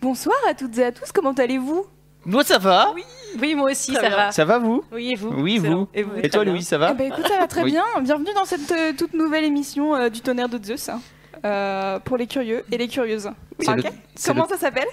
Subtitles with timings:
[0.00, 1.86] Bonsoir à toutes et à tous, comment allez-vous?
[2.24, 2.92] Moi ça va
[3.40, 4.16] Oui, moi aussi, Très ça bien.
[4.16, 4.32] va.
[4.32, 4.82] Ça va vous?
[4.92, 5.30] Oui, et vous?
[5.36, 5.88] Oui, vous.
[5.94, 6.52] Et, vous toi, Très bien.
[6.52, 6.90] Louis, ça va?
[6.92, 7.70] Eh ben, écoute, ça va très Oui.
[7.72, 7.84] bien.
[8.00, 11.00] Bienvenue dans cette euh, toute nouvelle émission euh, du tonnerre de Zeus hein,
[11.44, 13.30] euh, pour les curieux et les curieuses.
[13.58, 13.82] C'est Ok le-
[14.26, 14.88] Comment le- ça s'appelle?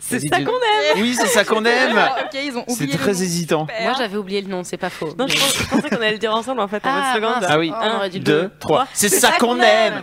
[0.00, 3.12] C'est ça qu'on aime Oui, c'est ça qu'on aime Ah, Ok, ils ont C'est très
[3.12, 3.18] nom.
[3.18, 3.60] hésitant.
[3.68, 3.82] Super.
[3.82, 5.14] Moi, j'avais oublié le nom, c'est pas faux.
[5.18, 5.36] Non, je,
[5.68, 7.46] pensais qu'on allait le dire ensemble en fait en Ah, mode seconde.
[7.48, 7.70] Ah oui.
[7.72, 8.50] Oh, on aurait dû le Deux, dire.
[8.58, 8.86] trois.
[8.94, 10.02] C'est ça qu'on aime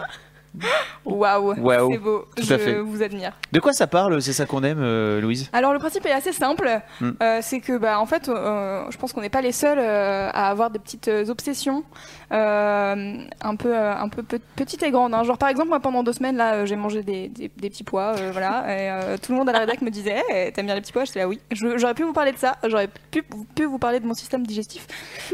[1.05, 2.26] Waouh, Waouh, c'est beau.
[2.35, 2.80] tout Je à fait.
[2.80, 3.31] vous admire.
[3.52, 5.49] De quoi ça parle C'est ça qu'on aime, euh, Louise?
[5.54, 6.70] Alors le principe est assez simple,
[7.01, 7.12] Hmm.
[7.23, 10.29] Euh, c'est que bah en fait, euh, je pense qu'on n'est pas les seuls euh,
[10.34, 14.91] à avoir des petites euh, obsessions, euh, un peu euh, un peu pe- petites et
[14.91, 15.13] grandes.
[15.13, 15.24] hein.
[15.24, 17.84] Genre par exemple moi pendant deux semaines là, euh, j'ai mangé des, des, des petits
[17.84, 20.66] pois, euh, voilà, et euh, tout le monde à la rédac me disait, Eh, t'aimes
[20.68, 21.05] bien les petits pois?
[21.05, 21.40] J'étais là oui.
[21.52, 23.24] J'aurais pu vous parler de ça, j'aurais pu,
[23.55, 24.85] pu vous parler de mon système digestif,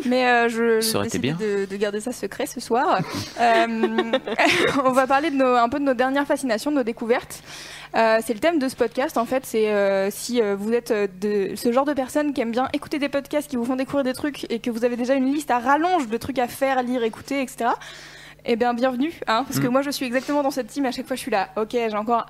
[0.06, 1.36] mais euh, je Ça aurait été bien.
[1.40, 3.00] de, de garder ça secret ce soir.
[3.40, 3.68] Euh,
[4.86, 7.42] on va parler de nos, un peu de nos dernières fascinations, de nos découvertes.
[7.96, 9.46] Euh, c'est le thème de ce podcast en fait.
[9.46, 13.00] C'est euh, si euh, vous êtes de ce genre de personnes qui aiment bien écouter
[13.00, 15.50] des podcasts qui vous font découvrir des trucs et que vous avez déjà une liste
[15.52, 17.70] à rallonge de trucs à faire, lire, écouter, etc.
[18.46, 19.72] Eh bien, bienvenue, hein, parce que Mm.
[19.72, 20.86] moi je suis exactement dans cette team.
[20.86, 21.50] À chaque fois, je suis là.
[21.58, 22.26] Ok, j'ai encore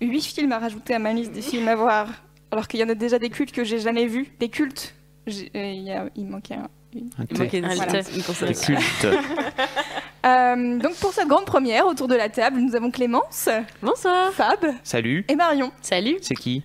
[0.00, 2.08] huit films à rajouter à ma liste des films à voir,
[2.50, 4.94] alors qu'il y en a déjà des cultes que j'ai jamais vus, des cultes?
[5.28, 6.68] Euh, Il y a- il manquait un.
[6.92, 7.04] Il
[7.38, 8.22] manquait une, Un voilà, une
[8.54, 9.06] culte.
[10.26, 13.48] Euh, donc pour cette grande première autour de la table, nous avons Clémence,
[13.82, 14.32] Bonsoir.
[14.32, 15.70] Fab Salut, et Marion.
[15.80, 16.16] Salut.
[16.20, 16.64] c'est qui?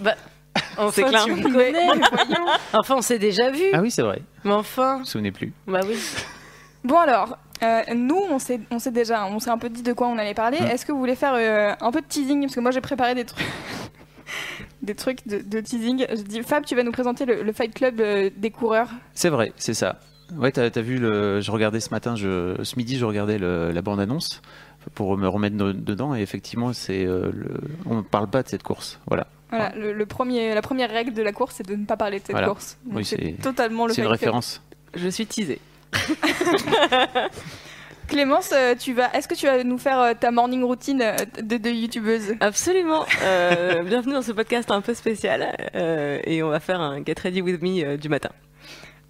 [0.76, 1.24] Enfin, clair.
[1.24, 1.86] tu me Mais connais.
[1.86, 2.46] voyons.
[2.72, 3.62] Enfin, on s'est déjà vu.
[3.72, 4.22] Ah oui, c'est vrai.
[4.44, 4.96] Mais enfin.
[4.96, 5.52] Je me souvenais plus.
[5.66, 5.96] Bah oui.
[6.82, 8.58] Bon alors, euh, nous on sait
[8.90, 10.58] déjà, on s'est un peu dit de quoi on allait parler.
[10.60, 10.66] Mm.
[10.66, 12.40] Est-ce que vous voulez faire euh, un peu de teasing?
[12.42, 13.46] Parce que moi j'ai préparé des trucs,
[14.82, 16.06] des trucs de, de teasing.
[16.08, 18.88] Je dis Fab, tu vas nous présenter le, le Fight Club euh, des coureurs.
[19.14, 20.00] C'est vrai, c'est ça.
[20.36, 21.40] Ouais, t'as as vu, le...
[21.40, 22.56] je regardais ce matin, je...
[22.62, 24.42] ce midi, je regardais le- la bande-annonce
[24.94, 27.48] pour me remettre no- dedans et effectivement, c'est euh, le...
[27.86, 28.98] on ne parle pas de cette course.
[29.06, 29.26] Voilà.
[29.50, 32.18] Voilà, le, le premier, la première règle de la course, c'est de ne pas parler
[32.20, 32.48] de cette Voilà.
[32.48, 32.78] course.
[32.92, 34.62] Oui, c'est c'est- totalement le C'est une référence.
[34.94, 35.58] Je suis teasée.
[38.08, 40.98] Clémence, euh, tu vas, est-ce que tu vas nous faire euh, ta morning routine
[41.42, 42.34] de, de youtubeuse?
[42.40, 43.04] Absolument.
[43.22, 45.54] Euh, bienvenue dans ce podcast un peu spécial.
[45.76, 48.30] euh, et on va faire un Get Ready With Me euh, du matin.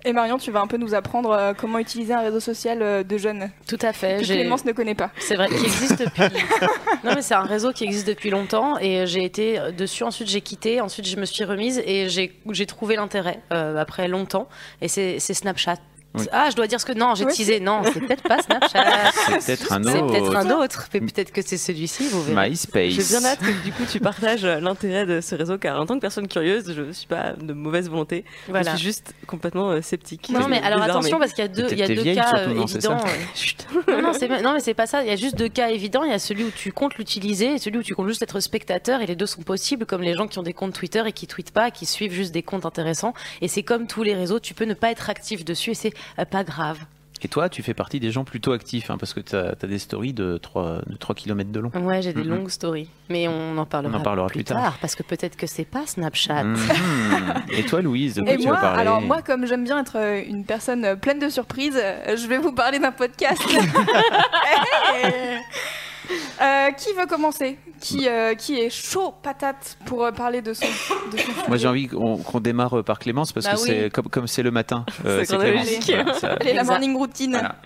[0.05, 3.03] Et Marion, tu vas un peu nous apprendre euh, comment utiliser un réseau social euh,
[3.03, 4.21] de jeunes Tout à fait.
[4.21, 5.11] que Clémence ne connaît pas.
[5.19, 6.23] C'est vrai, qui existe depuis.
[7.05, 10.05] non, mais c'est un réseau qui existe depuis longtemps et j'ai été dessus.
[10.05, 10.81] Ensuite, j'ai quitté.
[10.81, 14.49] Ensuite, je me suis remise et j'ai trouvé l'intérêt euh, après longtemps.
[14.81, 15.77] Et c'est Snapchat.
[16.15, 16.27] Oui.
[16.33, 17.61] Ah, je dois dire ce que non, j'ai Ouais, teasé.
[17.61, 19.13] Non, c'est peut-être pas Snapchat.
[19.41, 20.37] C'est peut-être un C'est peut-être autre.
[20.37, 22.09] un autre, mais peut-être que c'est celui-ci.
[22.09, 22.51] Vous verrez.
[22.51, 22.93] MySpace.
[22.95, 25.87] J'ai bien hâte que du coup tu partages euh, l'intérêt de ce réseau car en
[25.87, 28.25] tant que personne curieuse, je ne suis pas de mauvaise volonté.
[28.49, 28.73] Voilà.
[28.73, 30.29] Je suis juste complètement euh, sceptique.
[30.31, 30.91] Non, mais alors Désarmée.
[30.91, 32.99] attention parce qu'il y a deux, il y a deux vieille, cas euh, non, évidents.
[33.89, 35.03] euh, non, non, c'est- non, mais c'est pas ça.
[35.03, 36.03] Il y a juste deux cas évidents.
[36.03, 38.41] Il y a celui où tu comptes l'utiliser et celui où tu comptes juste être
[38.41, 39.01] spectateur.
[39.01, 41.27] Et les deux sont possibles, comme les gens qui ont des comptes Twitter et qui
[41.29, 43.15] tweetent pas, qui suivent juste des comptes intéressants.
[43.43, 45.93] Et c'est comme tous les réseaux, tu peux ne pas être actif dessus et c'est
[46.31, 46.79] pas grave.
[47.23, 49.79] Et toi, tu fais partie des gens plutôt actifs, hein, parce que tu as, des
[49.79, 51.71] stories de 3, de 3 km de long.
[51.75, 52.31] Ouais, j'ai des Mhm.
[52.31, 54.63] longues stories, mais on en parlera, On en parlera plus, plus tard.
[54.63, 54.79] tard.
[54.81, 56.45] parce que peut-être que c'est pas Snapchat.
[56.45, 56.59] Mhm.
[57.51, 59.79] Et toi, Louise, de quoi Et tu moi, vas parler alors moi, comme j'aime bien
[59.81, 63.43] être euh, une personne euh, pleine de surprises, euh, je vais vous parler d'un podcast.
[66.41, 70.67] Euh, qui veut commencer qui, euh, qui est chaud patate pour euh, parler de son,
[71.13, 73.67] de son Moi, j'ai envie qu'on qu'on démarre par Clémence, parce Bah que oui.
[73.69, 74.85] c'est comme comme c'est le matin.
[75.07, 75.45] euh, C'est Clémence.
[75.67, 75.93] chronologique.
[75.95, 76.67] Voilà, ça- Allez, la Exact.
[76.71, 77.31] morning routine.
[77.33, 77.57] Voilà.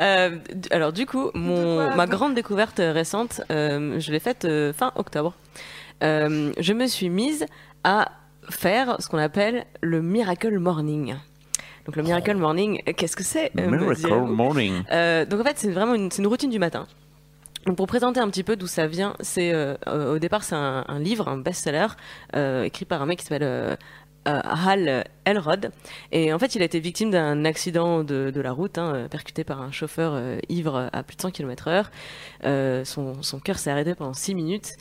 [0.00, 4.20] Euh, d- alors du coup, mon, quoi ma grande découverte euh, récente, euh, je l'ai
[4.20, 5.34] faite euh, fin octobre.
[6.02, 7.46] Euh, je me suis mise
[7.82, 8.10] à
[8.50, 11.14] faire ce qu'on appelle le Miracle Morning.
[11.86, 14.82] Donc le Miracle Morning, euh, qu'est-ce que c'est euh, Miracle Morning.
[14.92, 16.86] Euh, donc en fait, c'est vraiment une, c'est une routine du matin.
[17.74, 20.84] Pour présenter un petit peu d'où ça vient, c'est euh, euh, au départ c'est un,
[21.00, 21.88] livre, un best-seller
[22.36, 23.76] euh, écrit par un mec qui s'appelle
[24.24, 25.72] Hal Elrod.
[26.12, 29.62] Et en fait, il a été victime d'un accident de, la route, hein, percuté par
[29.62, 32.84] un chauffeur ivre à plus de 100 km/h.
[32.84, 34.72] Son, cœur s'est arrêté pendant 6 minutes.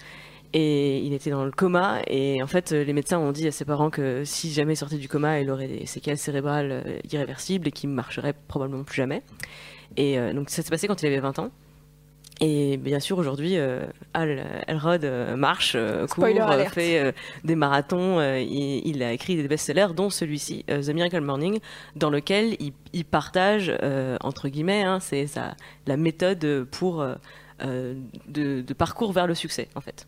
[0.54, 2.02] Et il était dans le coma.
[2.08, 5.08] Et en fait, les médecins ont dit à ses parents que si jamais sortait du
[5.08, 9.24] coma, il aurait des séquelles cérébrales irréversibles et qu'il marcherait probablement plus jamais.
[9.98, 11.52] Et donc ça s'est passé quand il avait 20 ans.
[12.42, 17.12] Et bien sûr, aujourd'hui, euh, Al Elrod euh, marche, euh, court, euh, fait euh,
[17.46, 18.20] des marathons.
[18.22, 21.60] il, il a écrit des best-sellers, dont celui-ci, The Miracle Morning,
[21.96, 23.72] dans lequel il, il partage,
[24.22, 25.28] entre guillemets, hein, c'est
[25.88, 27.06] la méthode pour
[27.62, 27.96] de,
[28.62, 30.06] de parcours vers le succès, en fait.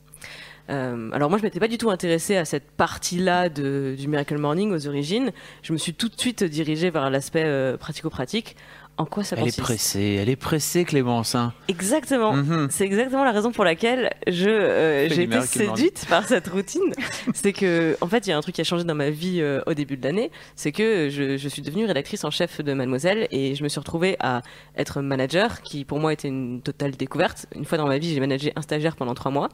[0.69, 4.71] Euh, alors moi, je m'étais pas du tout intéressée à cette partie-là du Miracle Morning
[4.71, 5.31] aux origines.
[5.63, 8.55] Je me suis tout de suite dirigée vers l'aspect euh, pratico-pratique.
[8.99, 11.35] En quoi ça Elle est pressée, elle est pressée, Clémence.
[11.35, 11.53] hein.
[11.67, 12.33] Exactement.
[12.33, 12.67] Mhm.
[12.71, 16.93] C'est exactement la raison pour laquelle je euh, j'ai été séduite par cette routine.
[17.35, 19.39] c'est que en fait, il y a un truc qui a changé dans ma vie
[19.41, 22.73] euh, au début de l'année, c'est que je, je suis devenue rédactrice en chef de
[22.73, 24.41] Mademoiselle et je me suis retrouvée à
[24.75, 27.45] être manager, qui pour moi était une totale découverte.
[27.55, 29.49] Une fois dans ma vie, j'ai managé un stagiaire pendant trois mois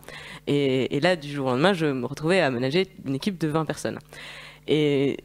[0.48, 3.50] et, et là, du jour au lendemain, je me retrouvais à manager une équipe de
[3.50, 4.00] 20 personnes.
[4.70, 5.18] Et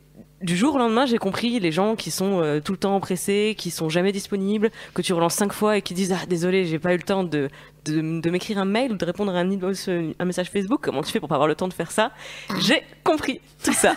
[0.43, 3.55] du jour au lendemain, j'ai compris les gens qui sont euh, tout le temps pressés,
[3.59, 6.79] qui sont jamais disponibles, que tu relances cinq fois et qui disent ah désolé, j'ai
[6.79, 7.49] pas eu le temps de
[7.85, 10.81] de, de m'écrire un mail ou de répondre à un, euh, message Facebook.
[10.83, 12.13] Comment tu fais pour pas avoir le temps de faire ça?
[12.61, 13.95] J'ai compris tout ça.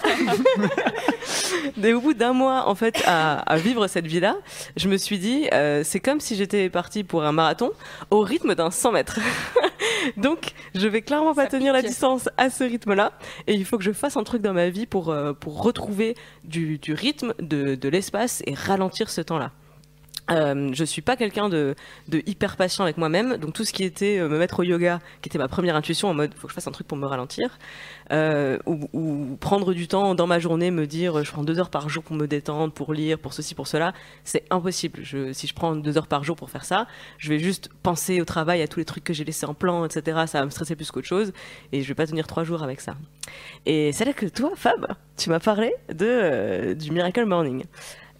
[1.84, 4.38] Et au bout d'un mois, en fait, à, à vivre cette vie-là,
[4.78, 7.72] je me suis dit, euh, c'est comme si j'étais partie pour un marathon
[8.10, 9.20] au rythme d'un 100 mètres.
[10.18, 13.14] Donc, je vais clairement pas Ça tenir la distance à ce rythme-là.
[13.48, 16.16] Et il faut que je fasse un truc dans ma vie pour, euh, pour retrouver
[16.44, 19.52] du, du rythme, de, de l'espace et ralentir ce temps-là.
[20.30, 21.76] Euh, je suis pas quelqu'un de,
[22.26, 25.30] hyper patient avec moi-même, donc tout ce qui était euh, me mettre au yoga, qui
[25.30, 27.58] était ma première intuition en mode faut que je fasse un truc pour me ralentir,
[28.12, 31.90] euh, ou, prendre du temps dans ma journée, me dire je prends deux heures par
[31.90, 35.02] jour pour me détendre, pour lire, pour ceci, pour cela, c'est impossible.
[35.34, 36.88] Si je prends deux heures par jour pour faire ça,
[37.18, 39.86] je vais juste penser au travail, à tous les trucs que j'ai laissés en plan,
[39.86, 40.24] etc.
[40.28, 41.34] Ça va me stresser plus qu'autre chose,
[41.72, 42.96] et je vais pas tenir trois jours avec ça.
[43.66, 44.88] Et c'est là que toi, Fab,
[45.18, 47.64] tu m'as parlé de, euh, du Miracle Morning.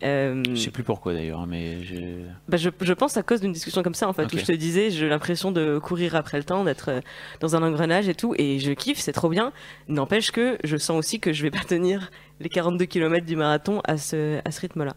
[0.04, 2.18] Euh, Je sais plus pourquoi d'ailleurs, mais j'ai-
[2.50, 4.34] bah, je, je pense à cause d'une discussion comme ça en fait Ok.
[4.34, 7.02] où je te disais j'ai l'impression de courir après le temps d'être euh,
[7.40, 9.52] dans un engrenage et tout et je kiffe c'est trop bien
[9.88, 12.10] n'empêche que je sens aussi que je vais pas tenir
[12.40, 14.96] les 42 km du marathon à ce, à ce rythme là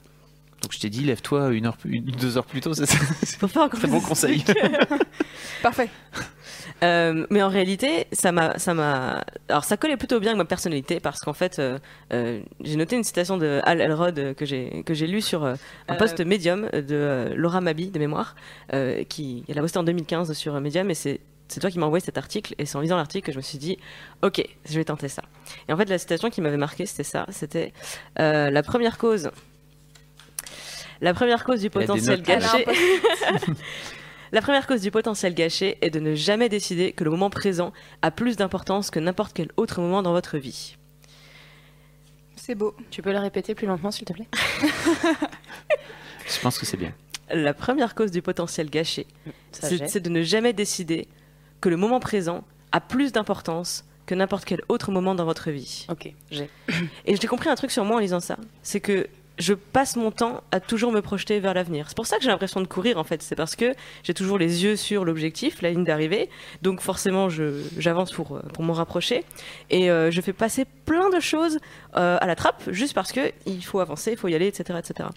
[0.62, 2.96] donc je t'ai dit lève-toi une heure, une- deux heures plus tôt, c'est ça?
[3.38, 4.42] Faut faire encore Très bon conseil.
[5.62, 5.90] Parfait.
[6.82, 9.24] Euh, mais en réalité, ça m'a, ça m'a.
[9.48, 11.78] Alors, ça collait plutôt bien avec ma personnalité parce qu'en fait, euh,
[12.12, 15.54] euh, j'ai noté une citation de Al Elrod que j'ai que j'ai lu sur euh,
[15.88, 15.96] un Euh.
[15.96, 18.34] post Medium de euh, Laura Mabi de mémoire,
[18.72, 21.86] euh, qui elle a posté en 2015 sur Medium et c'est c'est toi qui m'as
[21.86, 23.78] envoyé cet article et c'est en lisant l'article que je me suis dit
[24.22, 25.22] ok je vais tenter ça
[25.68, 27.74] et en fait la citation qui m'avait marqué c'était ça c'était
[28.18, 29.30] euh, la première cause
[31.02, 32.64] la première cause du potentiel gâché
[34.34, 37.72] La première cause du potentiel gâché est de ne jamais décider que le moment présent
[38.02, 40.76] a plus d'importance que n'importe quel autre moment dans votre vie.
[42.34, 42.74] C'est beau.
[42.90, 44.26] Tu peux le répéter plus lentement, s'il te plaît?
[46.26, 46.92] Je pense que c'est bien.
[47.30, 49.06] La première cause du potentiel gâché,
[49.52, 51.06] c'est de ne jamais décider
[51.60, 52.42] que le moment présent
[52.72, 55.86] a plus d'importance que n'importe quel autre moment dans votre vie.
[55.88, 56.50] Ok, j'ai.
[57.06, 59.06] Et j'ai compris un truc sur moi en lisant ça, c'est que
[59.38, 61.86] je passe mon temps à toujours me projeter vers l'avenir.
[61.88, 64.38] C'est pour ça que j'ai l'impression de courir en fait, c'est parce que j'ai toujours
[64.38, 66.30] les yeux sur l'objectif, la ligne d'arrivée,
[66.62, 69.24] donc forcément j'avance pour, euh, pour m'en rapprocher,
[69.70, 71.58] et euh, je fais passer plein de choses
[71.96, 74.78] euh, à la trappe, juste parce que il faut avancer, il faut y aller, etc.
[74.78, 75.08] etc.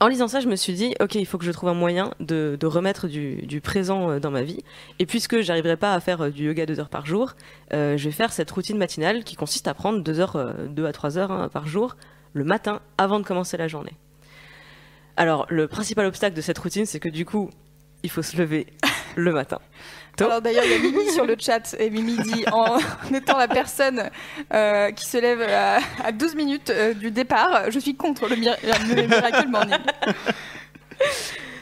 [0.00, 2.10] En lisant ça, je me suis dit, ok, il faut que je trouve un moyen
[2.18, 4.58] de, de remettre du, du présent dans ma vie.
[4.98, 7.34] Et puisque j'arriverai pas à faire du yoga deux heures par jour,
[7.70, 11.16] je vais faire cette routine matinale qui consiste à prendre deux heures, deux à trois
[11.16, 11.94] heures hein, par jour
[12.34, 13.92] le matin avant de commencer la journée.
[15.16, 17.48] Alors, le principal obstacle de cette routine, c'est que du coup,
[18.02, 18.66] il faut se lever
[19.16, 19.58] le matin.
[20.16, 20.26] Tôt.
[20.26, 22.78] Alors d'ailleurs, il y a Mimi sur le chat et Mimi dit en
[23.14, 24.10] étant la personne
[24.52, 28.36] euh, qui se lève à, à 12 minutes euh, du départ, je suis contre le,
[28.36, 29.74] mir- le Miracle Morning.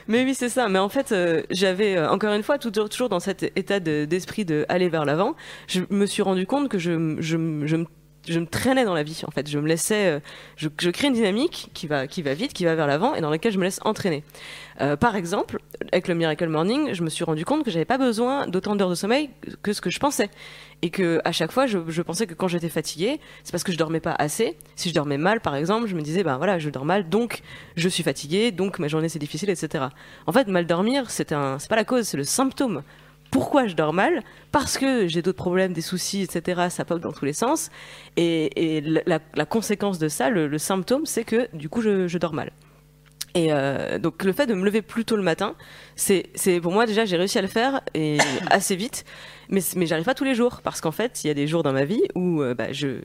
[0.09, 0.69] Mais oui, c'est ça.
[0.69, 4.05] Mais en fait, euh, j'avais, euh, encore une fois, toujours, toujours dans cet état de-
[4.05, 5.35] d'esprit de aller vers l'avant,
[5.69, 7.87] je me suis rendu compte que je, je me
[8.29, 9.49] je me traînais dans la vie en fait.
[9.49, 10.21] Je me laissais euh,
[10.57, 13.31] je, crée une dynamique qui va qui va vite qui va vers l'avant et dans
[13.31, 14.23] laquelle je me laisse entraîner.
[14.81, 15.59] Euh, par exemple
[15.93, 18.91] avec le Miracle Morning je me suis rendu compte que j'avais pas besoin d'autant d'heures
[18.91, 19.31] de sommeil
[19.63, 20.31] que ce que je pensais.
[20.85, 23.73] Et que à chaque fois je, je pensais que quand j'étais fatiguée c'est parce que
[23.73, 24.57] je dormais pas assez.
[24.77, 27.43] Si je dormais mal par exemple je me disais ben voilà je dors mal donc
[27.77, 29.87] je suis fatiguée donc ma journée c'est difficile etc
[30.27, 32.83] en fait mal dormir c'est un c'est pas la cause c'est le symptôme
[33.33, 34.23] pourquoi je dors mal
[34.53, 36.69] Parce que j'ai d'autres problèmes, des soucis, etc.
[36.71, 37.71] Ça pop dans tous les sens.
[38.17, 42.07] Et, et la, la conséquence de ça, le, le symptôme, c'est que du coup, je,
[42.07, 42.53] je dors mal.
[43.35, 45.55] Et euh, donc le fait de me lever plus tôt le matin,
[45.97, 48.19] c'est pour moi déjà j'ai réussi à le faire et
[48.51, 49.05] assez vite,
[49.49, 51.73] mais j'arrive pas tous les jours parce qu'en fait il y a des jours dans
[51.73, 52.99] ma vie où euh, bah, je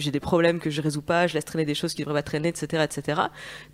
[0.00, 2.22] j'ai des problèmes que je résous pas, je laisse traîner des choses qui devraient pas
[2.22, 3.20] traîner, etc., etc.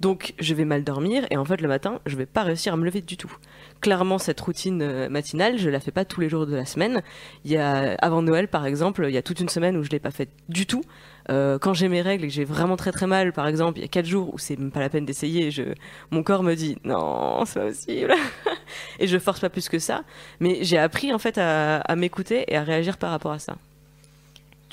[0.00, 2.76] Donc je vais mal dormir et en fait le matin, je vais pas réussir à
[2.76, 3.32] me lever du tout.
[3.80, 7.02] Clairement, cette routine euh, matinale, je la fais pas tous les jours de la semaine.
[7.44, 9.90] Il y a avant Noël, par exemple, il y a toute une semaine où je
[9.90, 10.82] l'ai pas faite du tout.
[11.28, 13.82] Euh, quand j'ai mes règles et que j'ai vraiment très très mal, par exemple, il
[13.82, 15.62] y a quatre jours où c'est même pas la peine d'essayer, je...
[16.10, 18.14] mon corps me dit non, c'est pas possible,
[19.00, 20.04] et je force pas plus que ça.
[20.38, 23.56] Mais j'ai appris en fait à m'écouter et à réagir par rapport à ça.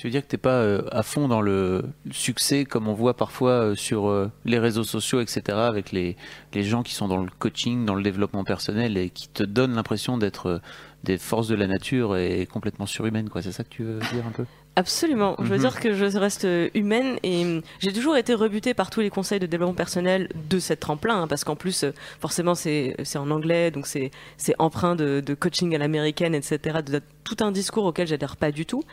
[0.03, 1.81] Tu veux dire que t'es pas euh, à fond dans le
[2.12, 6.17] succès comme on voit parfois euh, sur euh, les réseaux sociaux, etc., avec les,
[6.53, 9.75] les gens qui sont dans le coaching, dans le développement personnel et qui te donnent
[9.75, 10.60] l'impression d'être
[11.05, 13.41] des forces de la nature et complètement surhumaines, quoi.
[13.41, 14.43] C'est ça que tu veux dire un peu?
[14.75, 15.36] Absolument.
[15.38, 15.62] Je veux Mhm.
[15.62, 19.39] dire que je reste humaine et hum, j'ai toujours été rebutée par tous les conseils
[19.39, 23.70] de développement personnel de cette tremplin, hein, parce qu'en plus, euh, forcément, c'est en anglais,
[23.70, 24.10] donc c'est
[24.58, 26.80] empreint de, de coaching à l'américaine, etc.
[26.84, 28.84] De, tout un discours auquel j'adhère pas du tout,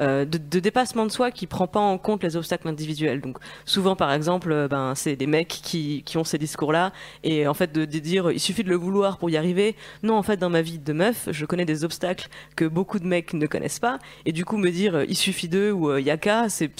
[0.00, 3.20] euh, de, de dépassement de soi qui prend pas en compte les obstacles individuels.
[3.20, 6.92] Donc souvent, par exemple, euh, ben c'est des mecs qui qui ont ces discours-là
[7.24, 9.74] et en fait de, de dire il suffit de le vouloir pour y arriver.
[10.04, 13.06] Non, en fait, dans ma vie de meuf, je connais des obstacles que beaucoup de
[13.06, 16.48] mecs ne connaissent pas et du coup me dire il suffit d'eux ou euh, yaka,
[16.48, 16.70] c'est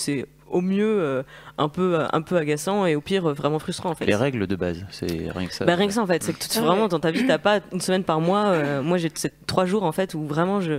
[0.50, 1.22] au mieux euh,
[1.58, 4.04] un peu un peu agaçant et au pire euh, vraiment frustrant en fait.
[4.06, 5.64] Les règles de base, c'est rien que ça.
[5.64, 7.80] Bah, rien que ça en fait, c'est que vraiment dans ta vie t'as pas une
[7.80, 8.46] semaine par mois.
[8.46, 9.10] euh, moi j'ai
[9.46, 10.74] trois jours en fait où vraiment je,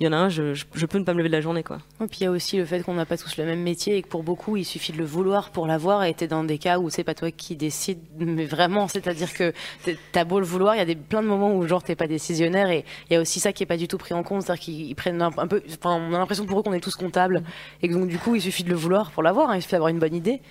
[0.00, 1.40] il y en a un, je, je, je peux ne pas me lever de la
[1.40, 1.78] journée quoi.
[2.02, 3.96] Et puis il y a aussi le fait qu'on n'a pas tous le même métier
[3.96, 6.58] et que pour beaucoup il suffit de le vouloir pour l'avoir et t'es dans des
[6.58, 9.52] cas où c'est pas toi qui décide mais vraiment c'est-à-dire que
[9.84, 11.96] t'es- t'as beau le vouloir il y a des, plein de moments où genre t'es
[11.96, 14.22] pas décisionnaire et il y a aussi ça qui est pas du tout pris en
[14.22, 16.72] compte c'est-à-dire qu'ils ils prennent un, un peu enfin on a l'impression pour eux qu'on
[16.72, 17.42] est tous comptables
[17.82, 19.72] et que donc du coup il suffit de le vouloir pour l'avoir hein, il suffit
[19.72, 20.42] d'avoir une bonne idée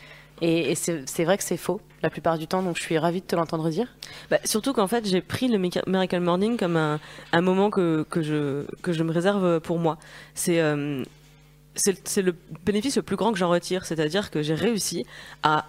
[0.41, 3.25] et, c'est vrai que c'est faux la plupart du temps donc je suis ravie de
[3.27, 3.95] te l'entendre dire
[4.31, 8.65] Bah, surtout qu'en fait, j'ai pris le Miracle Morning comme un, moment que, que, je,
[8.81, 9.97] que je me réserve pour moi.
[10.33, 11.03] C'est euh,
[11.75, 15.05] c'est le bénéfice le plus grand que j'en retire, c'est-à-dire que j'ai réussi
[15.43, 15.65] à.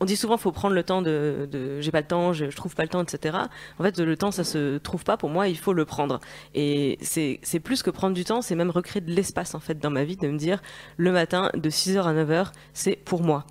[0.00, 1.48] On dit souvent faut prendre le temps de,
[1.80, 3.38] j'ai pas le temps, je, trouve pas le temps, etc.
[3.78, 5.16] En fait, le temps ça se trouve pas.
[5.16, 6.20] Pour moi, il faut le prendre.
[6.54, 9.90] Et c'est plus que prendre du temps, c'est même recréer de l'espace en fait dans
[9.90, 10.62] ma vie, de me dire
[10.96, 13.44] le matin de 6h à 9h, c'est pour moi.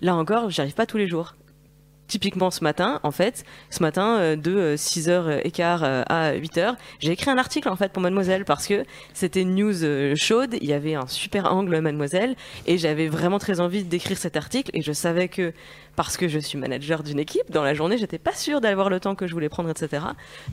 [0.00, 1.34] Là encore, j'y arrive pas tous les jours
[2.12, 7.12] typiquement ce matin, en fait, ce matin euh, de euh, 6h15 euh, à 8h, j'ai
[7.12, 10.68] écrit un article en fait pour Mademoiselle parce que c'était une news euh, chaude, il
[10.68, 14.82] y avait un super angle Mademoiselle et j'avais vraiment très envie d'écrire cet article et
[14.82, 15.54] je savais que
[15.96, 19.00] parce que je suis manager d'une équipe, dans la journée, j'étais pas sûre d'avoir le
[19.00, 20.04] temps que je voulais prendre, etc.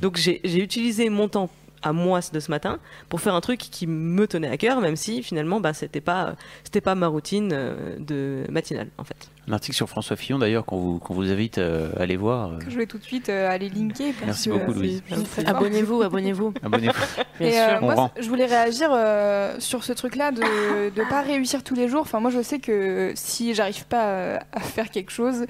[0.01, 1.49] Donc j'ai utilisé mon temps
[1.81, 4.95] à moi de ce matin pour faire un truc qui me tenait à cœur, même
[4.95, 9.15] si finalement bah, c'était pas c'était pas ma routine euh, de matinale en fait.
[9.47, 12.51] Un article sur François Fillon d'ailleurs qu'on vous, qu'on vous invite euh, à aller voir.
[12.53, 14.13] euh, Que je vais tout de suite euh, aller linker.
[14.13, 15.01] Parce Merci que, beaucoup, euh, Louise.
[15.45, 17.23] abonnez-vous abonnez-vous Abonnez-vous.
[17.39, 21.63] bien Et euh, moi, je voulais réagir euh, sur ce truc-là de ne pas réussir
[21.63, 22.01] tous les jours.
[22.01, 25.45] Enfin, moi, je sais que si j'arrive pas à faire quelque chose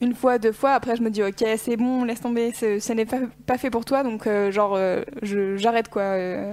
[0.00, 3.06] une fois, deux fois, après, je me dis, ok, c'est bon, laisse tomber, ce n'est
[3.06, 6.02] pas, pas fait pour toi, donc, euh, genre, euh, j'arrête, quoi.
[6.02, 6.52] euh.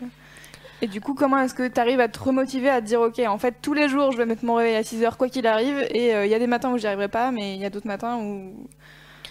[0.81, 3.19] Et du coup, comment est-ce que tu arrives à te remotiver, à te dire, ok,
[3.27, 5.47] en fait, tous les jours, je vais mettre mon réveil à 6 heures, quoi qu'il
[5.47, 7.69] arrive, et il y a des matins où j'y arriverai pas, mais il y a
[7.69, 8.67] d'autres matins où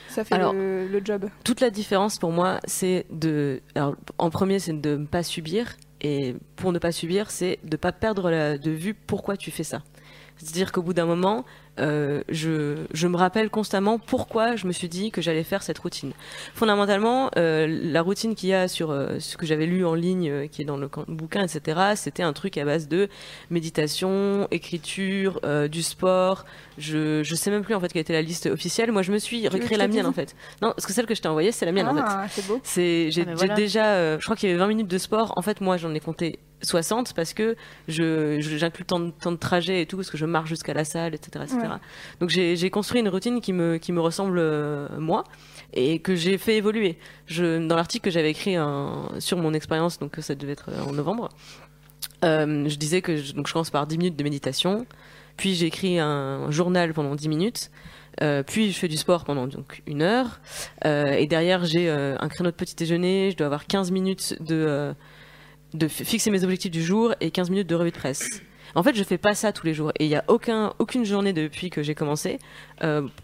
[0.08, 1.26] ça fait Alors, le, le job.
[1.44, 3.60] toute la différence pour moi, c'est de.
[3.74, 5.76] Alors, en premier, c'est de ne pas subir.
[6.06, 9.50] Et pour ne pas subir, c'est de ne pas perdre la- de vue pourquoi tu
[9.50, 9.82] fais ça.
[10.36, 11.44] C'est-à-dire qu'au bout d'un moment,
[11.80, 15.78] euh, je, je me rappelle constamment pourquoi je me suis dit que j'allais faire cette
[15.78, 16.12] routine.
[16.54, 20.30] Fondamentalement, euh, la routine qu'il y a sur euh, ce que j'avais lu en ligne,
[20.30, 23.08] euh, qui est dans le bouquin, etc., c'était un truc à base de
[23.50, 26.44] méditation, écriture, euh, du sport.
[26.78, 28.90] Je, je sais même plus en fait quelle était la liste officielle.
[28.92, 30.34] Moi, je me suis je la mienne en fait.
[30.62, 32.02] Non, parce que celle que je t'ai envoyée, c'est la mienne en fait.
[32.04, 32.60] Ah, c'est beau.
[32.64, 33.54] C'est j'ai Ah, j'ai voilà.
[33.54, 35.32] déjà euh, je crois qu'il y avait 20 minutes de sport.
[35.36, 37.56] En fait, moi, j'en ai compté 60 parce que
[37.88, 40.72] je j'inclus le temps de, temps de trajet et tout parce que je marche jusqu'à
[40.74, 41.58] la salle, etc., etc.
[41.62, 41.68] Ouais.
[42.20, 45.24] Donc j'ai j'ai construit une routine qui me qui me ressemble euh, moi
[45.74, 46.98] et que j'ai fait évoluer.
[47.26, 50.92] Je dans l'article que j'avais écrit un- sur mon expérience, donc ça devait être en
[50.92, 51.28] novembre.
[52.24, 54.86] euh, je disais que je, donc je commence par 10 minutes de méditation,
[55.36, 57.70] puis j'écris un journal pendant 10 minutes,
[58.22, 60.40] euh, puis je fais du sport pendant donc une heure,
[60.84, 64.36] euh, et derrière j'ai euh, un créneau de petit déjeuner, je dois avoir 15 minutes
[64.40, 64.94] de,
[65.74, 68.40] de fi- fixer mes objectifs du jour et 15 minutes de revue de presse.
[68.76, 71.04] En fait, je fais pas ça tous les jours, et il y a aucun, aucune
[71.04, 72.38] journée depuis que j'ai commencé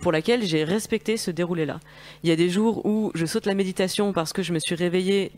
[0.00, 1.80] pour laquelle j'ai respecté ce déroulé-là.
[2.22, 4.76] Il y a des jours où je saute la méditation parce que je me suis
[4.76, 5.32] réveillée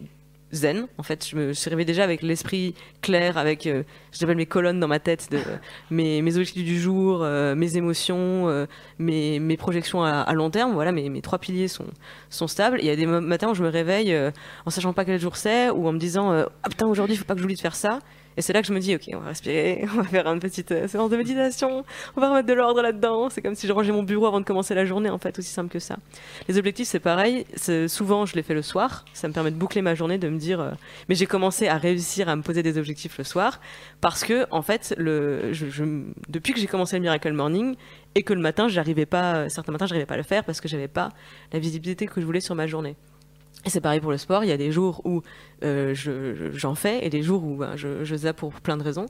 [0.53, 0.87] zen.
[0.99, 3.83] En fait, je me suis réveillée déjà avec l'esprit clair, avec, euh,
[4.13, 5.29] j'appelle mes colonnes dans ma tête,
[5.91, 8.67] mes, objectifs du jour, euh, mes émotions, euh,
[8.99, 10.73] mes, projections à, long terme.
[10.73, 11.87] Voilà, mes, trois piliers sont,
[12.47, 12.79] stables.
[12.81, 14.31] Il y a des matins où je me réveille euh,
[14.67, 17.25] en sachant pas quel jour c'est, ou en me disant ah putain aujourd'hui il faut
[17.25, 18.01] pas que j'oublie de faire ça.
[18.37, 20.41] Et c'est là que je me dis, ok, on va respirer, on va faire une
[20.41, 21.85] petite euh, séance de méditation,
[22.17, 23.29] on va remettre de l'ordre là-dedans.
[23.31, 25.51] C'est comme si je rangeais mon bureau avant de commencer la journée, en fait, aussi
[25.51, 25.97] simple que ça.
[26.49, 27.47] Les objectifs, c'est pareil.
[27.89, 29.05] Souvent, je les fais le soir.
[29.13, 30.61] Ça me permet de boucler ma journée, de me dire.
[30.61, 30.71] euh,
[31.09, 33.61] Mais j'ai commencé à réussir à me poser des objectifs le soir
[34.01, 35.53] parce que, en fait, le,
[36.29, 37.77] depuis que j'ai commencé le Miracle Morning
[38.15, 40.69] et que le matin, j'arrivais pas, certains matins, j'arrivais pas à le faire parce que
[40.69, 41.11] j'avais pas
[41.53, 42.97] la visibilité que je voulais sur ma journée.
[43.65, 44.43] Et c'est pareil pour le sport.
[44.43, 45.23] Il y a des jours où
[45.63, 48.77] euh, je- je- j'en fais et des jours où ben, je, je zappe pour plein
[48.77, 49.07] de raisons.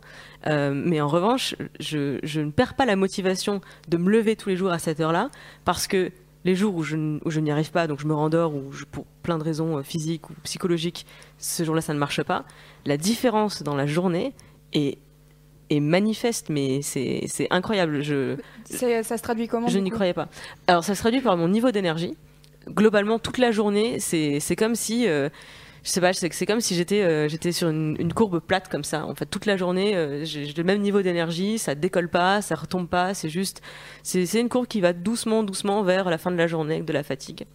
[0.47, 4.51] Euh, mais en revanche, je, je ne perds pas la motivation de me lever tous
[4.51, 5.31] les jours à cette heure-là
[5.65, 6.11] parce que
[6.45, 9.45] les jours où je, n'y arrive pas, donc je me rendors ou pour plein de
[9.45, 11.07] raisons euh, physiques ou psychologiques,
[11.39, 12.45] ce jour-là ça ne marche pas.
[12.85, 14.35] La différence dans la journée
[14.75, 14.99] est,
[15.71, 18.03] est manifeste, mais c'est incroyable.
[18.03, 18.37] Je,
[19.03, 20.29] Ça se traduit comment je n'y croyais pas.
[20.67, 22.17] Alors, ça se traduit par mon niveau d'énergie.
[22.69, 25.09] Globalement, toute la journée, c'est comme si.
[25.09, 25.28] euh,
[25.83, 29.04] je sais pas, c'est comme si j'étais euh, sur une, courbe plate comme ça.
[29.04, 32.54] En fait, toute la journée, euh, j'ai le même niveau d'énergie, ça décolle pas, ça
[32.54, 33.62] retombe pas, c'est juste.
[34.04, 37.02] C'est une courbe qui va doucement, doucement vers la fin de la journée de la
[37.02, 37.47] fatigue.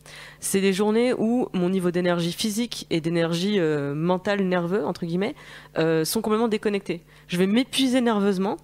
[0.42, 5.36] C'est des journées où mon niveau d'énergie physique et d'énergie euh, mentale, nerveux, entre guillemets,
[5.78, 7.04] sont complètement déconnectés.
[7.28, 8.58] Je vais m'épuiser nerveusement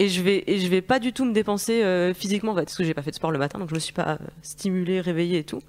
[0.00, 2.64] et je vais et je vais pas du tout me dépenser euh, physiquement en fait,
[2.64, 4.26] parce que j'ai pas fait de sport le matin donc je me suis pas euh,
[4.42, 5.60] stimulée réveillée et tout.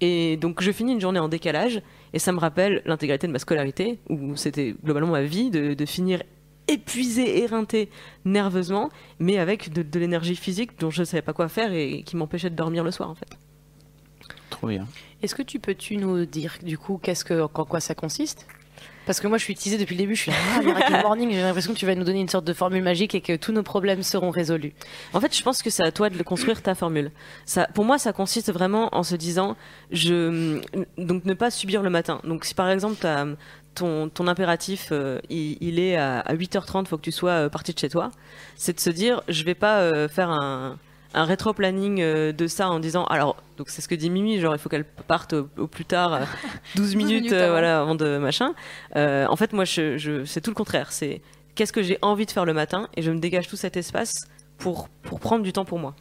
[0.00, 1.82] Et donc je finis une journée en décalage
[2.14, 5.86] et ça me rappelle l'intégralité de ma scolarité où c'était globalement ma vie de, de
[5.86, 6.22] finir
[6.66, 7.90] épuisée éreintée
[8.24, 8.88] nerveusement
[9.18, 12.16] mais avec de, de l'énergie physique dont je ne savais pas quoi faire et qui
[12.16, 13.28] m'empêchait de dormir le soir en fait.
[14.48, 14.88] Trop bien.
[15.22, 18.46] Est-ce que tu peux-tu nous dire du coup qu'est-ce que, en quoi ça consiste?
[19.06, 21.30] Parce que moi je suis utilisée depuis le début, je suis là, ah, Miracle Morning,
[21.30, 23.52] j'ai l'impression que tu vas nous donner une sorte de formule magique et que tous
[23.52, 24.72] nos problèmes seront résolus.
[25.12, 27.10] En fait, je pense que c'est à toi de le construire ta formule.
[27.44, 29.56] Ça, pour moi, ça consiste vraiment en se disant,
[29.90, 30.60] je,
[30.98, 32.20] donc ne pas subir le matin.
[32.24, 33.06] Donc si par exemple
[33.74, 37.72] ton, ton impératif, euh, il, est à, à 8h30, faut que tu sois euh, parti
[37.72, 38.10] de chez toi,
[38.56, 40.78] c'est de se dire, je vais pas euh, faire un,
[41.14, 44.54] un rétro-planning euh, de ça en disant, alors, donc c'est ce que dit Mimi, genre
[44.54, 46.24] il faut qu'elle parte au, au plus tard euh,
[46.76, 47.50] 12 minutes, minutes euh, avant.
[47.52, 48.54] voilà, avant de machin.
[48.96, 50.92] Euh, en fait, moi, je, je, c'est tout le contraire.
[50.92, 51.22] C'est
[51.54, 54.12] qu'est-ce que j'ai envie de faire le matin et je me dégage tout cet espace
[54.58, 55.94] pour, pour prendre du temps pour moi.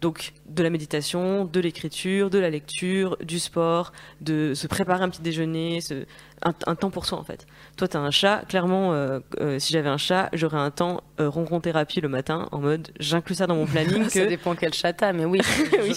[0.00, 5.10] Donc de la méditation, de l'écriture, de la lecture, du sport, de se préparer un
[5.10, 6.06] petit déjeuner, se-
[6.42, 7.46] un, un temps pour soi en fait.
[7.80, 11.00] Toi, tu as un chat, clairement, euh, euh, si j'avais un chat, j'aurais un temps
[11.18, 14.74] euh, ronron thérapie le matin en mode j'inclus ça dans mon planning Ça dépend quel
[14.74, 15.40] chat t'as, mais oui,
[15.82, 15.94] Oui.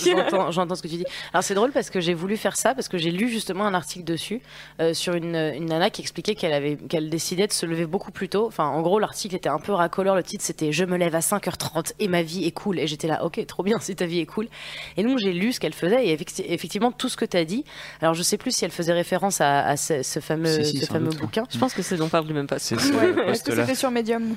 [0.49, 1.05] j'entends, ce que tu dis.
[1.33, 3.73] Alors c'est drôle parce que j'ai voulu faire ça parce que j'ai lu justement un
[3.73, 4.41] article dessus
[4.79, 8.11] euh, sur une, une nana qui expliquait qu'elle avait qu'elle décidait de se lever beaucoup
[8.11, 8.47] plus tôt.
[8.47, 10.15] Enfin, en gros, l'article était un peu racoleur.
[10.15, 12.79] Le titre c'était Je me lève à 5h30 et ma vie est cool.
[12.79, 14.47] Et j'étais là, ok, trop bien si ta vie est cool.
[14.95, 17.43] Et donc j'ai lu ce qu'elle faisait et effecti- effectivement tout ce que tu as
[17.43, 17.65] dit.
[18.01, 20.77] Alors je sais plus si elle faisait référence à, à ce, ce fameux, Si, si,
[20.79, 21.21] ce sans fameux doute, ouais.
[21.25, 21.43] bouquin.
[21.51, 22.59] je pense que c'est dont parle du même pas.
[22.59, 23.31] C'est ce Ouais.
[23.31, 24.35] Est-ce que c'était sur Medium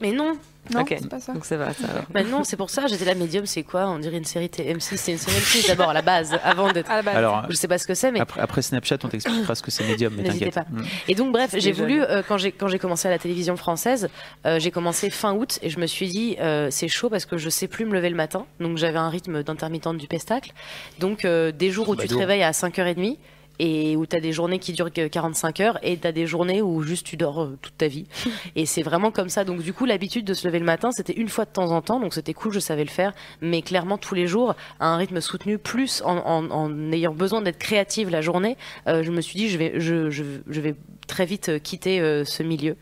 [0.00, 0.36] Mais non,
[0.74, 1.32] Non, c'est pas ça.
[1.32, 2.02] Donc ça va, ça va.
[2.10, 2.86] bah non, c'est pour ça.
[2.86, 3.88] J'étais là, Medium, c'est quoi?
[3.88, 4.96] On dirait une série TM6.
[4.96, 6.90] C'est une série M6 d'abord à la base, avant d'être.
[6.90, 9.70] Alors, Je sais pas ce que c'est, mais après, après Snapchat, on t'expliquera ce que
[9.70, 10.68] c'est Medium, mais N'hésitez t'inquiète.
[10.74, 10.80] pas.
[10.80, 10.84] Mm.
[11.08, 14.08] Et donc bref, j'ai voulu euh, quand j'ai quand j'ai commencé à la télévision française,
[14.44, 17.36] euh, j'ai commencé fin août et je me suis dit euh, c'est chaud parce que
[17.38, 18.44] je sais plus me lever le matin.
[18.60, 20.52] Donc j'avais un rythme d'intermittente du pestacle.
[20.98, 23.16] Donc euh, des jours où tu te réveilles à 5h30
[23.58, 26.26] et où tu as des journées qui durent que 45 heures et tu as des
[26.26, 28.06] journées où juste tu dors euh, toute ta vie.
[28.56, 29.44] et c'est vraiment comme ça.
[29.44, 31.82] Donc du coup, l'habitude de se lever le matin, c'était une fois de temps en
[31.82, 34.96] temps, donc c'était cool, je savais le faire, mais clairement tous les jours à un
[34.96, 38.56] rythme soutenu plus en, en- en ayant besoin d'être créative la journée,
[38.88, 40.74] euh, je me suis dit je vais je, je, je vais
[41.06, 42.76] très vite euh, quitter euh, ce milieu.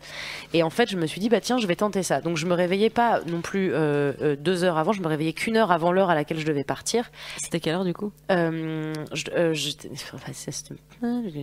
[0.53, 2.21] Et en fait, je me suis dit bah tiens, je vais tenter ça.
[2.21, 5.57] Donc je me réveillais pas non plus euh, deux heures avant, je me réveillais qu'une
[5.57, 7.11] heure avant l'heure à laquelle je devais partir.
[7.37, 8.11] C'était quelle heure du coup?
[8.31, 9.23] Euh, je,
[9.69, 9.89] c'était-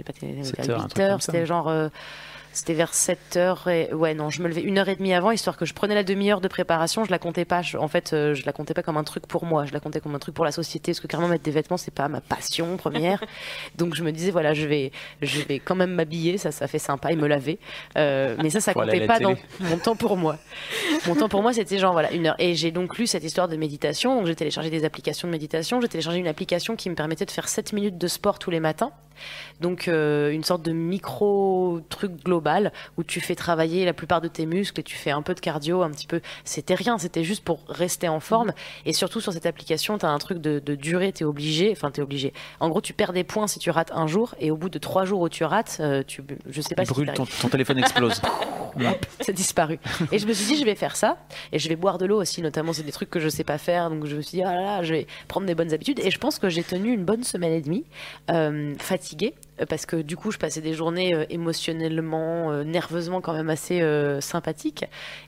[0.03, 1.69] pas télé- Sept vers heures, un 8 truc comme heures, c'était genre
[2.53, 5.31] c'était vers 7 heures et ouais non je me levais une heure et demie avant
[5.31, 7.05] histoire que je prenais la demi-heure de préparation.
[7.05, 7.63] Je la comptais pas.
[7.63, 9.65] Je- en fait euh, je la comptais pas comme un truc pour moi.
[9.67, 11.77] Je la comptais comme un truc pour la société parce que clairement mettre des vêtements
[11.77, 13.23] c'est pas ma passion première.
[13.77, 16.39] Donc je me disais voilà je vais je vais quand même m'habiller.
[16.39, 17.11] Ça ça fait sympa.
[17.13, 17.59] Et me laver.
[17.97, 20.37] Euh, mais ça ça comptait pas dans mon temps pour moi.
[21.07, 22.37] Mon temps pour moi c'était genre voilà une heure.
[22.39, 24.17] Et j'ai donc lu cette histoire de méditation.
[24.17, 25.81] Donc j'ai téléchargé des applications de méditation.
[25.81, 28.61] J'ai téléchargé une application qui me permettait de faire 7 minutes de sport tous les
[28.61, 28.93] matins
[29.61, 34.29] donc euh, une sorte de micro truc global où tu fais travailler la plupart de
[34.29, 36.21] tes muscles et tu fais un peu de cardio, un petit peu.
[36.45, 38.53] C'était rien, c'était juste pour rester en forme.
[38.87, 41.71] Et surtout sur cette application, tu as un truc de, de durée, tu es obligé.
[41.73, 42.33] Enfin, tu es obligé.
[42.61, 44.79] En gros, tu perds des points si tu rates un jour et au bout de
[44.79, 47.49] trois jours où tu rates, euh, tu, je sais pas si Brûle, t'arrives- ton, ton
[47.49, 48.21] téléphone explose.
[49.21, 49.79] C'est disparu.
[50.13, 51.19] Et je me suis dit, je vais faire ça.
[51.53, 52.73] Et je vais boire de l'eau aussi, notamment.
[52.73, 53.91] C'est des trucs que je sais pas faire.
[53.91, 56.01] Donc je me suis dit, ah là là, je vais prendre des bonnes habitudes.
[56.03, 57.85] Et je pense que j'ai tenu une bonne semaine et demie,
[58.31, 59.12] euh, fatiguée.
[59.61, 63.51] Euh, parce que du coup, je passais des journées euh, émotionnellement, euh, nerveusement quand même
[63.51, 63.83] assez
[64.21, 64.85] sympathiques.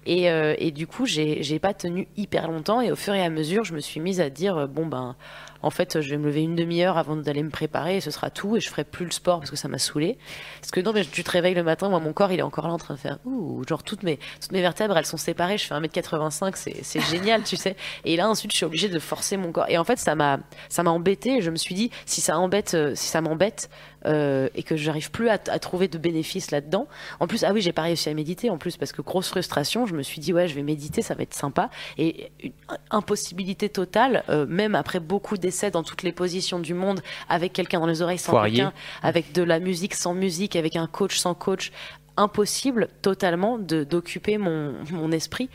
[0.07, 2.81] Et, et du coup, j'ai pas tenu hyper longtemps.
[2.81, 5.17] Et au fur et à mesure, je me suis mise à dire bon ben,
[5.65, 8.29] en fait, je vais me lever une demi-heure avant d'aller me préparer et ce sera
[8.29, 8.57] tout.
[8.57, 10.19] Et je ferai plus le sport parce que ça m'a saoulé.
[10.61, 12.69] Parce que non, mais tu te réveilles le matin, moi, mon corps, il est encore
[12.69, 15.57] là en train de faire ouh, genre toutes mes toutes mes vertèbres, elles sont séparées.
[15.57, 17.77] Je fais 1m85, c'est c'est génial, tu sais.
[18.05, 19.67] Et là, ensuite, je suis obligée de forcer mon corps.
[19.69, 21.41] Et en fait, ça m'a ça m'a embêté.
[21.41, 23.71] Je me suis dit si ça embête, euh, si ça m'embête
[24.07, 26.87] euh, et que j'arrive plus à, à trouver de bénéfices là-dedans.
[27.21, 28.51] En plus, ah oui, j'ai pas réussi à méditer.
[28.51, 31.15] En plus, parce que grosse frustration, je me suis dit ouais, je vais méditer, ça
[31.15, 31.71] va être sympa.
[31.99, 32.53] Et une
[32.91, 37.81] impossibilité totale, euh, même après beaucoup d'essais dans toutes les positions du monde, avec quelqu'un
[37.81, 41.35] dans les oreilles, sans quelqu'un, avec de la musique sans musique, avec un coach sans
[41.35, 41.73] coach.
[42.17, 45.51] Impossible totalement d'occuper mon, mon esprit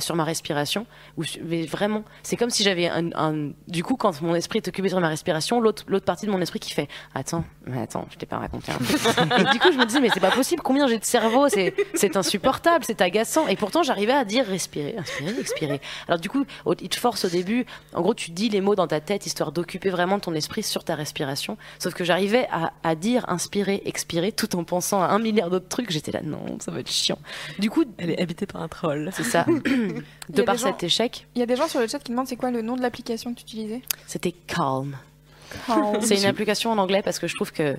[0.00, 0.86] sur ma respiration.
[1.44, 5.00] Mais vraiment, c'est comme si j'avais un, Du coup, quand mon esprit est occupé sur
[5.00, 8.38] ma respiration, l'autre partie de mon esprit qui fait Attends, mais attends, je t'ai pas
[8.38, 9.50] raconté un truc.
[9.52, 12.84] Du coup, je me disais, mais c'est pas possible, combien j'ai de cerveau C'est insupportable,
[12.84, 13.46] c'est agaçant.
[13.48, 15.80] Et pourtant, j'arrivais à dire respirer, inspirer, expirer.
[16.08, 16.44] Alors, du coup,
[16.80, 17.66] il te force au début.
[17.94, 20.84] En gros, tu dis les mots dans ta tête histoire d'occuper vraiment ton esprit sur
[20.84, 21.56] ta respiration.
[21.78, 25.68] Sauf que j'arrivais à, à dire inspirer, expirer tout en pensant à un milliard d'autres
[25.68, 25.90] trucs.
[26.04, 27.18] J'étais là, non, ça va être chiant.
[27.58, 29.10] Du coup, Elle est habitée par un troll.
[29.12, 29.44] c'est ça.
[30.30, 32.26] De par gens- cet échec, Il y a des gens sur le chat qui demandent
[32.26, 33.82] c'est quoi le nom de l'application que tu utilisais?
[34.06, 34.96] C'était calm.
[35.66, 36.00] Calm.
[36.00, 37.76] C'est une application en anglais parce que je trouve que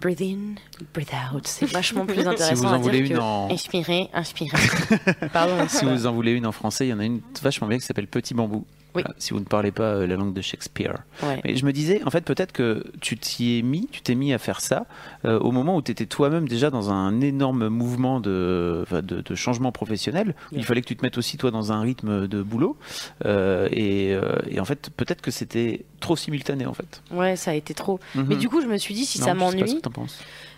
[0.00, 0.54] breathe in,
[0.94, 4.08] breathe out, c'est vachement plus intéressant vous en à dire voulez que une en- inspirer,
[4.14, 4.56] inspirer.
[5.32, 5.66] Pardon.
[5.68, 7.84] Si vous en voulez une en français, il y en a une vachement bien qui
[7.84, 8.64] s'appelle Petit Bambou.
[8.96, 9.02] Oui.
[9.02, 10.94] Voilà, si vous ne parlez pas euh, la langue de Shakespeare.
[11.22, 11.40] Ouais.
[11.44, 14.32] Mais je me disais, en fait, peut-être que tu t'y es mis, tu t'es mis
[14.32, 14.86] à faire ça
[15.24, 19.34] euh, au moment où tu étais toi-même déjà dans un énorme mouvement de, de, de
[19.34, 20.34] changement professionnel.
[20.52, 22.76] Il fallait que tu te mettes aussi toi dans un rythme de boulot.
[23.24, 24.16] Euh, et,
[24.50, 27.02] et en fait, peut-être que c'était trop simultané en fait.
[27.10, 28.00] Ouais, ça a été trop.
[28.14, 28.36] Mais Mhm.
[28.38, 29.80] du coup, je me suis dit, si Non, ça m'ennuie.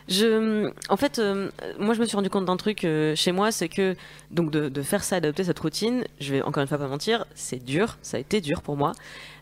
[0.08, 3.52] Je, en fait, euh, moi, je me suis rendu compte d'un truc euh, chez moi,
[3.52, 3.94] c'est que
[4.30, 7.62] donc de, faire ça, adopter cette routine, je vais encore une fois pas mentir, c'est
[7.62, 8.92] dur, ça a été dur pour moi.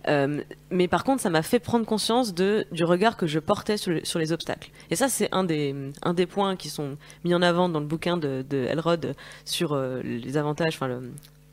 [0.08, 3.92] Euh, mais par contre, ça m'a fait prendre conscience du regard que je portais sur,
[3.92, 4.70] le- sur les obstacles.
[4.90, 8.44] Et ça, c'est un des points qui sont mis en avant dans le bouquin de,
[8.50, 11.00] Elrod sur les avantages, enfin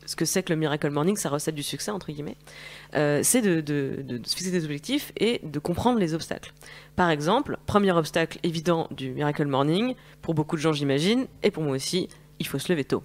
[0.06, 2.36] ce que c'est que le Miracle Morning, sa recette du succès, entre guillemets,
[2.92, 6.52] c'est de- de se fixer des objectifs et de comprendre les obstacles.
[6.96, 11.62] Par exemple, premier obstacle évident du Miracle Morning, pour beaucoup de gens j'imagine, et pour
[11.62, 13.02] moi aussi, il faut se lever tôt.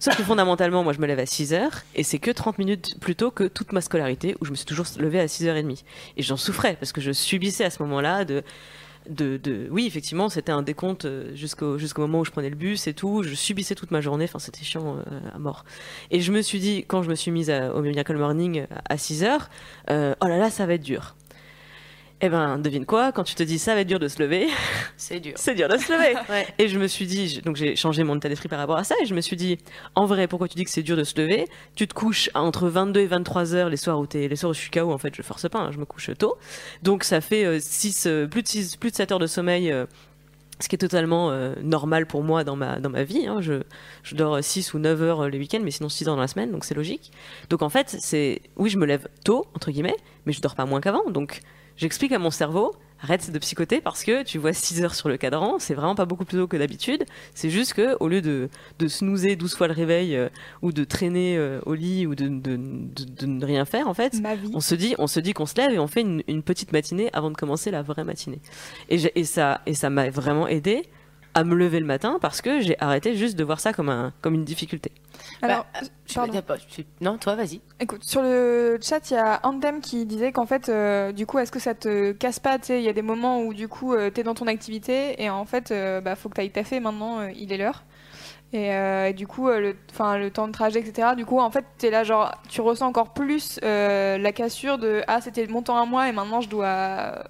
[0.00, 2.98] Sauf que fondamentalement, moi je me lève à 6 heures, et c'est que 30 minutes
[3.00, 5.84] plus tôt que toute ma scolarité, où je me suis toujours levée à 6h30.
[6.16, 8.42] Et j'en souffrais, parce que je subissais à ce moment-là de...
[9.08, 12.86] De, de- oui, effectivement, c'était un décompte euh, jusqu'au moment où je prenais le bus
[12.86, 13.22] et tout.
[13.22, 14.24] Je subissais toute ma journée.
[14.26, 15.64] Enfin, c'était chiant euh, à mort.
[16.10, 19.24] Et je me suis dit, quand je me suis mise au Miracle Morning à 6
[19.24, 19.48] heures,
[19.88, 21.16] euh, oh là là, ça va être dur.
[22.22, 24.46] Eh ben, devine quoi, quand tu te dis ça va être dur de se lever,
[24.98, 25.32] c'est dur.
[25.36, 26.14] c'est dur de se lever.
[26.28, 26.46] Ouais.
[26.58, 28.94] Et je me suis dit, donc j'ai changé mon état d'esprit par rapport à ça,
[29.02, 29.56] et je me suis dit,
[29.94, 31.46] en vrai, pourquoi tu dis que c'est dur de se lever?
[31.76, 34.54] Tu te couches entre 22 et 23 heures les soirs où t'es, les soirs où
[34.54, 36.36] je suis KO, en fait, je force pas, hein, je me couche tôt.
[36.82, 39.72] Donc ça fait euh, six, euh, plus de 6, plus de 7 heures de sommeil.
[39.72, 39.86] euh,
[40.62, 43.26] ce qui est totalement euh, normal pour moi dans ma, dans ma vie.
[43.26, 43.38] hein.
[43.40, 43.62] Je,
[44.02, 46.28] je dors 6 ou 9 heures euh, les week-ends, mais sinon 6 heures dans la
[46.28, 47.12] semaine, donc c'est logique.
[47.48, 50.66] Donc en fait, c'est oui, je me lève tôt, entre guillemets, mais je dors pas
[50.66, 51.08] moins qu'avant.
[51.10, 51.40] Donc
[51.80, 55.16] j'explique à mon cerveau, arrête de psychoter parce que tu vois 6 heures sur le
[55.16, 57.04] cadran, c'est vraiment pas beaucoup plus tôt que d'habitude.
[57.34, 60.28] C'est juste que au lieu de, de snoozer 12 fois le réveil euh,
[60.60, 64.14] ou de traîner euh, au lit ou de, de, de- ne rien faire, en fait,
[64.54, 66.72] on se dit, on se dit qu'on se lève et on fait une, une petite
[66.72, 68.40] matinée avant de commencer la vraie matinée.
[68.90, 70.82] Et, et ça, et ça m'a vraiment aidé
[71.34, 74.12] à me lever le matin parce que j'ai arrêté juste de voir ça comme un,
[74.20, 74.90] comme une difficulté.
[75.42, 76.32] Alors, Bah, tu- pardon.
[76.32, 77.60] t'as pas- tu- Non, toi, vas-y.
[77.78, 81.38] Écoute, sur le chat, il y a Andem qui disait qu'en fait, euh, du coup,
[81.38, 84.12] est-ce que ça te casse pas il y a des moments où, du coup, tu
[84.12, 87.30] t'es dans ton activité et en fait, euh, bah, faut que t'ailles taffer maintenant, euh,
[87.36, 87.84] il est l'heure.
[88.52, 91.10] Et, euh, et du coup, euh, le, enfin, le temps de trajet, etc.
[91.16, 95.02] Du coup, en fait, t'es là, genre, tu ressens encore plus euh, la cassure de
[95.06, 97.22] Ah, c'était mon temps à moi et maintenant je dois euh,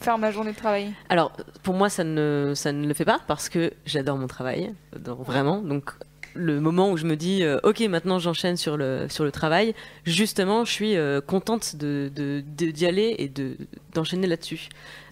[0.00, 0.92] faire ma journée de travail.
[1.08, 1.32] Alors,
[1.62, 5.58] pour moi, ça ne, ça ne le fait pas parce que j'adore mon travail, vraiment.
[5.58, 5.90] Donc,
[6.34, 9.74] le moment où je me dis, euh, ok, maintenant j'enchaîne sur le, sur le travail,
[10.04, 13.56] justement, je suis euh, contente de, de- de- d'y aller et de,
[13.94, 14.68] d'enchaîner là-dessus.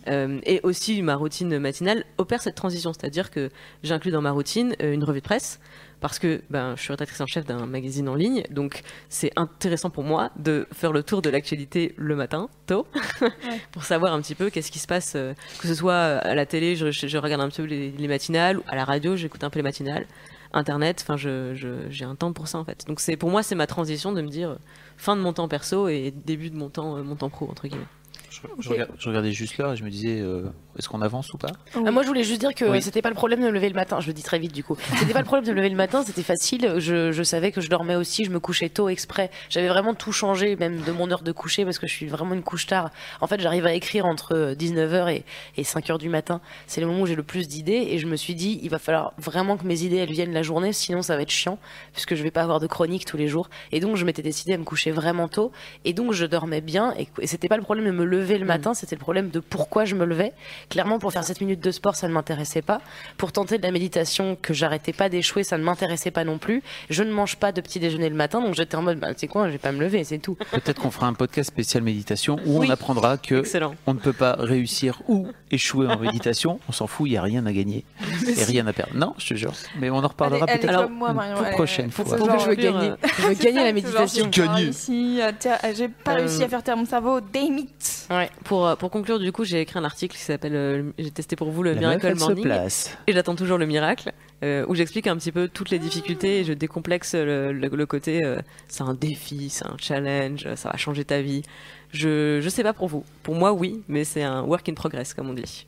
[0.06, 3.48] Euh, et aussi, ma routine matinale opère cette transition, c'est-à-dire que
[3.82, 5.60] j'inclus dans ma routine une revue de presse.
[6.04, 9.88] Parce que ben, je suis rédactrice en chef d'un magazine en ligne, donc c'est intéressant
[9.88, 12.86] pour moi de faire le tour de l'actualité le matin, tôt,
[13.72, 16.44] pour savoir un petit peu qu'est-ce qui se passe, euh, que ce soit à la
[16.44, 19.48] télé, je, regarde un petit peu les, les matinales, ou à la radio, j'écoute un
[19.48, 20.04] peu les matinales,
[20.52, 22.84] internet, enfin je, je- j'ai un temps pour ça en fait.
[22.86, 24.58] Donc pour moi c'est ma transition de me dire euh,
[24.98, 27.66] fin de mon temps perso et début de mon temps, euh, mon temps pro entre
[27.66, 27.86] guillemets.
[28.42, 30.44] Je, je regard- je regardais juste l'heure et je me disais, euh,
[30.78, 32.82] est-ce qu'on avance ou pas Ah, moi, je voulais juste dire que Oui.
[32.82, 34.00] c'était pas le problème de me lever le matin.
[34.00, 34.76] Je le dis très vite, du coup.
[34.98, 36.74] C'était pas le problème de me lever le matin, c'était facile.
[36.78, 39.30] Je, je savais que je dormais aussi, je me couchais tôt exprès.
[39.50, 42.34] J'avais vraiment tout changé, même de mon heure de coucher, parce que je suis vraiment
[42.34, 42.90] une couche tard.
[43.20, 45.24] En fait, j'arrive à écrire entre 19h et,
[45.56, 46.40] et 5h du matin.
[46.66, 48.78] C'est le moment où j'ai le plus d'idées, et je me suis dit, il va
[48.80, 51.58] falloir vraiment que mes idées, elles viennent la journée, sinon ça va être chiant,
[51.92, 53.48] puisque je vais pas avoir de chronique tous les jours.
[53.70, 55.52] Et donc, je m'étais décidé à me coucher vraiment tôt,
[55.84, 58.44] et donc je dormais bien, et, et c'était pas le problème de me lever le
[58.44, 60.32] matin, c'était le problème de pourquoi je me levais.
[60.70, 62.80] Clairement, pour faire 7 minutes de sport, ça ne m'intéressait pas.
[63.18, 66.62] Pour tenter de la méditation que j'arrêtais pas d'échouer, ça ne m'intéressait pas non plus.
[66.90, 69.28] Je ne mange pas de petit déjeuner le matin, donc j'étais en mode, bah, c'est
[69.28, 70.36] quoi, je vais pas me lever, c'est tout.
[70.50, 72.66] Peut-être qu'on fera un podcast spécial méditation où Oui.
[72.68, 73.74] on apprendra que Excellent.
[73.86, 76.58] on ne peut pas réussir ou échouer en méditation.
[76.68, 77.84] On s'en fout, il n'y a rien à gagner
[78.26, 78.92] et rien à perdre.
[78.94, 79.52] Non, je te jure.
[79.78, 80.88] Mais on en reparlera peut-être.
[80.88, 82.18] pour est- prochaine c'est fois.
[82.18, 84.30] genre- je veux gagner Je veux gagner la méditation.
[84.34, 87.20] Euh, euh, j'ai pas Euh, réussi à faire taire mon cerveau.
[87.20, 88.06] Damn it.
[88.16, 88.30] Ouais.
[88.44, 91.36] Pour, euh, pour conclure, du coup, j'ai écrit un article qui s'appelle euh, J'ai testé
[91.36, 92.44] pour vous le La Miracle Morning.
[92.44, 92.96] place.
[93.06, 96.44] Et j'attends toujours le miracle, euh, où j'explique un petit peu toutes les difficultés et
[96.44, 100.76] je décomplexe le, le- le côté euh, c'est un défi, c'est un challenge, ça va
[100.76, 101.42] changer ta vie.
[101.92, 103.04] Je, je sais pas pour vous.
[103.22, 105.64] Pour moi, oui, mais c'est un work in progress, comme on dit.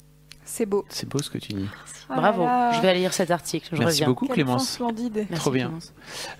[0.48, 0.84] C'est beau.
[0.88, 1.66] C'est beau ce que tu dis.
[2.08, 2.44] Oh Bravo.
[2.44, 2.70] là.
[2.72, 3.68] Je vais aller lire cet article.
[3.72, 4.06] Je Merci reviens.
[4.06, 4.68] beaucoup Quelle Clémence.
[4.74, 5.26] splendide.
[5.28, 5.72] Merci, Trop bien.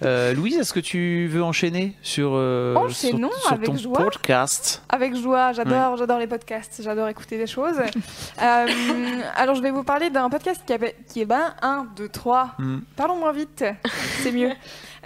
[0.05, 3.99] Euh, Louise, est-ce que tu veux enchaîner sur, euh, Enchaînons sur, sur avec ton joie.
[3.99, 7.77] podcast Avec joie, j'adore, j'adore les podcasts, j'adore écouter des choses.
[8.43, 8.67] Euh,
[9.35, 12.51] alors je vais vous parler d'un podcast qui, avait- qui est ben 1, 2, 3.
[12.59, 12.79] Hmm.
[12.95, 13.65] Parlons moins vite,
[14.23, 14.53] c'est mieux.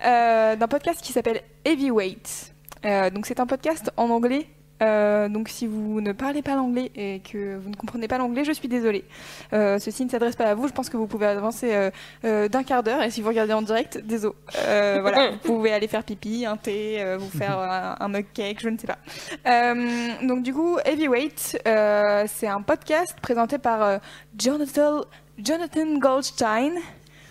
[0.05, 2.53] Euh, d'un podcast qui s'appelle Heavyweight.
[2.85, 4.49] Euh, donc c'est un podcast en anglais.
[4.83, 8.45] Euh, donc si vous ne parlez pas l'anglais et que vous ne comprenez pas l'anglais,
[8.45, 9.05] je suis désolée.
[9.53, 10.69] Euh, ceci ne s'adresse pas à vous.
[10.69, 11.91] Je pense que vous pouvez avancer euh,
[12.25, 13.03] euh, d'un quart d'heure.
[13.03, 14.35] Et si vous regardez en direct, désolé.
[14.59, 18.27] Euh, voilà, vous pouvez aller faire pipi, un thé, euh, vous faire un, un mug
[18.33, 18.99] cake, je ne sais pas.
[19.47, 23.99] Euh, donc du coup, Heavyweight, euh, c'est un podcast présenté par euh,
[24.39, 25.03] Jonathan,
[25.39, 26.73] Jonathan Goldstein.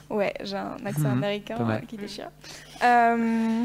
[0.09, 2.31] Ouais, j'ai un accent Mhm, américain qui déchire.
[2.83, 3.63] Euh,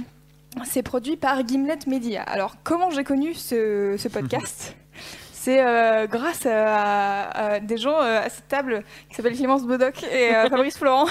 [0.65, 2.23] c'est produit par Gimlet Media.
[2.23, 4.77] Alors, comment j'ai connu ce, ce podcast
[5.33, 10.03] C'est euh, grâce à, à des gens euh, à cette table qui s'appellent Clémence Bodoc
[10.05, 11.07] et euh, Fabrice Florent.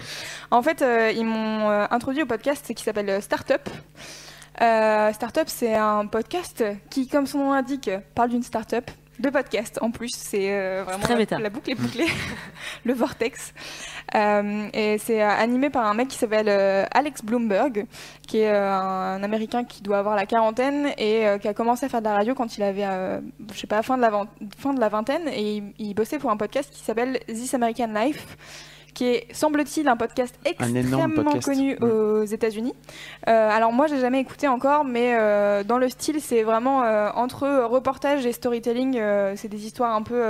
[0.50, 3.60] en fait, euh, ils m'ont introduit au podcast qui s'appelle Startup.
[4.56, 8.90] Startup, c'est un podcast qui, comme son nom l'indique, parle d'une startup.
[9.18, 12.08] De podcast en plus, c'est euh, vraiment très la, boucle est bouclée,
[12.84, 13.54] le vortex.
[14.14, 17.86] Euh, et c'est euh, animé par un mec qui s'appelle euh, Alex Bloomberg,
[18.26, 22.00] qui est un Américain qui doit avoir la quarantaine et qui a commencé à faire
[22.00, 22.86] de la radio quand il avait,
[23.52, 24.26] je sais pas, fin de la,
[24.58, 25.28] fin de la vingtaine.
[25.28, 28.36] Et il, il bossait pour un podcast qui s'appelle This American Life,
[28.94, 31.44] qui est, semble-t-il, un podcast Un extrêmement podcast.
[31.44, 32.74] connu aux États-Unis.
[33.28, 37.10] Euh, alors moi, j'ai jamais écouté encore, mais euh, dans le style, c'est vraiment euh,
[37.14, 39.00] entre reportage et storytelling.
[39.36, 40.22] c'est des histoires un peu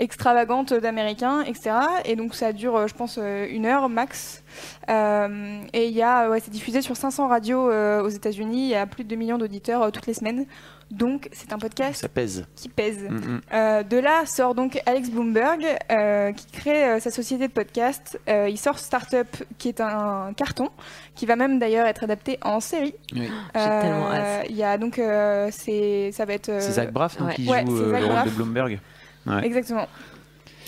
[0.00, 1.70] extravagantes d'Américains, etc.
[2.04, 4.42] Et donc ça dure, euh, je pense, euh, une heure max.
[4.88, 8.64] Euh, et il y a, ouais, c'est diffusé sur 500 radios euh, aux États-Unis.
[8.64, 10.46] Il y a plus de 2 millions d'auditeurs euh, toutes les semaines.
[10.90, 12.46] Donc c'est un podcast Ça pèse.
[12.56, 12.98] qui pèse.
[13.08, 13.40] Mm, mm.
[13.52, 18.18] Euh, de là sort donc Alex Bloomberg euh, qui crée euh, sa société de podcast.
[18.28, 20.68] Euh, il sort Startup qui est un carton
[21.14, 22.94] qui va même d'ailleurs être adapté en série.
[23.12, 23.30] Oui.
[23.54, 24.46] J'ai tellement hâte.
[24.50, 27.34] Il y a donc euh, c'est ça va être euh, C'est Zach Braff ouais.
[27.34, 28.24] qui Ouais, joue euh, le rôle Braff.
[28.24, 28.80] de Bloomberg.
[29.26, 29.44] Ouais.
[29.46, 29.86] exactement.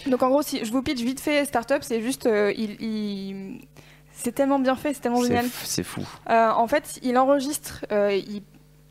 [0.06, 3.60] Donc en gros si je vous pitch vite fait Startup c'est juste euh, il, il-
[4.14, 5.46] c'est tellement bien fait c'est tellement génial.
[5.64, 6.02] C'est fou.
[6.28, 8.42] Euh, en fait, il enregistre euh, il-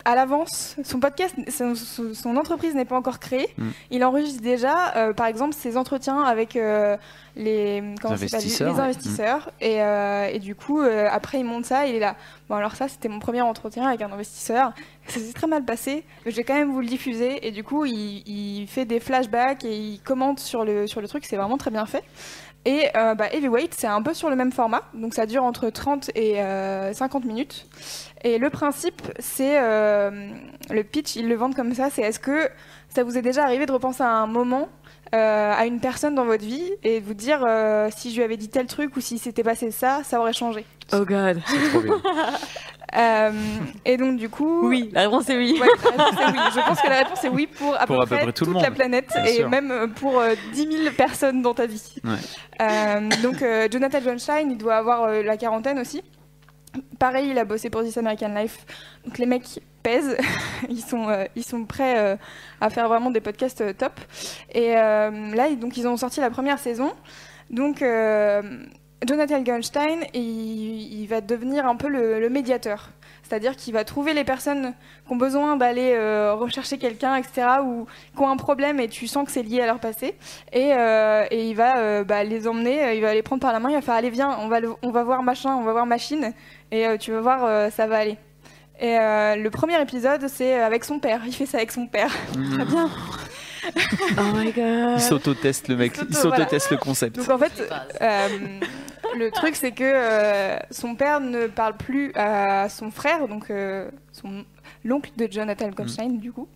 [0.05, 3.49] à l'avance son podcast, son, entreprise n'est pas encore créée.
[3.57, 3.69] Mm.
[3.91, 6.97] Il enregistre déjà, euh, par exemple, ses entretiens avec euh,
[7.35, 9.67] les, investisseurs, les.
[9.67, 12.15] Et, euh, et du coup, après, il monte ça il est là.
[12.49, 14.73] Bon, alors ça, c'était mon premier entretien avec un investisseur.
[15.07, 17.47] Ça s'est très mal passé, mais je vais quand même vous le diffuser.
[17.47, 21.07] Et du coup, il, il fait des flashbacks et il commente sur le, sur le
[21.07, 21.25] truc.
[21.25, 22.03] C'est vraiment très bien fait.
[22.65, 25.69] Et euh, bah, Heavyweight, c'est un peu sur le même format, donc ça dure entre
[25.69, 27.65] 30 et euh, 50 minutes.
[28.23, 30.11] Et le principe, c'est euh,
[30.69, 32.49] le pitch, ils le vendent comme ça, c'est est-ce que
[32.89, 34.69] ça vous est déjà arrivé de repenser à un moment,
[35.15, 38.23] euh, à une personne dans votre vie, et de vous dire euh, si je lui
[38.23, 40.65] avais dit tel truc ou si s'était passé ça, ça aurait changé?
[40.93, 41.41] Oh god.
[41.47, 41.95] C'est trop bien.
[42.97, 43.31] Euh,
[43.85, 44.67] et donc du coup...
[44.67, 45.57] Oui, la réponse est oui.
[45.61, 46.39] Ouais, la réponse est oui.
[46.53, 48.33] Je pense que la réponse est oui pour à, Pour peu, à peu près près
[48.33, 48.75] tout toute le la monde.
[48.77, 49.49] planète Bien et sûr.
[49.49, 51.95] même pour euh, 10 000 personnes dans ta vie.
[52.03, 52.11] Ouais.
[52.61, 56.01] Euh, donc euh, Jonathan Johnstein, il doit avoir euh, la quarantaine aussi.
[56.99, 58.65] Pareil, il a bossé pour This American Life.
[59.05, 60.17] Donc les mecs pèsent,
[60.69, 62.15] ils sont, euh, ils sont prêts euh,
[62.59, 63.99] à faire vraiment des podcasts euh, top.
[64.53, 66.91] Et là, donc ils ont sorti la première saison.
[67.49, 72.89] Donc Jonathan Goldstein, il, va devenir un peu le, médiateur.
[73.23, 74.73] C'est-à-dire qu'il va trouver les personnes
[75.05, 75.97] qui ont besoin d'aller
[76.31, 79.65] rechercher quelqu'un, etc., ou qui ont un problème et tu sens que c'est lié à
[79.65, 80.15] leur passé.
[80.53, 83.75] Et, et il va bah, les emmener, il va les prendre par la main, il
[83.75, 86.33] va faire Allez, viens, on va, on va voir machin, on va voir machine,
[86.71, 88.17] et euh, tu vas voir, euh, ça va aller.
[88.79, 91.21] Et euh, le premier épisode, c'est avec son père.
[91.27, 92.11] Il fait ça avec son père.
[92.53, 92.89] Très bien.
[94.17, 94.95] Oh my god.
[94.97, 97.17] Il s'auto-teste le mec, Il il s'auto- s'auto-teste le concept.
[97.17, 97.51] Donc en fait,
[98.01, 98.27] euh,
[99.15, 103.89] le truc c'est que euh, son père ne parle plus à son frère, donc euh,
[104.11, 104.45] son
[104.83, 106.47] l'oncle de Jonathan Goldstein du coup.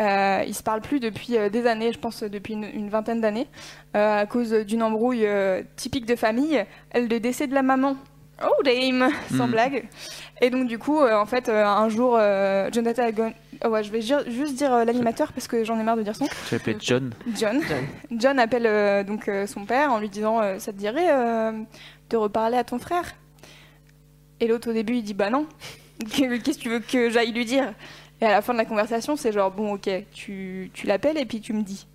[0.00, 3.22] Euh, il se parle plus depuis euh, des années, je pense depuis une, une vingtaine
[3.22, 3.46] d'années,
[3.96, 6.62] euh, à cause d'une embrouille euh, typique de famille,
[6.94, 7.96] le décès de la maman.
[8.42, 9.50] Oh dame, sans Mm.
[9.50, 9.88] blague.
[10.40, 13.84] Et donc du coup, euh, en fait, euh, un jour, euh, Jonathan Gon- oh, ouais,
[13.84, 16.26] je vais ju- juste dire euh, l'animateur parce que j'en ai marre de dire son.
[16.48, 17.12] Je l'appelais John.
[17.36, 17.60] John.
[18.10, 21.52] John appelle euh, donc euh, son père en lui disant euh, ça te dirait euh,
[22.08, 23.04] de reparler à ton frère?
[24.40, 25.46] Et l'autre au début il dit bah non.
[26.10, 27.74] Qu'est-ce que tu veux que j'aille lui dire?
[28.22, 31.26] Et à la fin de la conversation c'est genre bon ok tu, tu l'appelles et
[31.26, 31.86] puis tu me dis.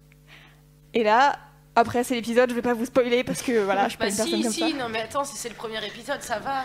[0.93, 1.37] Et là
[1.75, 4.13] après c'est l'épisode je vais pas vous spoiler parce que voilà je suis pas Bah
[4.15, 4.77] personne si, comme si, ça.
[4.77, 6.63] non mais attends, si c'est le premier épisode, ça va.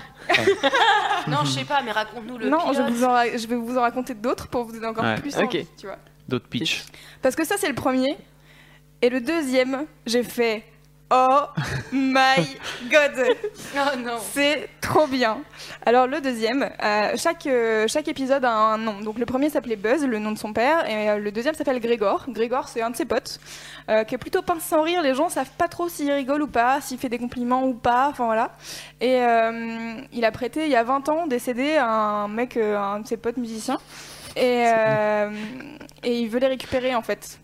[1.28, 2.90] non, je sais pas, mais raconte-nous le Non, je, pilote.
[2.90, 5.16] vous en ra- je vais vous en raconter d'autres pour vous donner encore Ouais.
[5.20, 5.44] plus Ok.
[5.54, 5.98] envie, tu vois.
[6.28, 6.84] D'autres pitch.
[7.22, 8.16] Parce que ça, c'est le premier.
[9.02, 10.62] Et le deuxième, j'ai fait
[11.12, 11.46] Oh
[11.92, 12.56] my
[12.88, 13.26] god
[13.74, 14.18] Oh non.
[14.32, 15.42] C'est trop bien.
[15.84, 19.00] Alors le deuxième, euh, chaque, euh, chaque épisode a un nom.
[19.00, 21.80] Donc le premier s'appelait Buzz, le nom de son père, et euh, le deuxième s'appelle
[21.80, 22.26] Grégor.
[22.28, 23.40] Grégor, c'est un de ses potes,
[24.06, 25.02] qui est plutôt pince sans rire.
[25.02, 28.06] Les gens savent pas trop s'il rigole ou pas, s'il fait des compliments ou pas.
[28.08, 28.52] Enfin voilà.
[29.00, 29.18] Et
[30.12, 33.16] il a prêté il y a 20 ans décédé à un mec, un de ses
[33.16, 33.78] potes musiciens.
[34.36, 34.64] Et,
[36.04, 37.40] et il veut les récupérer en fait.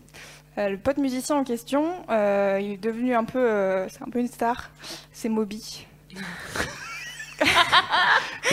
[0.57, 4.09] Euh, le pote musicien en question, euh, il est devenu un peu, euh, c'est un
[4.09, 4.71] peu une star.
[5.11, 5.85] C'est Moby.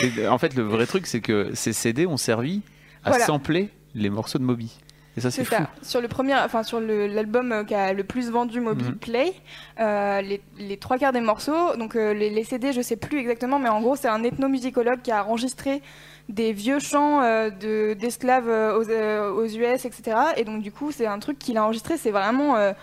[0.03, 2.61] Et, en fait, le vrai truc, c'est que ces CD ont servi
[3.03, 3.25] à Voilà.
[3.25, 4.77] sampler les morceaux de Moby.
[5.17, 5.63] Et ça, c'est C'est fou.
[5.63, 5.69] ça.
[5.81, 8.95] Sur le premier, enfin sur le- l'album euh, qui a le plus vendu, Moby Mhm.
[8.97, 9.33] Play,
[9.79, 13.19] euh, les, les trois quarts des morceaux, donc euh, les, les CD, je sais plus
[13.19, 15.81] exactement, mais en gros, c'est un ethnomusicologue qui a enregistré
[16.29, 20.17] des vieux chants euh, de- d'esclaves euh, aux, euh, US, etc.
[20.37, 22.73] Et donc du coup, c'est un truc qu'il a enregistré, c'est vraiment euh,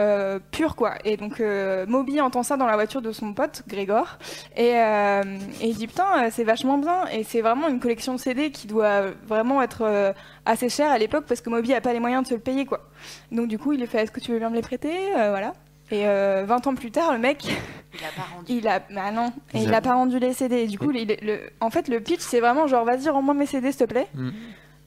[0.00, 0.94] euh, pur quoi.
[1.04, 4.18] Et donc euh, Moby entend ça dans la voiture de son pote Grégor
[4.56, 5.22] et, euh,
[5.60, 7.06] et il dit putain, euh, c'est vachement bien.
[7.12, 10.12] Et c'est vraiment une collection de CD qui doit vraiment être euh,
[10.46, 12.64] assez cher à l'époque parce que Moby a pas les moyens de se le payer
[12.66, 12.88] quoi.
[13.30, 14.92] Donc du coup, il lui fait est-ce que tu veux bien me les prêter?
[15.16, 15.54] Euh, Voilà.
[15.92, 18.52] Et euh, 20 ans plus tard, le mec, Il a pas rendu.
[18.52, 20.56] il a, bah non, et il a- pas rendu les CD.
[20.62, 23.70] Et du coup, le- en fait, le pitch, c'est vraiment genre, vas-y, rends-moi mes CD,
[23.72, 24.08] s'il te plaît.
[24.14, 24.30] Mm.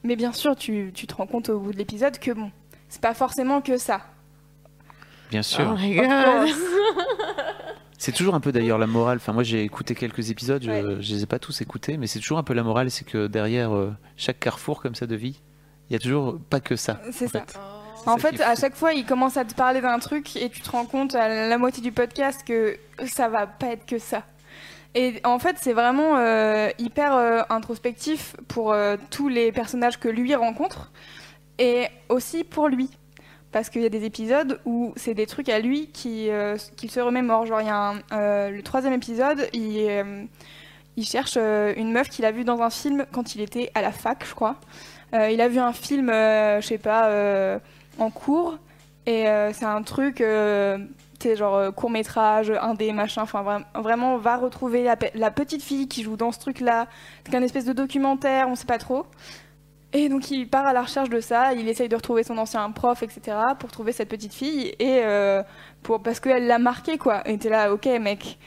[0.04, 2.52] Mais bien sûr, tu, tu te rends compte au bout de l'épisode que bon,
[2.90, 4.02] c'est pas forcément que ça.
[5.32, 5.72] Bien sûr.
[5.74, 6.06] Oh my god.
[7.98, 9.18] C'est toujours un peu d'ailleurs la morale.
[9.18, 10.84] Enfin, moi, j'ai écouté quelques épisodes, je, Ouais.
[11.00, 13.26] je les ai pas tous écoutés, mais c'est toujours un peu la morale, c'est que
[13.28, 15.40] derrière euh, chaque carrefour comme ça de vie,
[15.90, 17.00] il y a toujours pas que ça.
[17.12, 17.40] C'est ça.
[17.46, 17.58] fait.
[18.08, 20.62] En qui fait, à chaque fois, il commence à te parler d'un truc et tu
[20.62, 24.24] te rends compte à la moitié du podcast que ça va pas être que ça.
[24.94, 30.08] Et en fait, c'est vraiment euh, hyper euh, introspectif pour euh, tous les personnages que
[30.08, 30.92] lui rencontre
[31.60, 32.90] et aussi pour lui.
[33.52, 36.30] Parce qu'il y a des épisodes où c'est des trucs à lui qui,
[36.76, 37.46] qu'il se remémore.
[37.46, 40.28] Genre, il y a un- le troisième épisode, il,
[40.98, 43.94] il cherche une meuf qu'il a vue dans un film quand il était à la
[43.94, 44.58] fac, je crois.
[45.14, 47.60] Il a vu un film, je sais pas,
[48.00, 48.58] en cours,
[49.06, 50.78] et euh, c'est un truc, euh,
[51.20, 55.32] tu sais, genre court métrage, indé, machin, enfin vra- vraiment, va retrouver la, pe- la
[55.32, 56.88] petite fille qui joue dans ce truc-là,
[57.24, 59.06] c'est qu'un espèce de documentaire, on sait pas trop.
[59.94, 62.70] Et donc il part à la recherche de ça, il essaye de retrouver son ancien
[62.72, 65.42] prof, etc., pour trouver cette petite fille, et euh,
[65.84, 67.26] pour, parce qu'elle l'a marqué, quoi.
[67.30, 68.38] Et t'es là, ok, mec,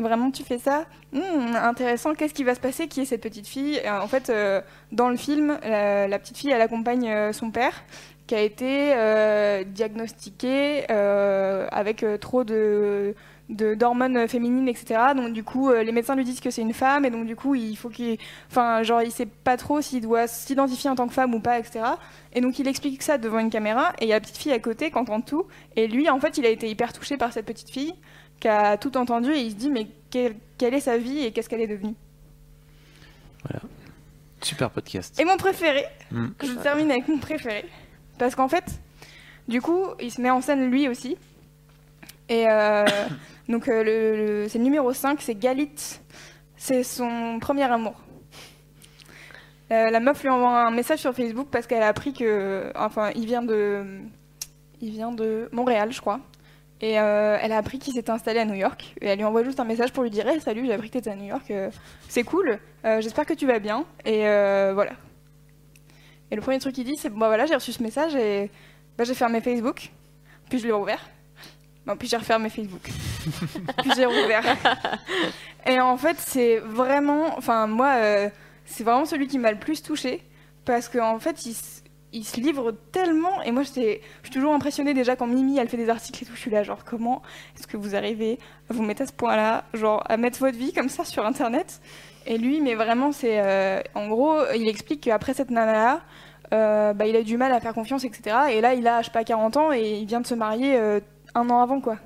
[0.00, 2.86] vraiment tu fais ça Hmm, Intéressant, qu'est-ce qui va se passer?
[2.86, 3.80] Qui est cette petite fille?
[3.88, 4.60] En fait, euh,
[4.92, 7.82] dans le film, la, petite fille, elle accompagne euh, son père,
[8.28, 13.14] qui a été euh, diagnostiqué euh, avec trop de
[13.48, 17.10] d'hormones féminines etc donc du coup les médecins lui disent que c'est une femme et
[17.10, 18.16] donc du coup il faut qu'il
[18.48, 21.58] enfin genre il sait pas trop s'il doit s'identifier en tant que femme ou pas
[21.58, 21.80] etc
[22.32, 24.52] et donc il explique ça devant une caméra et il y a la petite fille
[24.52, 25.46] à côté qui entend tout.
[25.76, 27.94] Et lui en fait il a été hyper touché par cette petite fille
[28.40, 31.30] qui a tout entendu et il se dit mais quelle, quelle est sa vie et
[31.32, 31.94] qu'est-ce qu'elle est devenue?
[34.42, 35.20] Super podcast.
[35.20, 36.28] et mon préféré Mm.
[36.42, 37.66] je termine avec mon préféré.
[38.18, 38.64] Parce qu'en fait,
[39.48, 41.16] du coup, il se met en scène lui aussi.
[42.30, 42.84] Et euh,
[43.48, 45.70] donc, euh, le, le- c'est le numéro 5, c'est Galit.
[46.56, 47.94] C'est son premier amour.
[49.72, 52.72] Euh, la meuf lui envoie un message sur Facebook parce qu'elle a appris que.
[52.74, 53.84] Enfin, il vient de.
[54.80, 56.20] Il vient de Montréal, je crois.
[56.82, 58.94] Et euh, elle a appris qu'il s'était installé à New York.
[59.00, 60.92] Et elle lui envoie juste un message pour lui dire hey, Salut, j'ai appris que
[60.92, 61.50] tu étais à New York.
[61.50, 61.70] euh,
[62.08, 62.58] c'est cool.
[62.84, 63.84] Euh, J'espère que tu vas bien.
[64.04, 64.92] Et voilà.
[66.30, 68.50] Et le premier truc qu'il dit, c'est Bah voilà, j'ai reçu ce message et
[68.96, 69.90] bah, j'ai fermé Facebook.
[70.48, 71.04] Puis je l'ai rouvert.
[71.86, 72.82] Bon, puis j'ai refermé Facebook.
[73.82, 74.44] puis j'ai rouvert.
[75.66, 77.36] et en fait, c'est vraiment.
[77.36, 77.96] Enfin, moi,
[78.64, 80.22] c'est vraiment celui qui m'a le plus touché.
[80.64, 81.54] Parce qu'en fait, il,
[82.12, 83.42] il se livre tellement.
[83.42, 84.00] Et moi, je suis
[84.32, 86.32] toujours impressionnée déjà quand Mimi, elle fait des articles et tout.
[86.34, 87.22] Je suis là, genre, comment
[87.58, 88.38] est-ce que vous arrivez
[88.70, 91.80] à vous mettre à ce point-là Genre, à mettre votre vie comme ça sur Internet?
[92.26, 93.40] Et lui, mais vraiment, c'est.
[93.40, 96.00] euh, en gros, il explique qu'après cette nana-là,
[96.52, 98.36] euh, bah, il a eu du mal à faire confiance, etc.
[98.50, 100.76] Et là, il a, je sais pas, 40 ans et il vient de se marier
[100.76, 101.00] euh,
[101.34, 101.96] un an avant, quoi.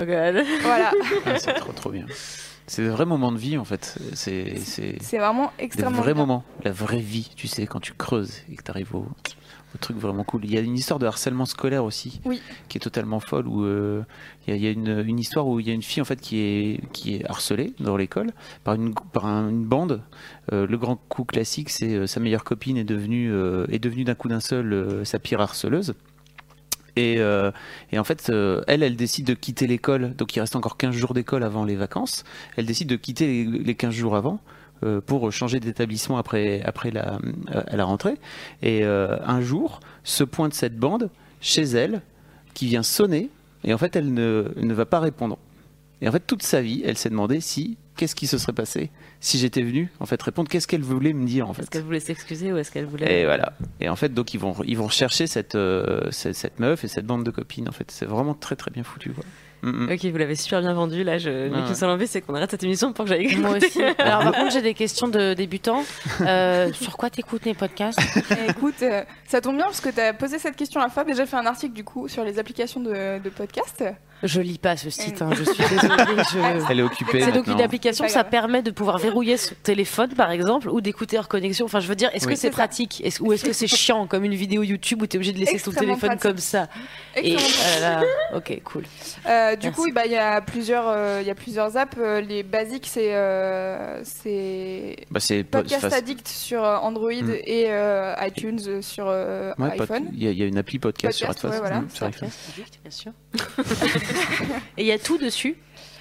[0.00, 0.44] Oh God.
[0.62, 0.90] Voilà.
[1.26, 2.06] Ah, c'est trop trop bien.
[2.66, 3.98] C'est des vrais moments de vie en fait.
[4.14, 4.54] C'est
[5.12, 5.98] vraiment des extrêmement.
[6.00, 6.22] vrais bien.
[6.22, 9.00] moments, la vraie vie, tu sais, quand tu creuses et que tu arrives au,
[9.74, 10.44] au truc vraiment cool.
[10.44, 12.40] Il y a une histoire de harcèlement scolaire aussi, Oui.
[12.68, 13.48] qui est totalement folle.
[13.48, 14.02] Où euh,
[14.46, 16.38] il y a, une, une histoire où il y a une fille en fait qui
[16.38, 18.30] est qui est harcelée dans l'école
[18.64, 20.02] par une par un- une bande.
[20.52, 23.30] Euh, le grand coup classique, c'est euh, sa meilleure copine est devenue
[23.70, 25.94] est devenue d'un coup d'un seul sa pire harceleuse.
[26.96, 27.50] Et, euh,
[27.92, 30.14] et en fait, euh, elle, elle décide de quitter l'école.
[30.14, 32.24] Donc il reste encore 15 jours d'école avant les vacances.
[32.56, 34.40] Elle décide de quitter les, les 15 jours avant
[34.84, 38.16] euh, pour changer d'établissement après, la, rentrée.
[38.62, 42.02] Et un jour, se pointe cette bande chez elle,
[42.54, 43.30] qui vient sonner.
[43.64, 45.38] Et en fait, elle ne va pas répondre.
[46.04, 48.90] Et en fait, toute sa vie, elle s'est demandé si qu'est-ce qui se serait passé
[49.20, 50.50] si j'étais venu en fait répondre.
[50.50, 53.22] Qu'est-ce qu'elle voulait me dire en Est-ce fait qu'elle voulait s'excuser ou est-ce qu'elle voulait.
[53.22, 53.54] et voilà.
[53.80, 56.88] Et en fait, donc ils vont ils vont rechercher cette euh, cette, cette meuf et
[56.88, 57.70] cette bande de copines.
[57.70, 59.12] En fait, c'est vraiment très très bien foutu.
[59.12, 59.24] Quoi.
[59.62, 59.92] Mm, mm.
[59.92, 61.04] Ok, vous l'avez super bien vendu.
[61.04, 61.48] Là, je...
[61.48, 61.74] Qui ouais.
[61.74, 63.40] sont l'envie, c'est qu'on arrête cette émission pour que j'aille écouter.
[63.40, 63.82] Moi aussi.
[63.98, 65.84] Alors, par contre, j'ai des questions de débutants.
[66.20, 67.98] Euh, sur quoi t'écoutes mes podcasts?
[68.48, 71.14] Écoute, euh, ça tombe bien parce que tu as posé cette question à Fab et
[71.14, 73.82] j'ai fait un article du coup sur les applications de, de podcast.
[74.22, 76.22] Je lis pas ce site, hein, je suis désolée.
[76.32, 80.14] je- Elle est occupée C'est donc une application, ça permet de pouvoir verrouiller son téléphone
[80.14, 81.66] par exemple ou d'écouter hors connexion.
[81.66, 82.32] Enfin, je veux dire, est-ce Oui.
[82.34, 85.32] que c'est pratique ou est-ce que c'est chiant comme une vidéo YouTube où t'es obligé
[85.32, 86.22] de laisser ton téléphone pratique.
[86.22, 86.68] comme ça?
[87.16, 88.02] Et euh, là,
[88.34, 88.84] ok, cool.
[89.28, 89.80] Euh, du Merci.
[89.82, 91.96] coup, bah, il y a plusieurs, euh, il y a plusieurs apps.
[92.26, 97.30] Les basiques, c'est euh, c'est Bah, Podcast Addict sur Android Mm.
[97.44, 100.08] et euh, iTunes sur euh, ouais, iPhone.
[100.12, 101.62] Il y, a- il y a une appli podcast, Podcast, sur iPhone.
[101.62, 101.82] ouais, voilà.
[101.82, 102.28] Mm, sur iPhone.
[102.82, 103.12] Bien sûr.
[104.76, 105.56] Et il y a tout dessus.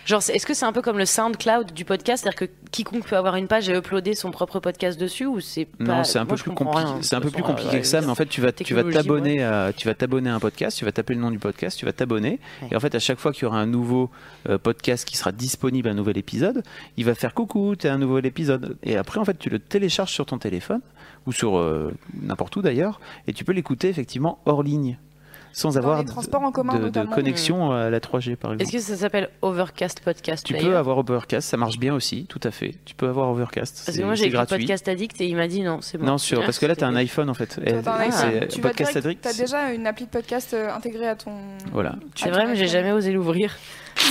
[0.05, 3.15] Genre, est-ce que c'est un peu comme le SoundCloud du podcast, c'est-à-dire que quiconque peut
[3.15, 6.25] avoir une page et uploader son propre podcast dessus, ou c'est pas Non, c'est un
[6.25, 8.73] peu plus un peu plus compliqué ouais, que ça, mais en fait, tu vas, tu
[8.73, 11.39] vas t'abonner à, tu vas t'abonner à un podcast, tu vas taper le nom du
[11.39, 12.67] podcast, tu vas t'abonner, Ouais.
[12.71, 14.09] et en fait, à chaque fois qu'il y aura un nouveau
[14.49, 16.63] euh, podcast qui sera disponible, un nouvel épisode,
[16.97, 20.11] il va faire coucou, t'as un nouvel épisode, et après, en fait, tu le télécharges
[20.11, 20.81] sur ton téléphone
[21.27, 24.97] ou sur euh, n'importe où d'ailleurs, et tu peux l'écouter effectivement hors ligne,
[25.53, 26.03] sans avoir
[26.51, 27.11] commun, de, de notamment.
[27.15, 28.63] connexion à la 3G par exemple.
[28.63, 32.41] Est-ce que ça s'appelle Overcast Podcast Tu peux avoir Overcast, ça marche bien aussi, tout
[32.43, 32.75] à fait.
[32.83, 34.57] Tu peux avoir Overcast, Parce que moi j'ai écrit gratuit.
[34.57, 36.05] Podcast Addict et il m'a dit non, c'est bon.
[36.05, 37.59] Non, sur, parce que là, tu as un iPhone en fait.
[37.63, 38.11] T'as Ah.
[38.11, 39.21] C'est tu Podcast Addict.
[39.21, 41.31] t'as déjà une appli de podcast euh, intégrée à ton.
[41.71, 41.95] Voilà.
[42.15, 43.55] C'est vrai, mais j'ai jamais osé l'ouvrir.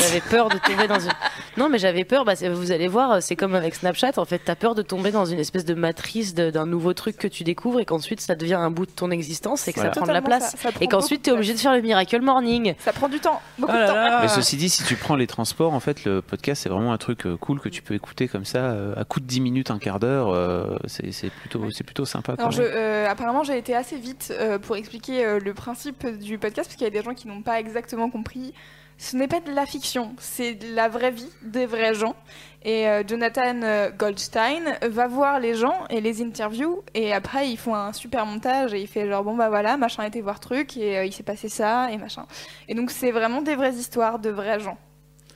[0.00, 1.10] J'avais peur de tomber dans une.
[1.56, 2.24] Non, mais j'avais peur.
[2.24, 4.12] Bah, vous allez voir, c'est comme avec Snapchat.
[4.16, 7.28] En fait, t'as peur de tomber dans une espèce de matrice d'un nouveau truc que
[7.28, 9.92] tu découvres et qu'ensuite ça devient un bout de ton existence et que Voilà.
[9.94, 10.52] ça prend de la place.
[10.52, 12.74] ça- ça prend Et qu'ensuite t'es obligé de faire le Miracle Morning.
[12.78, 13.94] Ça prend du temps, beaucoup Oh de temps.
[13.94, 14.20] là.
[14.22, 16.98] Mais ceci dit, si tu prends les transports, en fait, le podcast, c'est vraiment un
[16.98, 19.70] truc euh, cool que tu peux écouter comme ça, euh, à coup de 10 minutes,
[19.70, 20.30] un quart d'heure.
[20.30, 22.32] euh, c'est plutôt, c'est plutôt sympa.
[22.32, 22.70] Alors quand je, même.
[22.74, 26.84] euh, apparemment j'ai été assez vite euh, pour expliquer le principe du podcast parce qu'il
[26.84, 28.54] y a des gens qui n'ont pas exactement compris.
[29.02, 32.14] Ce n'est pas de la fiction, c'est de la vraie vie, des vrais gens.
[32.62, 37.56] Et euh, Jonathan euh, Goldstein va voir les gens et les interviews et après ils
[37.56, 40.38] font un super montage et il fait genre bon bah voilà machin a été voir
[40.38, 42.26] truc et euh, il s'est passé ça et machin.
[42.68, 44.78] Et donc c'est vraiment des vraies histoires de vrais gens.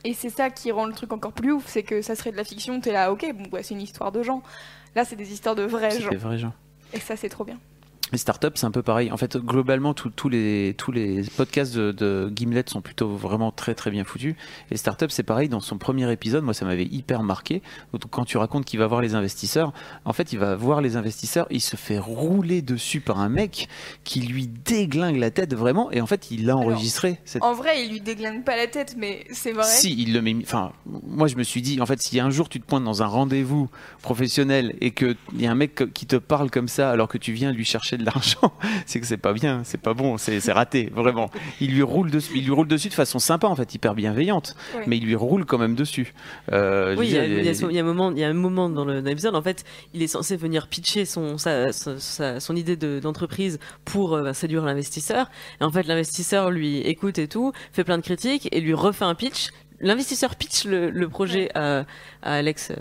[0.04, 2.36] Et c'est ça qui rend le truc encore plus ouf, c'est que ça serait de
[2.36, 4.44] la fiction, t'es là ok bon ouais, c'est une histoire de gens.
[4.94, 6.10] Là c'est des histoires de vrais gens.
[6.10, 6.52] des vrais gens.
[6.92, 7.58] Et ça c'est trop bien.
[8.12, 9.10] Les startups, c'est un peu pareil.
[9.10, 13.74] En fait, globalement, tous les, tous les podcasts de, de Gimlet sont plutôt vraiment très
[13.74, 14.36] très bien foutus.
[14.70, 15.48] Et startups, c'est pareil.
[15.48, 17.62] Dans son premier épisode, moi, ça m'avait hyper marqué.
[17.92, 19.72] Donc, quand tu racontes qu'il va voir les investisseurs,
[20.04, 23.68] en fait, il va voir les investisseurs, il se fait rouler dessus par un mec
[24.04, 25.90] qui lui déglingue la tête vraiment.
[25.90, 27.18] Et en fait, il l'a Alors, enregistré.
[27.24, 29.64] cette En vrai, il lui déglingue pas la tête, mais c'est vrai.
[29.64, 30.36] Si, il le met.
[30.42, 33.02] Enfin, moi, je me suis dit, en fait, si un jour tu te pointes dans
[33.02, 33.68] un rendez-vous
[34.00, 37.32] professionnel et qu'il y a un mec qui te parle comme ça alors que tu
[37.32, 38.52] viens lui chercher chercher de l'argent,
[38.86, 41.30] c'est que c'est pas bien, c'est pas bon, c'est c'est raté, vraiment.
[41.60, 44.56] Il lui roule dessus, il lui roule dessus de façon sympa, en fait, hyper bienveillante,
[44.76, 44.82] Oui.
[44.86, 46.14] mais il lui roule quand même dessus.
[46.52, 48.10] Euh, Oui, il y, a, dire, il y a son- il y a un moment,
[48.12, 49.34] il y a un moment dans l'épisode.
[49.34, 53.58] En fait, il est censé venir pitcher son sa, sa- sa- son idée de- d'entreprise
[53.84, 55.30] pour euh, séduire l'investisseur.
[55.60, 59.04] Et en fait, l'investisseur lui écoute et tout, fait plein de critiques et lui refait
[59.04, 59.48] un pitch.
[59.80, 61.80] L'investisseur pitch le, le projet à,
[62.22, 62.70] à Alex.
[62.70, 62.76] euh,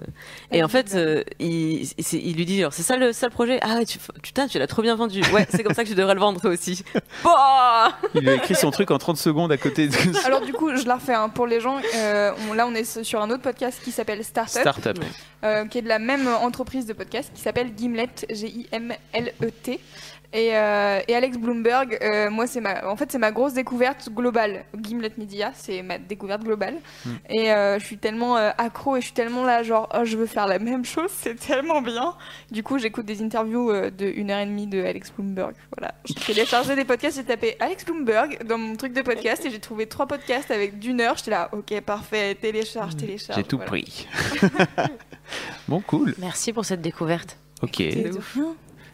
[0.52, 1.88] Et en fait, euh, il,
[2.36, 3.60] lui dit alors, c'est ça le, ça le projet?
[3.62, 5.22] Ah ouais, tu, putain, tu l'as trop bien vendu.
[5.34, 6.84] Ouais, c'est comme ça que tu devrais le vendre toi aussi.
[7.24, 10.54] Bah il lui a écrit son truc en 30 secondes à côté de Alors du
[10.54, 11.30] coup, je la refais hein.
[11.30, 11.78] pour les gens.
[11.96, 14.98] euh, on- là, on est sur un autre podcast qui s'appelle Startup, Startup.
[15.44, 19.80] euh, qui est de la même entreprise de podcast qui s'appelle Gimlet, G-I-M-L-E-T.
[20.36, 24.10] Et, euh, et Alex Bloomberg, euh, moi, c'est ma, en fait, c'est ma grosse découverte
[24.10, 24.66] globale.
[24.78, 26.76] Gimlet Media, c'est ma découverte globale.
[27.06, 27.12] Hmm.
[27.30, 30.18] Et euh, je suis tellement euh, accro et je suis tellement là, genre, oh, je
[30.18, 32.16] veux faire la même chose, c'est tellement bien.
[32.52, 35.56] Du coup, j'écoute des interviews euh, de une heure et demie de Alex Bloomberg.
[35.78, 39.50] Voilà, j'ai téléchargé des podcasts, j'ai tapé Alex Bloomberg dans mon truc de podcast et
[39.50, 41.16] j'ai trouvé trois podcasts avec d'une heure.
[41.16, 43.40] J'étais là, ok, parfait, télécharge, télécharge.
[43.40, 43.72] J'ai tout voilà.
[43.72, 44.06] pris.
[45.70, 46.14] bon, cool.
[46.18, 47.38] Merci pour cette découverte.
[47.62, 47.82] Ok.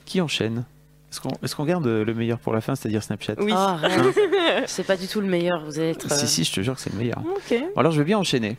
[0.05, 0.65] Qui enchaîne?
[1.43, 3.51] Est-ce qu'on est garde le meilleur pour la fin, c'est-à-dire Snapchat Oui.
[3.53, 4.16] Oh, arrête.
[4.68, 5.64] c'est pas du tout le meilleur.
[5.66, 6.12] Vous allez être.
[6.12, 7.22] euh, Si, si, je te jure que c'est le meilleur.
[7.26, 7.57] Ok.
[7.76, 8.55] Alors, je vais bien enchaîner.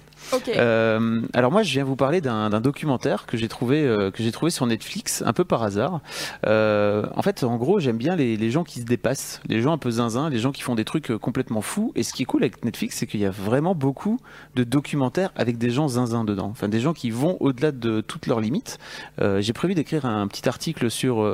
[0.56, 4.32] Euh, alors moi, je viens vous parler d'un documentaire que j'ai trouvé euh, que j'ai
[4.32, 6.00] trouvé sur Netflix un peu par hasard.
[6.46, 9.78] Euh, en fait, en gros, j'aime bien les, gens qui se dépassent, les gens un
[9.78, 11.92] peu zinzin, les gens qui font des trucs complètement fous.
[11.94, 14.18] Et ce qui est cool avec Netflix, c'est qu'il y a vraiment beaucoup
[14.56, 18.26] de documentaires avec des gens zinzin dedans, enfin des gens qui vont au-delà de toutes
[18.26, 18.78] leurs limites.
[19.20, 21.28] J'ai prévu d'écrire un petit article sur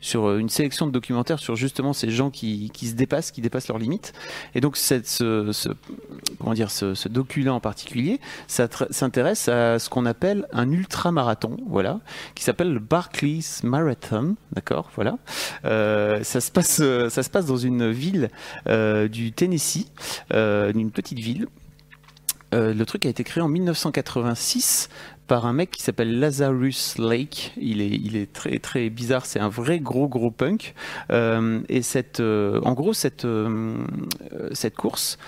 [0.00, 3.68] sur une sélection de documentaires sur justement ces gens qui, qui se dépassent, qui dépassent
[3.68, 4.12] leurs limites.
[4.54, 5.68] Et donc ce, ce-
[6.38, 7.08] comment dire, ce, ce
[7.48, 12.00] en particulier, s'intéresse à ce qu'on appelle un ultramarathon, voilà,
[12.34, 15.18] qui s'appelle le Barclays Marathon, d'accord, voilà.
[15.64, 18.30] Euh, ça se passe, euh, ça se passe dans une ville
[18.68, 19.90] euh, du Tennessee,
[20.30, 21.46] d'une petite ville.
[22.52, 24.88] Le truc a été créé en 1986
[25.26, 27.52] par un mec qui s'appelle Lazarus Lake.
[27.58, 29.26] Il est, il est très très bizarre.
[29.26, 30.74] C'est un vrai gros gros punk.
[31.10, 33.26] Et cette, en gros, cette
[34.52, 35.18] cette course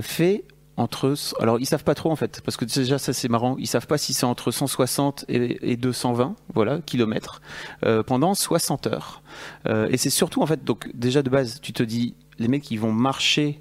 [0.00, 0.44] fait
[0.76, 3.66] entre alors ils savent pas trop en fait parce que déjà ça c'est marrant ils
[3.66, 7.40] savent pas si c'est entre 160 et, et 220 voilà kilomètres
[7.84, 9.22] euh, pendant 60 heures.
[9.66, 12.70] Euh, et c'est surtout en fait donc déjà de base tu te dis les mecs
[12.70, 13.60] ils vont marcher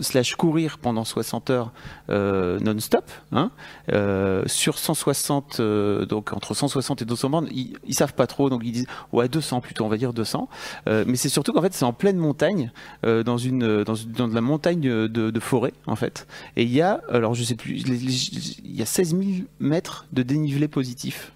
[0.00, 1.72] slash courir pendant 60 heures
[2.10, 3.50] euh, non-stop hein,
[3.92, 8.50] euh, sur 160 euh, donc entre 160 et 200 bornes ils, ils savent pas trop
[8.50, 10.48] donc ils disent ouais 200 plutôt on va dire 200
[10.88, 12.70] Euh, mais c'est surtout qu'en fait c'est en pleine montagne
[13.04, 16.26] euh, dans une dans, une- dans de la montagne de, de forêt en fait.
[16.56, 19.22] Et il y a alors je sais plus il y a 16 000
[19.60, 21.32] mètres de dénivelé positif.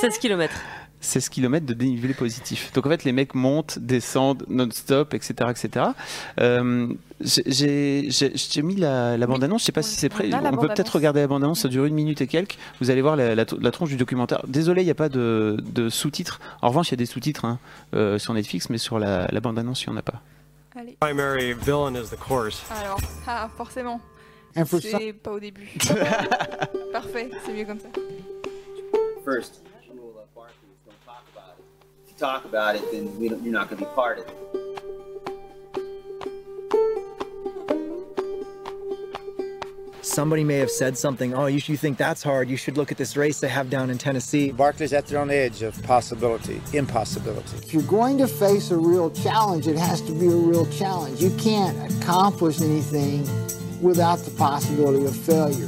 [0.00, 0.52] 16 km.
[1.04, 2.72] 16 km de dénivelé positif.
[2.72, 5.34] Donc en fait, les mecs montent, descendent non-stop, etc.
[5.50, 5.86] etc.
[6.40, 6.88] Euh,
[7.20, 10.28] j'ai- j'ai j'ai- j'ai mis la, la bande-annonce, je sais pas si c'est prêt.
[10.32, 12.58] on peut peut-être regarder la bande-annonce, ça dure une minute et quelques.
[12.80, 14.42] Vous allez voir la, la, la tronche du documentaire.
[14.48, 16.40] Désolé, il n'y a pas de, de sous-titres.
[16.62, 17.58] En revanche, il y a des sous-titres hein,
[17.94, 20.20] euh, sur Netflix, mais sur la, la bande-annonce, il n'y en a pas.
[20.76, 20.96] Allez.
[20.98, 22.62] primary villain is the course.
[22.82, 22.98] Alors,
[23.28, 24.00] ah, forcément.
[24.80, 25.68] C'est pas au début.
[26.92, 27.88] Parfait, c'est mieux comme ça.
[29.24, 29.62] First
[32.24, 34.34] talk about it, then we don't, you're not going to be part of it.
[40.02, 41.34] somebody may have said something.
[41.34, 42.48] Oh, you, you think that's hard?
[42.48, 44.52] You should look at this race they have down in Tennessee.
[44.52, 47.56] Barclays at their own edge of possibility, impossibility.
[47.56, 51.20] If you're going to face a real challenge, it has to be a real challenge.
[51.20, 53.22] You can't accomplish anything
[53.82, 55.66] without the possibility of failure.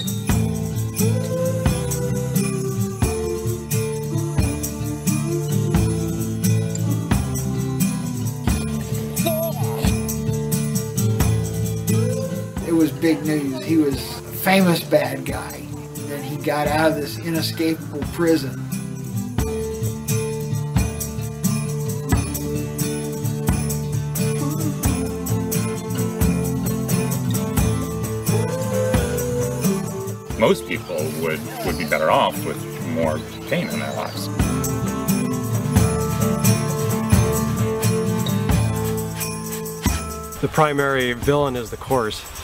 [13.66, 15.56] He was a famous bad guy.
[15.56, 18.62] And then he got out of this inescapable prison.
[30.38, 34.28] most people would, would be better off with more pain in their lives.
[40.40, 42.35] The primary villain is the course.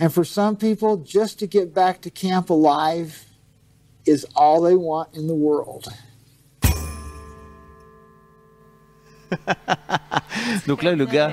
[0.00, 3.26] And for some people, just to get back to camp alive
[4.06, 5.88] is all they want in the world.
[10.66, 11.30] Donc là, le gars,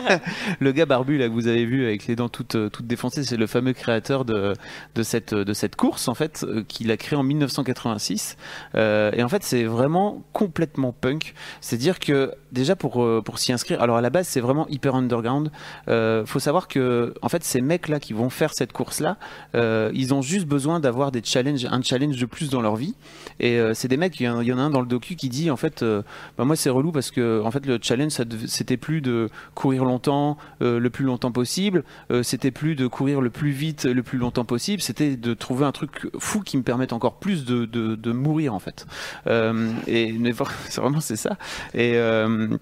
[0.60, 3.36] le gars barbu là que vous avez vu avec les dents toutes toutes défoncées, c'est
[3.36, 4.54] le fameux créateur de
[4.94, 8.36] de cette de cette course en fait euh, qu'il a créé en 1986.
[8.76, 11.34] Euh, et en fait, c'est vraiment complètement punk.
[11.60, 14.94] C'est-à-dire que déjà pour euh, pour s'y inscrire, alors à la base, c'est vraiment hyper
[14.94, 15.50] underground.
[15.88, 19.16] Euh, faut savoir que en fait, ces mecs là qui vont faire cette course là,
[19.92, 22.94] ils ont juste besoin d'avoir des challenges, un challenge de plus dans leur vie.
[23.38, 25.50] Et euh, c'est des mecs, il y, en- a un dans le docu qui dit
[25.50, 26.02] en fait, euh,
[26.36, 28.12] bah, moi c'est relou parce que en fait le challenge
[28.46, 33.20] c'était plus de courir longtemps, euh, le plus longtemps possible, euh, c'était plus de courir
[33.20, 36.62] le plus vite, le plus longtemps possible, c'était de trouver un truc fou qui me
[36.62, 38.86] permette encore plus de, de, de mourir en fait.
[39.26, 40.14] Euh, et
[40.68, 41.36] c'est vraiment c'est ça.
[41.74, 41.92] Et
[42.40, 42.58] euh,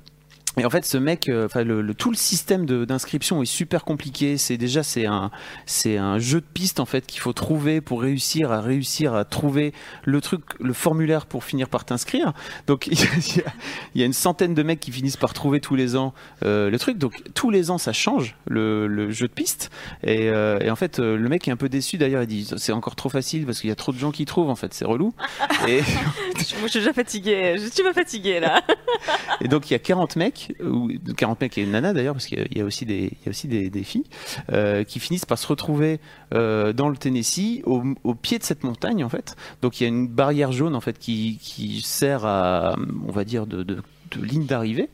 [0.58, 3.84] et en fait, ce mec, euh, enfin le, le- tout le système d'inscription est super
[3.84, 4.36] compliqué.
[4.38, 5.30] C'est déjà c'est un
[5.66, 9.24] c'est un jeu de pistes en fait qu'il faut trouver pour réussir à réussir à
[9.24, 9.72] trouver
[10.04, 12.32] le truc, le formulaire pour finir par t'inscrire.
[12.66, 13.02] Donc il y,
[13.40, 13.52] a,
[13.94, 16.70] il y a une centaine de mecs qui finissent par trouver tous les ans euh,
[16.70, 16.98] le truc.
[16.98, 19.70] Donc tous les ans ça change le, le jeu de pistes.
[20.02, 22.22] Et, euh, et en fait le mec est un peu déçu d'ailleurs.
[22.22, 24.50] Il dit c'est encore trop facile parce qu'il y a trop de gens qui trouvent
[24.50, 24.74] en fait.
[24.74, 25.12] C'est relou.
[25.68, 27.56] Et Moi, je suis déjà fatiguée.
[27.58, 28.62] Je suis pas fatiguée là.
[29.40, 32.26] Et donc il y a 40 mecs, ou 40 mecs et une nana d'ailleurs, parce
[32.26, 34.04] qu'il y a- aussi des, il y a aussi des, filles,
[34.52, 36.00] euh, qui finissent par se retrouver
[36.34, 39.36] euh, dans le Tennessee, au, pied de cette montagne en fait.
[39.62, 42.76] Donc il y a une barrière jaune en fait qui, qui sert à,
[43.06, 43.82] on va dire, de, de,
[44.22, 44.88] ligne d'arrivée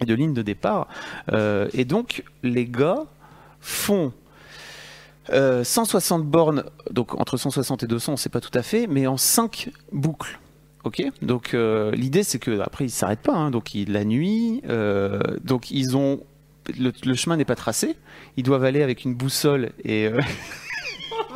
[0.00, 0.88] et de ligne de départ.
[1.32, 3.04] Euh, et donc les gars
[3.60, 4.12] font
[5.30, 9.06] euh, 160 bornes, donc entre 160 et 200, on sait pas tout à fait, mais
[9.06, 10.38] en 5 boucles.
[10.84, 14.60] Ok, donc euh, l'idée c'est que après ils s'arrêtent pas, hein, donc ils, la nuit,
[14.68, 16.20] euh, donc ils ont
[16.78, 17.96] le, le chemin n'est pas tracé,
[18.36, 20.20] ils doivent aller avec une boussole et euh,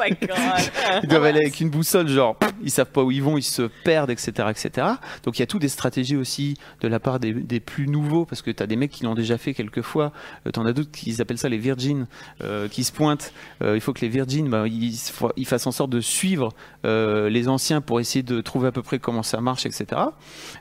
[0.09, 0.29] god.
[1.03, 3.63] ils doivent aller avec une boussole, genre ils savent pas où ils vont, ils se
[3.85, 4.87] perdent, etc., etc.
[5.25, 8.43] Donc il y a tout des stratégies aussi de la part des, plus nouveaux, parce
[8.43, 10.13] que tu as des mecs qui l'ont déjà fait quelques fois,
[10.47, 12.07] euh, t'en as d'autres qui appellent ça les virgins,
[12.43, 13.33] euh, qui se pointent.
[13.63, 16.53] Euh, il faut que les virgins, bah, ils, fa- ils fassent en sorte de suivre
[16.85, 20.01] les anciens pour essayer de trouver à peu près comment ça marche, etc.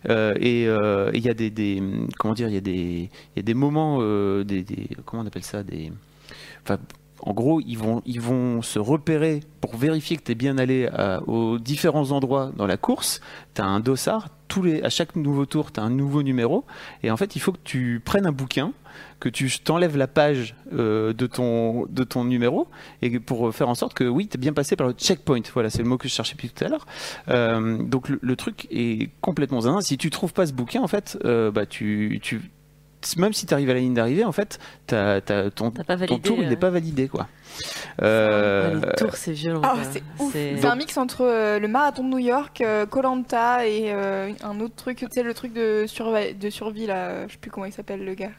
[0.09, 1.83] Et il y a des,
[2.17, 3.99] comment dire, il y a des moments,
[4.43, 4.65] des,
[5.05, 5.91] comment on appelle ça, des
[7.21, 10.87] en gros, ils vont, ils vont se repérer pour vérifier que tu es bien allé
[10.87, 13.21] à- aux différents endroits dans la course.
[13.55, 14.29] Tu as un dossard,
[14.83, 16.65] à chaque nouveau tour, tu as un nouveau numéro.
[17.03, 18.73] Et en fait, il faut que tu prennes un bouquin,
[19.19, 22.67] que tu t'enlèves la page euh, de, ton, de ton numéro,
[23.01, 25.41] et pour faire en sorte que oui, tu es bien passé par le checkpoint.
[25.53, 26.85] Voilà, c'est le mot que je cherchais depuis tout à l'heure.
[27.29, 29.81] Euh, donc le, truc est complètement zinzin.
[29.81, 32.41] Si tu trouves pas ce bouquin, en fait, euh, bah, tu, tu,
[33.17, 36.37] même si tu arrives à la ligne d'arrivée, en fait, ton, pas ton validé, tour
[36.39, 36.49] il euh.
[36.49, 37.07] n'est pas validé.
[37.07, 37.27] quoi.
[38.01, 39.61] Euh, Les tours, c'est violent.
[39.63, 39.75] Ah,
[40.31, 44.75] c'est un mix entre euh, le marathon de New York, Colanta et euh, un autre
[44.75, 47.73] truc, tu sais, le truc de, survi- de survie là, je sais plus comment il
[47.73, 48.31] s'appelle le gars.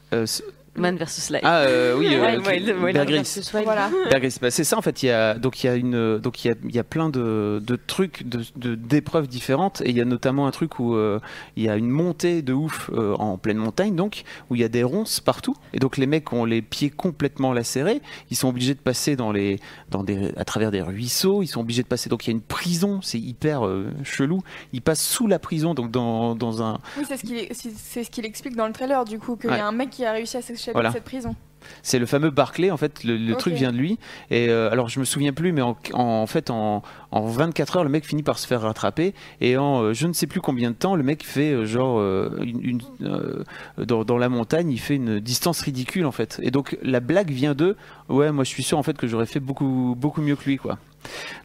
[0.78, 1.40] Euh, Man versus Life.
[1.44, 3.24] Ah euh, oui, euh, Wild, Wild, Wild Bear Grylls.
[3.64, 3.90] Voilà.
[4.10, 4.32] Bear Grylls.
[4.40, 5.02] Bah, c'est ça en fait.
[5.02, 6.84] Il y a donc il y a une donc il y a, il y a
[6.84, 10.78] plein de, de trucs de de- d'épreuves différentes et il y a notamment un truc
[10.78, 11.18] où euh,
[11.56, 14.64] il y a une montée de ouf euh, en pleine montagne donc où il y
[14.64, 18.00] a des ronces partout et donc les mecs ont les pieds complètement lacérés.
[18.30, 19.60] Ils sont obligés de passer dans les
[19.90, 21.42] dans des à travers des ruisseaux.
[21.42, 23.00] Ils sont obligés de passer donc il y a une prison.
[23.02, 24.40] C'est hyper euh, chelou.
[24.72, 28.04] Ils passent sous la prison donc dans dans un Oui, c'est ce qu'il c'est- c'est
[28.04, 29.56] ce qu'il explique dans le trailer du coup, qu'il Ouais.
[29.56, 30.90] y a un mec qui a réussi à s'échapper Voilà.
[30.90, 31.34] de cette prison.
[31.82, 33.98] C'est le fameux Barclay, en fait, le, truc vient de lui.
[34.30, 37.84] Et euh, alors, je me souviens plus, mais en, en fait, en, en 24 heures,
[37.84, 39.14] le mec finit par se faire rattraper.
[39.40, 41.98] Et en euh, je ne sais plus combien de temps, le mec fait euh, genre
[41.98, 43.44] euh, une, une,
[43.76, 46.40] dans, dans la montagne, il fait une distance ridicule, en fait.
[46.42, 47.76] Et donc, la blague vient de
[48.08, 50.56] ouais, moi, je suis sûr en fait que j'aurais fait beaucoup beaucoup mieux que lui,
[50.56, 50.78] quoi.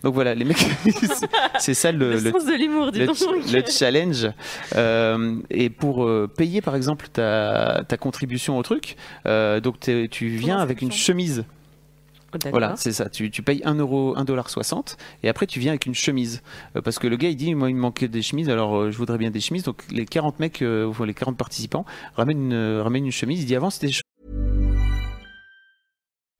[0.04, 0.58] Donc voilà, les mecs,
[1.60, 2.58] c'est- ça le, Le le- sens de
[3.00, 3.18] le, donc.
[3.52, 4.28] le challenge.
[4.76, 8.96] Euh, et pour euh, payer, par exemple, ta, ta contribution au truc,
[9.26, 11.46] euh, donc tu viens avec une chemise.
[12.34, 12.50] D'accord.
[12.50, 13.10] Voilà, c'est ça.
[13.10, 16.42] Tu, tu payes 1 euro, 1,60$ et après tu viens avec une chemise.
[16.76, 18.90] Euh, parce que le gars il dit Moi il me manque des chemises, alors euh,
[18.92, 19.62] je voudrais bien des chemises.
[19.62, 21.86] Donc les 40 mecs, euh, les 40 participants
[22.16, 23.42] ramènent une, ramènent une chemise.
[23.42, 23.94] Il dit Avant c'était des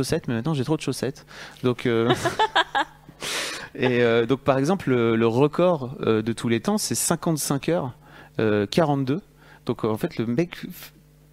[0.00, 1.26] Chaussettes, mais maintenant j'ai trop de chaussettes.
[1.62, 2.12] Donc, euh,
[3.74, 7.68] et euh, donc par exemple, le, le record euh, de tous les temps, c'est 55
[7.68, 7.92] heures,
[8.38, 9.20] euh, 42.
[9.66, 10.56] Donc en fait, le mec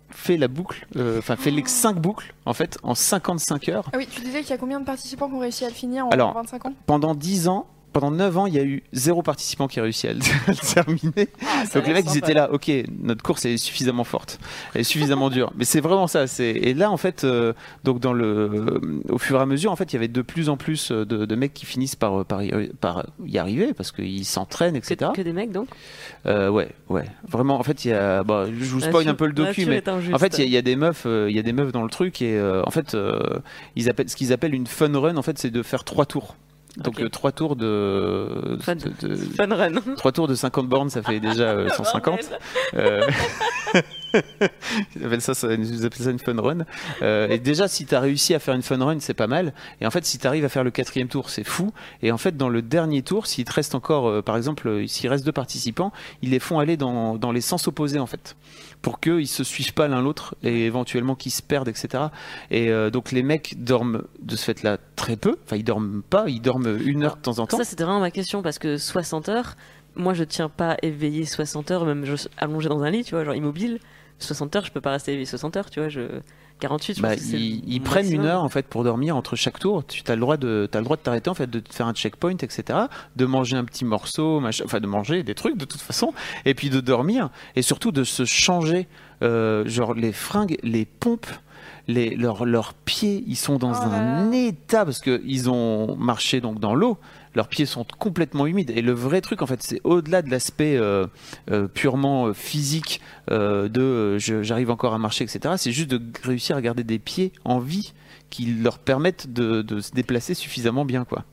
[0.10, 3.90] fait la boucle, euh, enfin fait les 5 boucles en fait en 55 heures.
[3.94, 5.74] Ah oui, tu disais qu'il y a combien de participants qui ont réussi à le
[5.74, 6.74] finir en Alors, 25 ans?
[6.86, 7.68] Pendant 10 ans,
[8.00, 10.52] pendant 9 ans, il y a eu zéro participant qui a réussi à le, à
[10.52, 11.30] le terminer.
[11.46, 12.72] Ah, Donc les mecs, ils étaient là, ok,
[13.02, 14.40] notre course est suffisamment forte,
[14.74, 15.52] elle est suffisamment dure.
[15.58, 16.26] Mais c'est vraiment ça.
[16.40, 18.80] Et là, en fait, euh, donc dans le, euh,
[19.10, 21.06] au fur et à mesure, en fait, il y avait de plus en plus euh,
[21.06, 25.12] de, de mecs qui finissent par, par, y, par y arriver parce qu'ils s'entraînent, etc.
[25.16, 25.68] Que des mecs donc?
[26.26, 27.06] Euh, ouais, ouais.
[27.28, 28.24] Vraiment, en fait, il y a.
[28.24, 29.82] Bah, je vous spoil un peu le docu, mais
[30.14, 31.54] en fait, il y a- il y, a des meufs, euh, il y a des
[31.54, 33.20] meufs dans le truc et euh, en fait, euh,
[33.76, 35.18] ils appellent ce qu'ils appellent une fun run.
[35.18, 36.36] En fait, c'est de faire trois tours.
[36.78, 37.02] Donc Ok.
[37.02, 39.72] euh, trois tours de, Fun- de- de- fun run.
[39.98, 42.20] trois tours de 50 bornes, ça fait déjà euh, 150.
[44.96, 46.60] Ils appellent ça, ça- ils appellent ça une fun run.
[47.02, 49.54] Euh, et déjà, si tu as réussi à faire une fun run, c'est pas mal.
[49.82, 51.72] Et en fait, si tu arrives à faire le quatrième tour, c'est fou.
[52.02, 54.88] Et en fait, dans le dernier tour, s'il te reste encore, euh, par exemple, euh,
[54.88, 55.92] s'il reste deux participants,
[56.22, 58.36] ils les font aller dans, dans les sens opposés, en fait.
[58.82, 62.06] Pour qu'ils se suivent pas l'un l'autre et éventuellement qu'ils se perdent, etc.
[62.52, 65.36] Et euh, donc, les mecs dorment de ce fait-là très peu.
[65.46, 67.58] Enfin, ils dorment pas, ils dorment une heure de temps en temps.
[67.58, 69.56] Ça, c'était vraiment ma question parce que 60 heures,
[69.96, 72.06] moi je tiens pas éveillé 60 heures, même
[72.38, 73.80] allongé dans un lit, tu vois, genre immobile.
[74.20, 75.90] 60 heures, je peux pas rester éveillé 60 heures, tu vois.
[75.90, 76.02] Je...
[76.60, 79.60] 48, je Bah, pense ils, ils prennent une heure en fait pour dormir entre chaque
[79.60, 79.86] tour.
[79.86, 81.86] Tu as le droit de t'as le droit de t'arrêter en fait, de te faire
[81.86, 82.80] un checkpoint, etc.
[83.16, 86.14] De manger un petit morceau, enfin de manger des trucs de toute façon,
[86.46, 88.88] et puis de dormir et surtout de se changer,
[89.22, 91.28] euh, genre les fringues, les pompes.
[91.90, 96.60] Les, leurs, leurs pieds, ils sont dans un état parce que ils ont marché donc
[96.60, 96.98] dans l'eau.
[97.38, 98.72] Leurs pieds sont complètement humides.
[98.72, 101.06] Et le vrai truc, en fait, c'est au-delà de l'aspect euh,
[101.52, 105.54] euh, purement euh, physique de j'arrive encore à marcher, etc.
[105.58, 107.94] C'est juste de réussir à garder des pieds en vie
[108.32, 111.26] qui leur permettent de, de se déplacer suffisamment bien, quoi.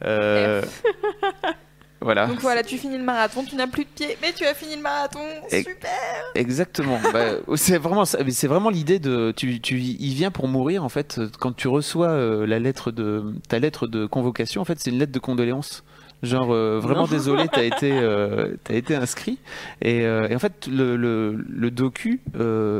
[2.00, 2.26] Voilà.
[2.26, 4.76] Donc voilà, tu finis le marathon, tu n'as plus de pieds, mais tu as fini
[4.76, 5.18] le marathon.
[5.50, 5.90] Et- Super
[6.36, 6.98] Exactement.
[7.12, 11.20] Bah, c'est vraiment C'est vraiment l'idée de tu, tu y viens pour mourir en fait.
[11.40, 14.98] Quand tu reçois euh, la lettre de ta lettre de convocation, en fait, c'est une
[14.98, 15.82] lettre de condoléances.
[16.22, 17.08] Genre euh, vraiment Non.
[17.08, 19.38] désolé, t'as été euh, t'as été inscrit.
[19.82, 22.20] Et, et en fait, le, le, le docu,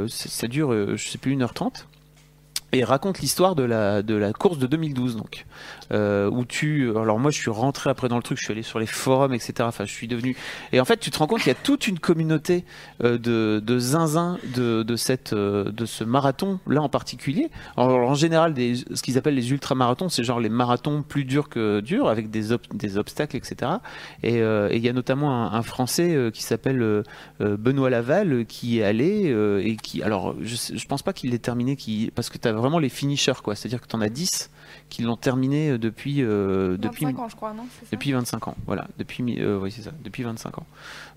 [0.09, 1.85] ça dure, je sais plus 1h30
[2.73, 5.47] et raconte l'histoire de la de la course de 2012 donc
[5.93, 8.63] euh, où tu alors moi je suis rentré après dans le truc je suis allé
[8.63, 10.37] sur les forums etc enfin je suis devenu
[10.73, 12.65] et en fait tu te rends compte qu'il y a toute une communauté
[13.05, 17.51] euh, de de zinzin de de cette euh, de ce marathon là en particulier.
[17.77, 21.49] Alors, en général des ce qu'ils appellent les ultramarathons c'est genre les marathons plus durs
[21.49, 23.73] que durs avec des des obstacles etc
[24.23, 27.03] et euh, et il y a notamment un, français qui s'appelle
[27.41, 31.77] Benoît Laval qui est allé et qui alors je, je pense pas qu'il l'ait terminé
[32.15, 33.55] parce que tu as vraiment les finishers quoi.
[33.55, 34.51] C'est-à-dire que tu en as 10
[34.89, 38.49] qui l'ont terminé euh, depuis euh, depuis 25 ans, je crois, non ça depuis 25
[38.49, 40.67] ans voilà depuis euh, oui c'est ça depuis 25 ans.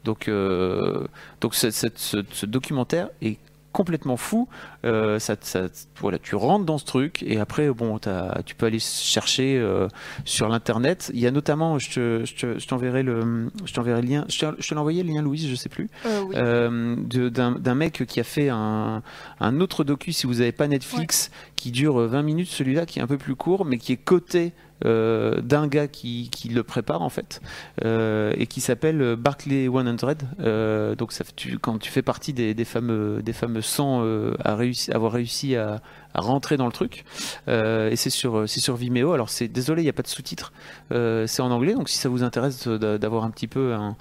[0.03, 1.05] Donc euh,
[1.41, 3.37] donc ce, cette- ce- ce documentaire est
[3.71, 4.47] complètement fou.
[4.85, 5.67] Euh, ça, ça-
[5.99, 7.99] voilà tu rentres dans ce truc et après bon
[8.45, 9.87] tu peux aller chercher euh,
[10.25, 11.11] sur l'internet.
[11.13, 14.25] Il y a notamment je te- je te- je t'enverrai le je t'enverrai le lien.
[14.29, 15.89] Je te, je te l'ai envoyé le lien Louise je sais plus.
[16.05, 17.31] Euh, oui.
[17.31, 19.01] d'un mec qui a fait un,
[19.39, 23.01] un autre docu si vous n'avez pas Netflix qui dure 20 minutes celui-là qui est
[23.01, 24.53] un peu plus court mais qui est coté
[24.83, 27.41] d'un gars qui, le prépare en fait
[27.85, 30.07] euh, et qui s'appelle Barclay 100
[30.39, 34.57] Euh, donc ça, tu, quand tu fais partie des, fameux des fameux 100 euh, à
[34.95, 35.81] avoir réussi à,
[36.13, 37.05] rentrer dans le truc
[37.47, 39.13] Euh, et c'est sur c'est sur Vimeo.
[39.13, 40.51] Alors c'est désolé il n'y a pas de sous-titres
[40.91, 43.95] Euh, c'est en anglais donc si ça vous intéresse d'avoir un petit peu un,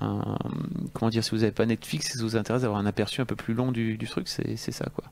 [0.00, 0.36] un-
[0.92, 3.24] comment dire si vous n'avez pas Netflix si ça vous intéresse d'avoir un aperçu un
[3.24, 5.04] peu plus long du, du truc c'est ça quoi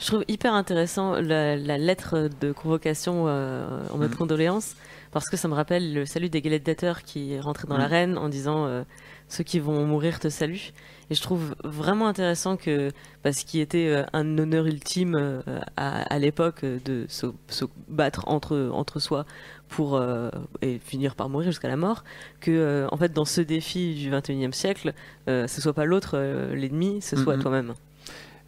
[0.00, 4.16] Je trouve hyper intéressant la, la lettre de convocation euh, en mode Mhm.
[4.16, 4.74] condoléances
[5.12, 7.80] parce que ça me rappelle le salut des gladiateurs qui est rentré dans Mhm.
[7.80, 8.82] l'arène en disant euh,
[9.28, 10.72] ceux qui vont mourir te saluent.
[11.10, 12.90] Et je trouve vraiment intéressant que
[13.22, 15.40] parce qu'il était euh, un honneur ultime euh,
[15.76, 19.24] à, à l'époque euh, de se, se battre entre entre soi
[19.68, 20.30] pour euh,
[20.62, 22.02] et finir par mourir jusqu'à la mort
[22.40, 24.94] que euh, en fait dans ce défi du 21e siècle
[25.28, 26.18] euh, ce soit pas l'autre
[26.52, 27.42] l'ennemi ce soit Mhm.
[27.42, 27.74] toi-même.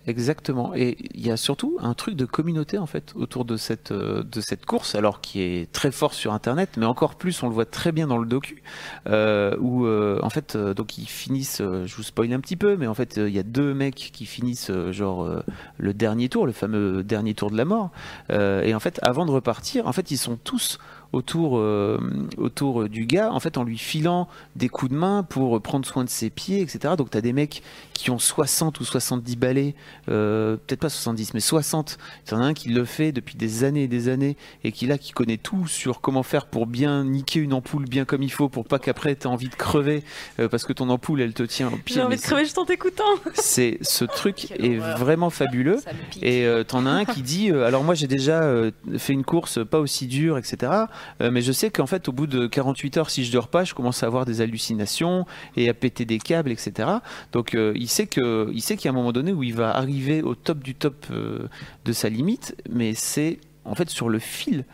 [0.09, 0.75] Exactement.
[0.75, 4.23] Et il y a surtout un truc de communauté en fait autour de cette euh,
[4.23, 7.53] de cette course, alors qui est très fort sur Internet, mais encore plus, on le
[7.53, 8.63] voit très bien dans le docu,
[9.07, 11.61] euh, où euh, en fait donc ils finissent.
[11.61, 14.25] je vous spoil un petit peu, mais en fait il y a deux mecs qui
[14.25, 15.29] finissent genre
[15.77, 17.91] le dernier tour, le fameux dernier tour de la mort.
[18.31, 20.79] Et en fait, avant de repartir, en fait ils sont tous
[21.13, 21.99] autour, euh,
[22.37, 26.05] autour du gars, en fait, en lui filant des coups de main pour prendre soin
[26.05, 26.95] de ses pieds, etc.
[26.97, 27.63] Donc, tu as des mecs
[27.95, 29.75] qui ont 60 ou 70 balais,
[30.09, 31.99] euh, peut-être pas 70, mais 60.
[32.27, 34.73] Il y en a un qui le fait depuis des années et des années et
[34.73, 38.23] qui, là, qui connaît tout sur comment faire pour bien niquer une ampoule bien comme
[38.23, 40.05] il faut pour pas qu'après tu aies envie de crever
[40.39, 41.97] euh, parce que ton ampoule, elle te tient au pied.
[41.97, 43.05] J'ai envie de crever juste en t'écoutant.
[43.35, 45.81] c'est ce truc est vraiment fabuleux
[46.23, 48.53] et t'en as un qui dit alors moi j'ai déjà
[48.97, 50.87] fait une course pas aussi dure etc
[51.21, 53.65] euh, mais je sais qu'en fait au bout de 48 heures si je dors pas
[53.65, 55.27] je commence à avoir des hallucinations
[55.57, 56.89] et à péter des câbles etc
[57.33, 59.75] donc euh, il sait que sait qu'il y a un moment donné où il va
[59.75, 61.49] arriver au top du top euh,
[61.85, 64.65] de sa limite mais c'est en fait sur le fil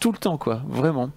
[0.00, 1.10] tout le temps quoi vraiment.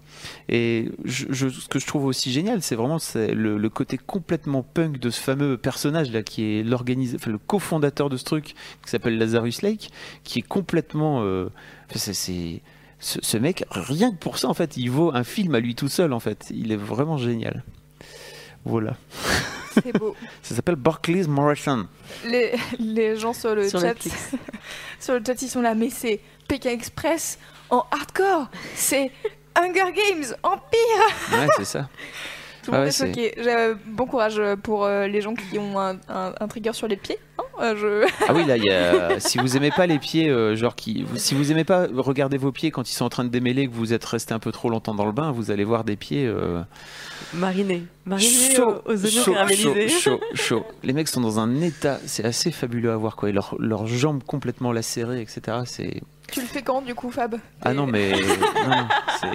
[0.49, 5.19] Et ce que je trouve aussi génial c'est vraiment le, côté complètement punk de ce
[5.19, 9.89] fameux personnage là qui est enfin, le cofondateur de ce truc qui s'appelle Lazarus Lake
[10.23, 11.49] qui est complètement euh,
[11.95, 12.61] c'est
[13.03, 15.75] ce, ce mec rien que pour ça en fait il vaut un film à lui
[15.75, 17.63] tout seul en fait il est vraiment génial
[18.65, 18.95] voilà
[19.73, 20.15] C'est beau.
[20.41, 21.87] ça s'appelle Barclays Marathon
[22.25, 23.95] Les, les gens sur le Sur chat,
[24.99, 27.39] sur le chat, ils sont là, mais c'est Pékin Express
[27.69, 29.11] en hardcore, c'est
[29.55, 31.39] Hunger Games en pire.
[31.39, 31.89] ouais c'est ça
[32.63, 33.33] Tout le monde Ouais, est choqué.
[33.37, 36.95] J'ai- Bon courage pour euh, les gens qui ont un, un- un trigger sur les
[36.95, 37.17] pieds.
[37.37, 37.42] hein.
[37.61, 38.11] Euh, je...
[38.27, 39.19] Ah oui, là, il y a...
[39.19, 42.51] si vous aimez pas les pieds, euh, genre qui, si vous aimez pas regarder vos
[42.51, 44.69] pieds quand ils sont en train de démêler, que vous êtes resté un peu trop
[44.69, 46.61] longtemps dans le bain, vous allez voir des pieds euh,
[47.33, 47.83] Mariné.
[48.05, 49.89] Mariné chaud, aux, aux oignons chaud, caramélisés.
[49.89, 50.65] chaud, chaud, chaud.
[50.83, 53.29] Les mecs sont dans un état, c'est assez fabuleux à voir quoi.
[53.29, 55.59] Et leurs leurs jambes complètement lacérées, etc.
[55.65, 56.01] C'est
[56.33, 58.87] Tu le fais quand du coup, Fab ah non mais non,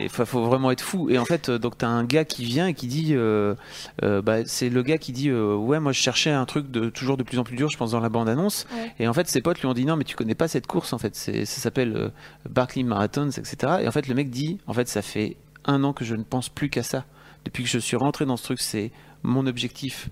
[0.08, 1.08] faut, vraiment être fou.
[1.10, 3.54] Et en fait, euh, donc t'as un gars qui vient et qui dit, euh,
[4.02, 6.90] euh, bah, c'est le gars qui dit, euh, ouais, moi je cherchais un truc de
[6.90, 8.66] toujours de plus en plus dur, je pense dans la bande annonce.
[8.74, 8.92] Ouais.
[8.98, 10.92] Et en fait, ses potes lui ont dit non, mais tu connais pas cette course
[10.92, 11.14] en fait.
[11.14, 12.10] C'est, ça s'appelle
[12.50, 13.74] Barclay Marathons, etc.
[13.82, 15.36] Et en fait, le mec dit, en fait, ça fait
[15.66, 17.04] un an que je ne pense plus qu'à ça.
[17.44, 18.90] Depuis que je suis rentré dans ce truc, c'est
[19.22, 20.08] mon objectif.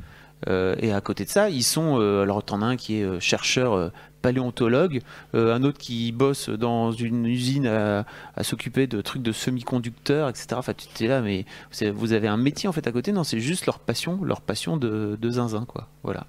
[0.49, 1.99] Euh, et à côté de ça, ils sont.
[2.01, 3.89] euh, alors, t'en as un qui est euh, chercheur euh,
[4.23, 5.01] paléontologue,
[5.35, 8.05] euh, un autre qui bosse dans une usine à,
[8.37, 10.49] à s'occuper de trucs de semi-conducteurs, etc.
[10.53, 11.47] Enfin, tu t'es là, mais
[11.95, 13.13] vous avez un métier en fait à côté.
[13.13, 15.89] Non, c'est juste leur passion, leur passion de, de zinzin, quoi.
[16.03, 16.27] Voilà.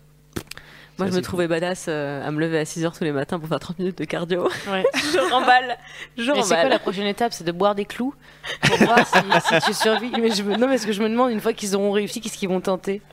[0.99, 3.47] Moi, je me trouvais badass euh, à me lever à 6h tous les matins pour
[3.47, 4.49] faire 30 minutes de cardio.
[4.67, 4.83] Ouais.
[4.95, 5.77] je remballe.
[6.17, 7.33] Je Mais c'est quoi la prochaine étape?
[7.33, 8.15] C'est de boire des clous
[8.61, 10.11] pour voir si, si tu survis?
[10.19, 10.55] Mais je me...
[10.55, 13.03] Non, parce que je me demande, une fois qu'ils auront réussi, qu'est-ce qu'ils vont tenter?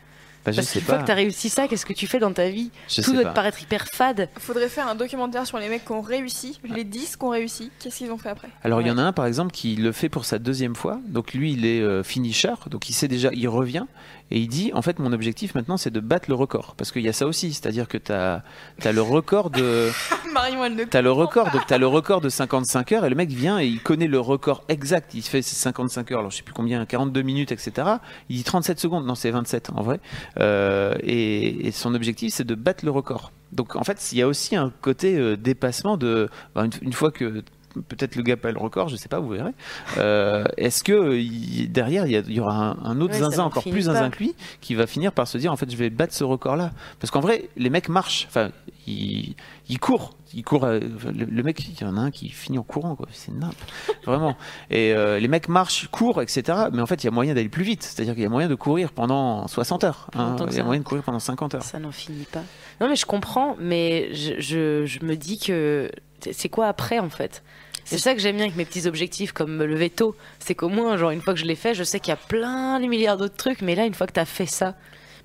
[0.44, 2.18] Bah, je Parce sais qu'une fois que tu as réussi ça, qu'est-ce que tu fais
[2.18, 3.30] dans ta vie Je Tout sais doit pas.
[3.30, 4.28] te paraître hyper fade.
[4.38, 7.70] Faudrait faire un documentaire sur les mecs qui ont réussi, les 10 qui ont réussi.
[7.78, 9.92] Qu'est-ce qu'ils ont fait après Alors il y en a un par exemple qui le
[9.92, 11.00] fait pour sa deuxième fois.
[11.08, 13.86] Donc lui il est euh, finisher, donc il sait déjà, il revient
[14.30, 17.02] et il dit en fait mon objectif maintenant c'est de battre le record parce qu'il
[17.02, 18.42] y a ça aussi, c'est-à-dire que tu as,
[18.84, 19.90] le record de
[20.32, 23.16] Marion, elle ne T'as le record, donc t'as le record de 55 heures et le
[23.16, 25.14] mec vient et il connaît le record exact.
[25.14, 27.88] Il fait ses 55 heures, alors je sais plus combien, 42 minutes, etc.
[28.28, 30.00] Il dit 37 secondes, non c'est 27 en vrai.
[30.40, 33.32] Euh, et, et son objectif c'est de battre le record.
[33.52, 36.92] Donc en fait il y a aussi un côté euh, dépassement de bah, une, une
[36.92, 37.44] fois que
[37.88, 39.52] peut-être le gars pas le record, je sais pas, vous verrez.
[39.98, 43.62] Euh, Est-ce que il- derrière il y, a- aura un, un autre Ouais, zinzin encore
[43.64, 46.14] plus zinzin que lui qui va finir par se dire en fait je vais battre
[46.14, 48.26] ce record là parce qu'en vrai les mecs marchent.
[48.28, 48.50] Enfin
[48.86, 49.34] ils,
[49.68, 50.12] ils courent.
[50.36, 50.80] Ils courent euh,
[51.14, 53.06] le, le mec il y en a un qui finit en courant quoi.
[53.12, 53.54] C'est nimp.
[54.04, 54.36] Vraiment.
[54.70, 57.48] Et euh, les mecs marchent courent etc mais en fait il y a moyen d'aller
[57.48, 57.82] plus vite.
[57.82, 60.36] C'est à dire qu'il y a moyen de courir pendant 60 heures hein.
[60.50, 61.62] il y a moyen de courir pendant 50 heures.
[61.62, 62.42] Ça n'en finit pas.
[62.80, 65.90] Non, mais je comprends, mais je, je, je me dis que
[66.32, 67.42] c'est quoi après en fait?
[67.84, 70.16] C'est ça que j'aime bien avec mes petits objectifs comme me lever tôt.
[70.38, 72.16] C'est qu'au moins, genre, une fois que je l'ai fait, je sais qu'il y a
[72.16, 74.74] plein de milliards d'autres trucs, mais là, une fois que t'as fait ça,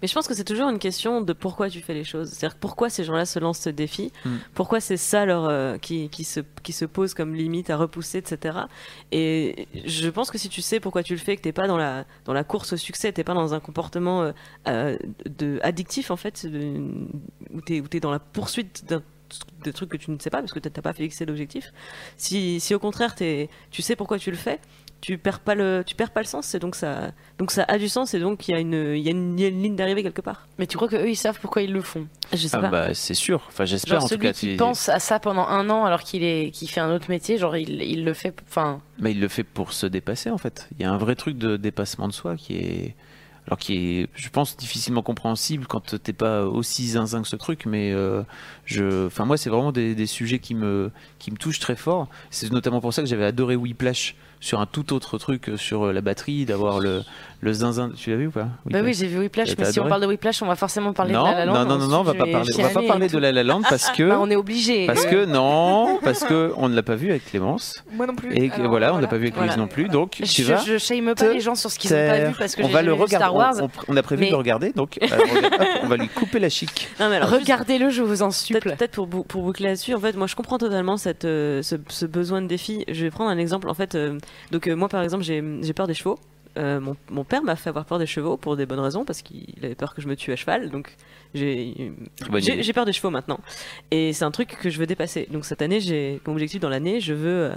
[0.01, 2.29] Mais je pense que c'est toujours une question de pourquoi tu fais les choses.
[2.29, 4.29] C'est-à-dire pourquoi ces gens-là se lancent ce défi, Mm.
[4.53, 8.19] pourquoi c'est ça leur, euh, qui, qui, se, qui se pose comme limite à repousser,
[8.19, 8.59] etc.
[9.11, 11.75] Et je pense que si tu sais pourquoi tu le fais, que t'es pas dans
[11.75, 14.31] la, dans la course au succès, t'es pas dans un comportement euh,
[14.69, 14.97] euh,
[15.37, 16.79] de, addictif en fait, de-
[17.53, 19.03] où t'es dans la poursuite d'un
[19.63, 21.71] des trucs que tu ne sais pas parce que t'as t'as pas fixé l'objectif.
[22.17, 24.59] Si, si au contraire t'es- tu sais pourquoi tu le fais,
[25.01, 26.53] tu perds pas le, tu perds pas le sens.
[26.55, 29.01] Et donc ça, donc ça a du sens et donc il y a une, il
[29.01, 30.47] y a une, il y a une ligne d'arrivée quelque part.
[30.57, 32.07] mais tu crois que eux ils savent pourquoi ils le font?
[32.33, 32.69] Je sais Ah pas.
[32.69, 35.47] bah c'est sûr enfin j'espère en tout celui cas qui tu- pense à ça pendant
[35.47, 38.33] un an alors qu'il est qu'il fait un autre métier, genre il, il le fait.
[38.47, 40.67] Enfin, Mais il le fait pour se dépasser en fait.
[40.77, 42.95] Il y a un vrai truc de dépassement de soi qui est
[43.47, 47.65] alors qui est, je pense, difficilement compréhensible quand t'es pas aussi zinzin que ce truc,
[47.65, 48.23] mais euh,
[48.65, 52.07] je, enfin moi, c'est vraiment des, des sujets qui me, qui me touchent très fort.
[52.29, 55.87] C'est notamment pour ça que j'avais adoré Whiplash sur un tout autre truc, euh, sur
[55.87, 57.01] euh, la batterie, d'avoir le,
[57.41, 57.91] le zinzin.
[57.95, 58.47] Tu l'as vu ou pas?
[58.65, 61.13] Bah oui, j'ai vu Whiplash, mais si on parle de Whiplash, on va forcément parler
[61.13, 61.53] non, de La La Land.
[61.53, 63.17] non, non, non, non, on va pas parler, on va pas parler de.
[63.17, 64.85] La La Land parce que, Bah, on est obligé.
[64.87, 67.83] parce que non, parce que on ne l'a pas vu avec Clémence.
[67.91, 68.33] Moi non plus.
[68.33, 69.01] Et voilà, on voilà.
[69.01, 69.51] l'a pas vu avec Voilà.
[69.51, 71.93] Louise non plus, donc tu Je, vas je shame pas les gens sur ce qu'ils
[71.93, 73.15] ont pas vu parce que on j'ai va le vu regarder.
[73.25, 73.55] Star Wars.
[73.89, 75.07] On, a prévu de le regarder, donc euh,
[75.83, 76.87] on va lui couper la chic.
[76.99, 78.59] Regardez-le, je vous en supplie.
[78.61, 81.61] Peut-être peut-être pour, bou- pour boucler là-dessus, en fait, moi je comprends totalement cette, euh,
[81.61, 82.85] ce, ce besoin de défi.
[82.87, 83.69] Je vais prendre un exemple.
[83.69, 84.17] En fait, euh,
[84.51, 86.19] donc euh, moi par exemple, j'ai peur des chevaux.
[86.57, 89.21] Euh, mon, mon père m'a fait avoir peur des chevaux pour des bonnes raisons parce
[89.21, 90.69] qu'il avait peur que je me tue à cheval.
[90.69, 90.95] Donc
[91.33, 91.93] j'ai
[92.73, 93.39] peur des chevaux maintenant.
[93.91, 95.27] Et c'est un truc que je veux dépasser.
[95.31, 97.51] Donc cette année, j'ai comme objectif dans l'année, je veux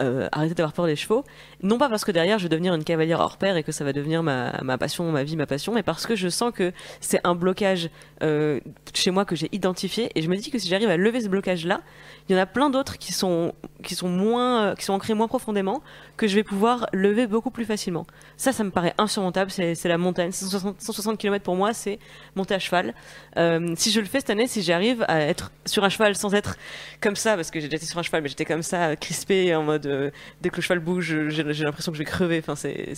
[0.00, 1.24] euh, arrêter d'avoir peur des chevaux.
[1.62, 3.84] Non pas parce que derrière je vais devenir une cavalière hors pair et que ça
[3.84, 6.72] va devenir ma, ma passion, ma vie, ma passion, mais parce que je sens que
[7.00, 7.90] c'est un blocage
[8.22, 8.58] euh,
[8.92, 11.28] chez moi que j'ai identifié et je me dis que si j'arrive à lever ce
[11.28, 11.80] blocage là,
[12.28, 15.28] il y en a plein d'autres qui sont qui sont euh, qui sont ancrés moins
[15.28, 15.82] profondément
[16.16, 18.06] que je vais pouvoir lever beaucoup plus facilement.
[18.36, 21.98] Ça ça me paraît insurmontable, c'est la montagne, 160, 160 km pour moi, c'est
[22.34, 22.94] monter à cheval.
[23.36, 26.34] Euh, si je le fais cette année, si j'arrive à être sur un cheval sans
[26.34, 26.56] être
[27.00, 29.54] comme ça parce que j'ai déjà été sur un cheval mais j'étais comme ça crispé
[29.54, 30.10] en mode euh,
[30.40, 32.94] dès que le cheval bouge, j'ai l'impression que je vais crever, enfin c'est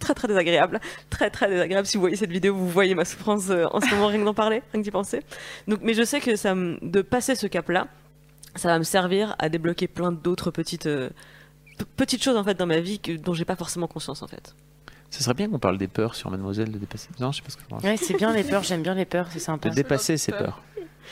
[0.00, 0.80] très très désagréable,
[1.10, 1.86] très très désagréable.
[1.86, 4.24] Si vous voyez cette vidéo, vous voyez ma souffrance euh, en ce moment rien que
[4.24, 5.20] d'en parler, rien que d'y penser.
[5.68, 7.86] Donc, mais je sais que ça, de passer ce cap-là,
[8.54, 11.10] ça va me servir à débloquer plein d'autres petites euh,
[11.96, 14.54] petites choses en fait dans ma vie que, dont j'ai pas forcément conscience en fait.
[15.10, 17.08] Ce serait bien qu'on parle des peurs sur Mademoiselle de dépasser.
[17.18, 17.86] Non, je sais pas ce que je.
[17.86, 19.68] Ouais, c'est bien les peurs, j'aime bien les peurs, c'est sympa.
[19.68, 20.62] De dépasser ses peurs.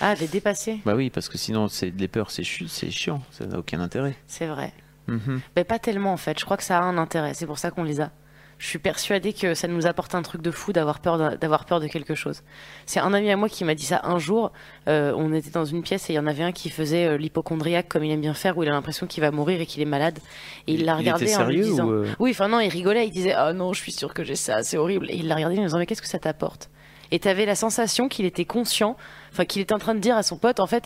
[0.01, 3.47] Ah, de les dépasser, Bah oui, parce que sinon, c'est les peurs, c'est chiant, ça
[3.47, 4.15] n'a aucun intérêt.
[4.29, 4.73] c'est vrai.
[5.09, 5.41] Mhm.
[5.57, 7.71] Mais pas tellement en fait, je crois que ça a un intérêt, c'est pour ça
[7.71, 8.13] qu'on les a.
[8.59, 11.65] Je suis persuadée que ça nous apporte un truc de fou d'avoir peur de- d'avoir
[11.65, 12.43] peur de quelque chose.
[12.87, 14.51] C'est un ami à moi qui m'a dit ça un jour.
[14.89, 17.17] euh, on était dans une pièce et il y en avait un qui faisait euh,
[17.17, 19.81] l'hypochondriaque comme il aime bien faire, où il a l'impression qu'il va mourir et qu'il
[19.81, 20.19] est malade.
[20.67, 21.89] Et il l'a regardé était en lui disant.
[21.91, 24.35] euh Oui, enfin non, il rigolait, il disait Ah non, je suis sûr que j'ai
[24.35, 25.07] ça, c'est horrible.
[25.11, 26.69] Et il l'a regardé en lui disant Mais qu'est-ce que ça t'apporte?
[27.13, 28.97] Et t'avais la sensation qu'il était conscient,
[29.33, 30.85] enfin qu'il était en train de dire à son pote En fait,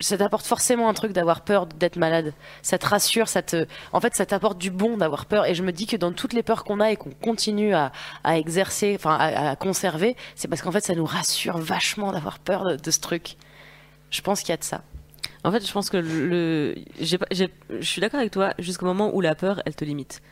[0.00, 2.34] ça t'apporte forcément un truc d'avoir peur d'être malade.
[2.62, 5.46] Ça te rassure, ça te, en fait, ça t'apporte du bon d'avoir peur.
[5.46, 7.92] Et je me dis que dans toutes les peurs qu'on a et qu'on continue à,
[8.24, 12.90] exercer, enfin à, conserver, c'est parce qu'en fait, ça nous rassure vachement d'avoir peur de,
[12.90, 13.36] ce truc.
[14.10, 14.82] Je pense qu'il y a de ça.
[15.44, 17.16] En fait, je pense que le, je
[17.82, 20.22] suis d'accord avec toi jusqu'au moment où la peur, elle te limite.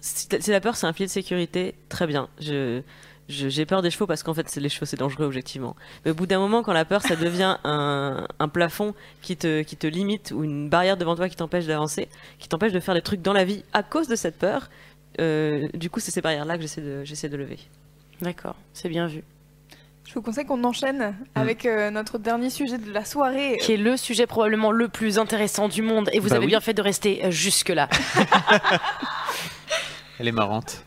[0.00, 2.28] Si, la peur, c'est un filet de sécurité, très bien.
[2.40, 2.80] Je-
[3.28, 5.74] j'ai peur des chevaux parce qu'en fait, c'est les chevaux, c'est dangereux objectivement.
[6.04, 9.62] Mais au bout d'un moment, quand la peur, ça devient un, un plafond qui te,
[9.62, 12.08] qui te limite ou une barrière devant toi qui t'empêche d'avancer,
[12.38, 14.68] qui t'empêche de faire des trucs dans la vie à cause de cette peur,
[15.20, 17.58] euh, du coup, c'est ces barrières-là que j'essaie de, j'essaie de lever.
[18.20, 19.22] D'accord, c'est bien vu.
[20.06, 23.56] Je vous conseille qu'on enchaîne avec euh, notre dernier sujet de la soirée.
[23.60, 26.08] Qui est le sujet probablement le plus intéressant du monde.
[26.12, 26.50] Et vous Bah avez oui.
[26.52, 27.88] bien fait de rester euh, jusque-là.
[30.20, 30.84] Elle est marrante.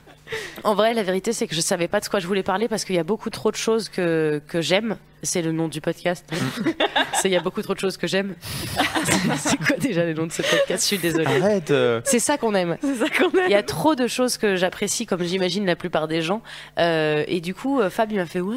[0.63, 2.83] En vrai, la vérité, c'est que je savais pas de quoi je voulais parler parce
[2.85, 4.97] qu'il y a beaucoup trop de choses que, que j'aime.
[5.21, 6.25] C'est le nom du podcast.
[7.13, 8.35] c'est il y a beaucoup trop de choses que j'aime.
[9.37, 10.81] C'est- quoi déjà le nom de ce podcast?
[10.83, 11.25] Je suis désolée.
[11.25, 12.77] Arrête euh, C'est ça qu'on aime.
[12.81, 16.07] C'est ça qu'on Il y a trop de choses que j'apprécie, comme j'imagine la plupart
[16.07, 16.41] des gens.
[16.79, 18.55] Euh, et du coup, euh, Fab, il m'a fait Ouais,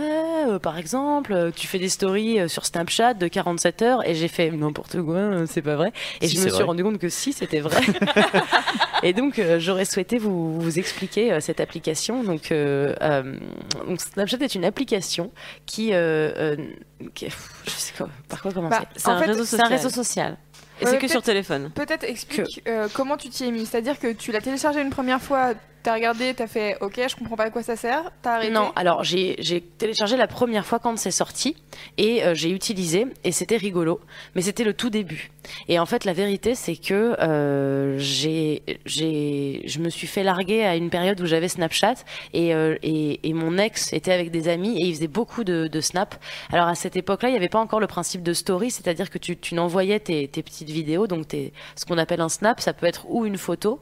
[0.48, 4.08] euh, par exemple, euh, tu fais des stories euh, sur Snapchat de 47 heures.
[4.08, 5.92] Et j'ai fait n'importe quoi, euh, c'est pas vrai.
[6.20, 6.62] Et Si, je me c'est suis vrai.
[6.64, 7.80] rendu compte que si, c'était vrai.
[9.02, 11.91] et donc, euh, j'aurais souhaité vous, vous expliquer euh, cette application.
[12.22, 13.36] Donc, euh, euh,
[13.86, 15.30] donc, Snapchat est une application
[15.66, 15.92] qui.
[15.92, 16.56] euh, euh,
[17.14, 17.28] qui-
[17.64, 19.72] je sais quoi, par quoi commencer Bah, C'est un fait, réseau C'est un social.
[19.78, 20.36] réseau social.
[20.80, 21.70] Et c'est que sur peut-être- téléphone.
[21.74, 23.66] Peut-être explique euh, comment tu t'y es mis.
[23.66, 25.52] C'est-à-dire que tu l'as téléchargé une première fois,
[25.82, 28.52] t'as regardé, t'as fait OK, je comprends pas à quoi ça sert, t'as arrêté.
[28.52, 29.36] Non, alors j'ai
[29.78, 31.56] téléchargé la première fois quand c'est sorti
[31.98, 34.00] et euh, j'ai utilisé et c'était rigolo,
[34.34, 35.30] mais c'était le tout début.
[35.68, 40.76] Et en fait, la vérité, c'est que euh, j'ai je me suis fait larguer à
[40.76, 41.94] une période où j'avais Snapchat
[42.32, 45.66] et, euh, et et mon ex était avec des amis et il faisait beaucoup de,
[45.66, 46.14] de snap.
[46.52, 49.18] Alors à cette époque-là, il n'y avait pas encore le principe de story, c'est-à-dire que
[49.18, 52.72] tu tu n'envoyais tes, tes petites vidéos, donc tes, ce qu'on appelle un snap, ça
[52.72, 53.80] peut être ou une photo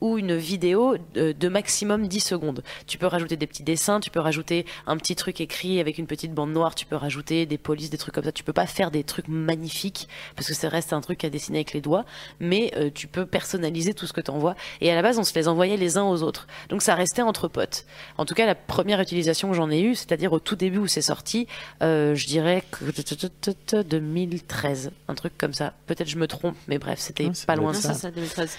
[0.00, 2.62] ou une vidéo de, de maximum 10 secondes.
[2.86, 6.06] Tu peux rajouter des petits dessins, tu peux rajouter un petit truc écrit avec une
[6.06, 8.30] petite bande noire, tu peux rajouter des polices, des trucs comme ça.
[8.30, 11.58] Tu peux pas faire des trucs magnifiques parce que ça reste un truc à dessiner
[11.58, 12.04] avec les doigts,
[12.38, 14.54] mais euh, tu peux personnaliser tout ce que tu envoies.
[14.80, 16.46] Et à la base, on se les envoyait les uns aux autres.
[16.68, 17.86] Donc ça restait entre potes.
[18.18, 20.86] En tout cas, la première utilisation que j'en ai eue, c'est-à-dire au tout début où
[20.86, 21.48] c'est sorti,
[21.82, 22.84] euh, je dirais que
[23.82, 25.74] 2013, un truc comme ça.
[25.86, 28.56] Peut-être je me trompe, mais bref, c'était c'est pas loin de ça, 2013.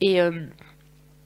[0.00, 0.30] Et, euh,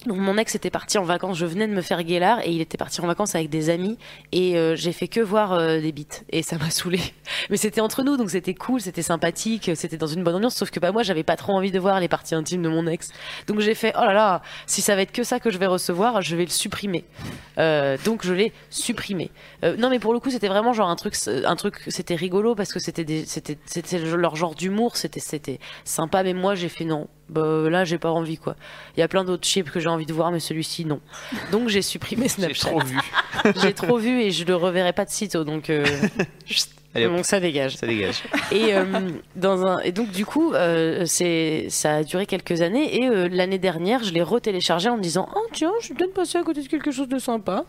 [0.06, 2.60] Donc mon ex était parti en vacances, je venais de me faire guélard et il
[2.60, 3.98] était parti en vacances avec des amis
[4.32, 7.00] et euh, j'ai fait que voir euh, des bites et ça m'a saoulé.
[7.50, 10.70] Mais c'était entre nous donc c'était cool, c'était sympathique, c'était dans une bonne ambiance sauf
[10.70, 13.10] que bah moi j'avais pas trop envie de voir les parties intimes de mon ex.
[13.46, 15.66] Donc j'ai fait oh là là, si ça va être que ça que je vais
[15.66, 17.04] recevoir, je vais le supprimer.
[17.58, 19.30] Euh, donc je l'ai supprimé.
[19.62, 22.72] Non mais pour le coup c'était vraiment genre un truc un truc c'était rigolo parce
[22.72, 27.08] que c'était c'était leur genre d'humour, c'était c'était sympa mais moi j'ai fait non.
[27.32, 28.56] Bah, là j'ai pas envie quoi.
[28.96, 31.00] Il y a plein d'autres chips que j'ai envie de voir mais celui-ci non.
[31.50, 32.68] Donc j'ai supprimé Snapchat.
[32.68, 32.98] trop vu.
[33.62, 35.84] j'ai trop vu et je le reverrai pas de sitôt donc euh,
[36.94, 37.76] Allez, donc ça dégage.
[37.76, 38.22] ça dégage.
[38.52, 38.84] Et, euh,
[39.34, 43.28] dans un, et donc du coup, euh, c'est, ça a duré quelques années et euh,
[43.30, 46.42] l'année dernière, je l'ai retéléchargé en me disant oh tiens, je suis peut-être passé à
[46.42, 47.64] côté de quelque chose de sympa.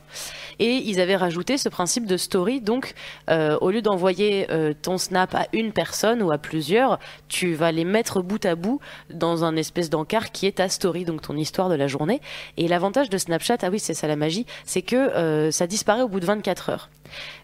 [0.60, 2.60] Et ils avaient rajouté ce principe de story.
[2.60, 2.94] Donc
[3.30, 4.48] au lieu d'envoyer
[4.82, 7.00] ton snap à une personne ou à plusieurs,
[7.30, 11.06] tu vas les mettre bout à bout dans un espèce d'encart qui est ta story,
[11.06, 12.22] donc ton histoire de la journée.
[12.58, 16.10] Et l'avantage de Snapchat, ah oui, c'est ça la magie, c'est que ça disparaît au
[16.10, 16.90] bout de 24 heures.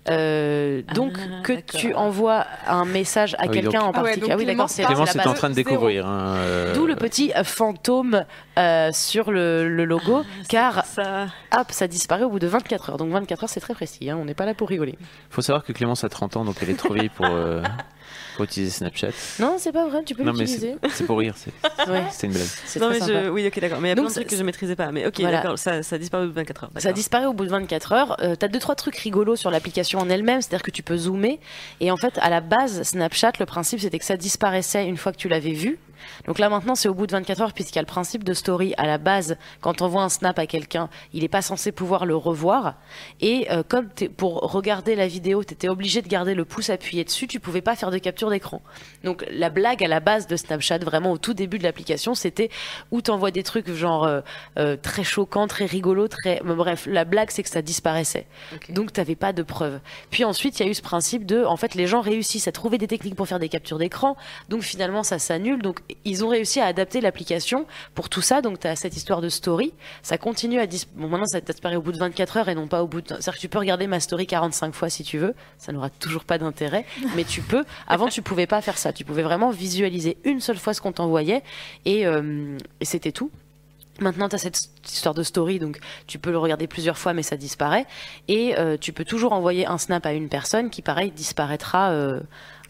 [0.09, 3.93] Euh, donc Ah, que tu envoies un message à Ah quelqu'un donc- en Ah ouais,
[3.93, 4.21] particulier.
[4.21, 6.07] donc Ah oui, d'accord, c'est Clément, en train de découvrir.
[6.07, 8.23] hein, euh, D'où le petit fantôme
[8.57, 11.27] euh, sur le, le logo, car Ça.
[11.55, 12.97] hop, ça disparaît au bout de 24 heures.
[12.97, 14.09] Donc 24 heures, c'est très précis.
[14.09, 14.97] hein, on n'est pas là pour rigoler.
[15.29, 17.25] faut savoir que Clémence a 30 ans, donc elle est trop vieille pour,
[18.39, 19.09] pour utiliser Snapchat.
[19.39, 20.01] Non, c'est pas vrai.
[20.05, 20.75] Tu peux l'utiliser.
[20.93, 21.51] c'est pour rire, c'est
[21.91, 22.47] Ouais, c'est une blague.
[22.79, 23.23] Non, très mais sympa.
[23.25, 23.29] je...
[23.29, 23.81] Oui, ok, d'accord.
[23.81, 24.93] Mais il y a plein de trucs que je maîtrisais pas.
[24.93, 25.37] Mais ok, Voilà.
[25.41, 26.71] d'accord, ça, ça disparaît au bout de 24 heures.
[26.77, 28.15] Ça disparaît au bout de 24 heures.
[28.23, 31.39] Euh, T'as deux trois trucs rigolos sur l'application en elle-même, c'est-à-dire que tu peux zoomer.
[31.81, 35.11] Et en fait, à la base, Snapchat, le principe c'était que ça disparaissait une fois
[35.11, 35.77] que tu l'avais vu.
[36.25, 38.33] Donc là maintenant, c'est au bout de 24 heures puisqu'il y a le principe de
[38.33, 38.73] story.
[38.77, 42.05] À la base, quand on voit un snap à quelqu'un, il n'est pas censé pouvoir
[42.05, 42.75] le revoir.
[43.21, 47.03] Et euh, comme pour regarder la vidéo, tu étais obligé de garder le pouce appuyé
[47.03, 48.61] dessus, tu pouvais pas faire de capture d'écran.
[49.03, 52.49] Donc la blague à la base de Snapchat, vraiment au tout début de l'application, c'était
[52.91, 54.21] où t'envoies des trucs genre euh,
[54.57, 56.41] euh, très choquants, très rigolos, très...
[56.43, 58.25] bref, la blague c'est que ça disparaissait.
[58.69, 59.79] Donc t'avais pas de preuves.
[60.09, 62.51] Puis ensuite, il y a eu ce principe de, en fait, les gens réussissent à
[62.51, 64.15] trouver des techniques pour faire des captures d'écran,
[64.49, 65.61] donc finalement ça s'annule.
[65.61, 67.65] Donc ils ont réussi à adapter l'application
[67.95, 68.41] pour tout ça.
[68.41, 71.75] Donc tu as cette histoire de story, ça continue à dis- bon maintenant ça disparaît
[71.75, 73.59] au bout de 24 heures et non pas au bout de c'est-à-dire que tu peux
[73.59, 76.85] regarder ma story 45 fois si tu veux, ça n'aura toujours pas d'intérêt,
[77.15, 77.63] mais tu peux.
[77.87, 80.91] Avant tu pouvais pas faire ça, tu pouvais vraiment visualiser une seule fois ce qu'on
[80.91, 81.43] t'envoyait
[81.85, 83.31] et, euh, et c'était tout.
[84.01, 85.77] Maintenant, tu as cette histoire de story, donc
[86.07, 87.85] tu peux le regarder plusieurs fois, mais ça disparaît.
[88.29, 92.21] Et euh, tu peux toujours envoyer un snap à une personne qui, pareil, disparaîtra euh,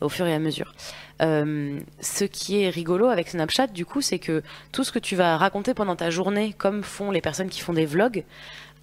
[0.01, 0.74] au fur et à mesure.
[1.22, 4.41] Euh, ce qui est rigolo avec Snapchat, du coup, c'est que
[4.72, 7.74] tout ce que tu vas raconter pendant ta journée, comme font les personnes qui font
[7.74, 8.24] des vlogs,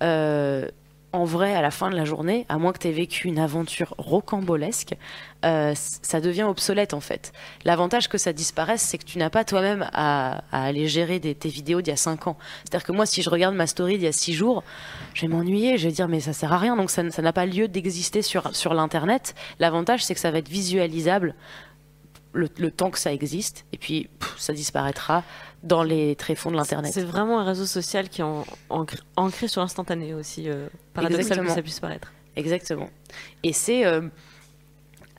[0.02, 0.68] euh,
[1.12, 3.38] en vrai, à la fin de la journée, à moins que tu aies vécu une
[3.38, 4.94] aventure rocambolesque,
[5.46, 7.32] euh, ça devient obsolète en fait.
[7.64, 11.48] L'avantage que ça disparaisse, c'est que tu n'as pas toi-même à, aller gérer des, tes
[11.48, 12.36] vidéos d'il y a 5 ans.
[12.64, 14.62] C'est-à-dire que moi, si je regarde ma story d'il y a 6 jours,
[15.14, 17.46] je vais m'ennuyer, je vais dire mais ça sert à rien, donc ça n'a pas
[17.46, 19.34] lieu d'exister sur l'Internet.
[19.58, 21.34] L'avantage, c'est que ça va être visualisable
[22.36, 25.24] le, le temps que ça existe, et puis pff, ça disparaîtra
[25.62, 26.92] dans les tréfonds de l'Internet.
[26.92, 30.48] C'est vraiment un réseau social qui est en- ancré, ancré sur l'instantané aussi.
[30.48, 32.12] Euh, paradoxal que ça puisse paraître.
[32.36, 32.90] Exactement.
[33.42, 34.02] Et c'est euh,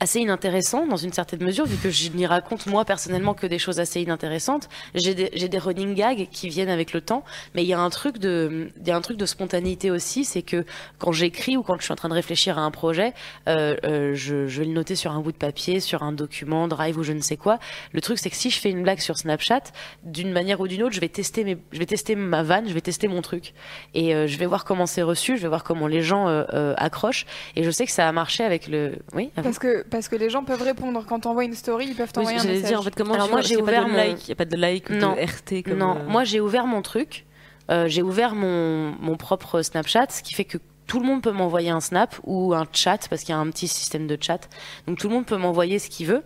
[0.00, 3.58] assez inintéressant dans une certaine mesure, vu que je n'y raconte moi personnellement que des
[3.58, 4.68] choses assez inintéressantes.
[4.94, 7.24] J'ai des, des running gags qui viennent avec le temps,
[7.54, 10.24] mais il y a un truc de, il y a un truc de spontanéité aussi,
[10.24, 10.64] c'est que
[10.98, 13.12] quand j'écris ou quand je suis en train de réfléchir à un projet,
[13.48, 16.68] euh, euh, je, je vais le noter sur un bout de papier, sur un document,
[16.68, 17.58] Drive ou je ne sais quoi.
[17.92, 19.62] Le truc, c'est que si je fais une blague sur Snapchat,
[20.04, 22.74] d'une manière ou d'une autre, je vais tester mes, je vais tester ma vanne, je
[22.74, 23.54] vais tester mon truc,
[23.94, 26.44] et euh, je vais voir comment c'est reçu, je vais voir comment les gens euh,
[26.52, 27.26] euh, accrochent,
[27.56, 29.30] et je sais que ça a marché avec le, oui.
[29.34, 31.04] Parce que, parce que les gens peuvent répondre.
[31.08, 32.68] Quand t'envoies une story, ils peuvent Oui, t'envoyer un j'allais message.
[32.70, 34.32] dire en fait comment Alors tu moi, j'ai ouvert pas de mon- like, il y
[34.32, 37.26] a pas de like ou de RT comme non, euh, moi j'ai ouvert mon truc,
[37.70, 41.32] euh, j'ai ouvert mon, mon propre Snapchat, ce qui fait que tout le monde peut
[41.32, 44.48] m'envoyer un snap ou un chat parce qu'il y a un petit système de chat.
[44.86, 46.22] Donc tout le monde peut m'envoyer ce qu'il veut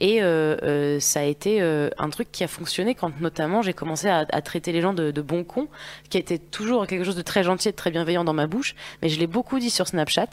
[0.00, 3.74] et euh, euh, ça a été euh, un truc qui a fonctionné quand notamment j'ai
[3.74, 5.68] commencé à, à traiter les gens de, de bons cons,
[6.08, 8.74] qui était toujours quelque chose de très gentil et de très bienveillant dans ma bouche.
[9.02, 10.30] Mais je l'ai beaucoup dit sur Snapchat.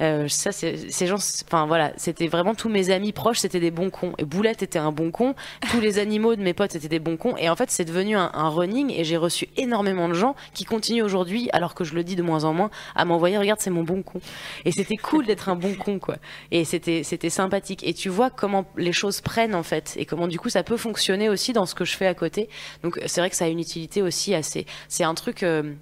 [0.00, 3.90] Euh, ça, ces gens, enfin voilà, c'était vraiment tous mes amis proches, c'était des bons
[3.90, 4.12] cons.
[4.18, 5.34] Et Boulette était un bon con,
[5.70, 7.36] tous les animaux de mes potes étaient des bons cons.
[7.36, 8.92] Et en fait, c'est devenu un, un running.
[8.92, 12.22] Et j'ai reçu énormément de gens qui continuent aujourd'hui, alors que je le dis de
[12.22, 14.20] moins en moins, à m'envoyer regarde, c'est mon bon con.
[14.64, 16.16] Et c'était cool d'être un bon con, quoi.
[16.50, 17.86] Et c'était c'était sympathique.
[17.86, 20.76] Et tu vois comment les choses prennent en fait, et comment du coup ça peut
[20.76, 22.48] fonctionner aussi dans ce que je fais à côté.
[22.82, 24.66] Donc c'est vrai que ça a une utilité aussi assez.
[24.88, 25.42] C'est un truc.
[25.42, 25.74] euh,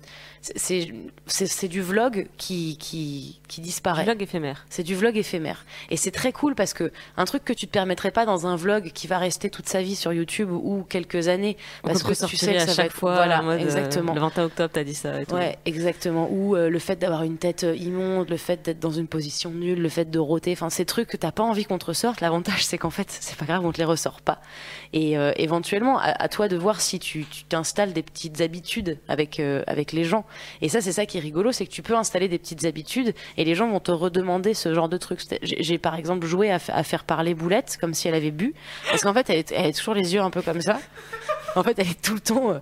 [0.42, 4.66] c'est- du vlog qui qui qui disparaît vlog éphémère.
[4.70, 5.64] C'est du vlog éphémère.
[5.90, 8.56] Et c'est très cool parce que un truc que tu te permettrais pas dans un
[8.56, 12.26] vlog qui va rester toute sa vie sur YouTube ou quelques années, On parce que
[12.26, 13.14] tu sais que à ça va chaque être- fois.
[13.14, 14.14] voilà, en mode, euh, exactement.
[14.14, 15.34] le 21 octobre, t'as dit ça et tout.
[15.34, 16.28] Ouais, exactement.
[16.30, 19.50] Ou euh, le fait d'avoir une tête euh, immonde, le fait d'être dans une position
[19.50, 22.20] nulle, le fait de rôter, enfin ces trucs que t'as pas envie qu'on te ressorte.
[22.20, 24.40] L'avantage, c'est qu'en fait, c'est pas grave, on te les ressort pas.
[24.92, 28.98] Et euh, éventuellement, à, à toi de voir si tu tu t'installes des petites habitudes
[29.08, 30.24] avec avec les gens.
[30.60, 33.14] Et ça, c'est ça qui est rigolo, c'est que tu peux installer des petites habitudes
[33.36, 35.20] et les gens vont te redemander ce genre de trucs.
[35.42, 38.54] J'ai par exemple joué à, fa- à faire parler Boulette comme si elle avait bu,
[38.90, 40.78] parce qu'en fait, elle, elle a toujours les yeux un peu comme ça.
[41.56, 42.50] En fait, elle est tout le temps.
[42.52, 42.58] euh,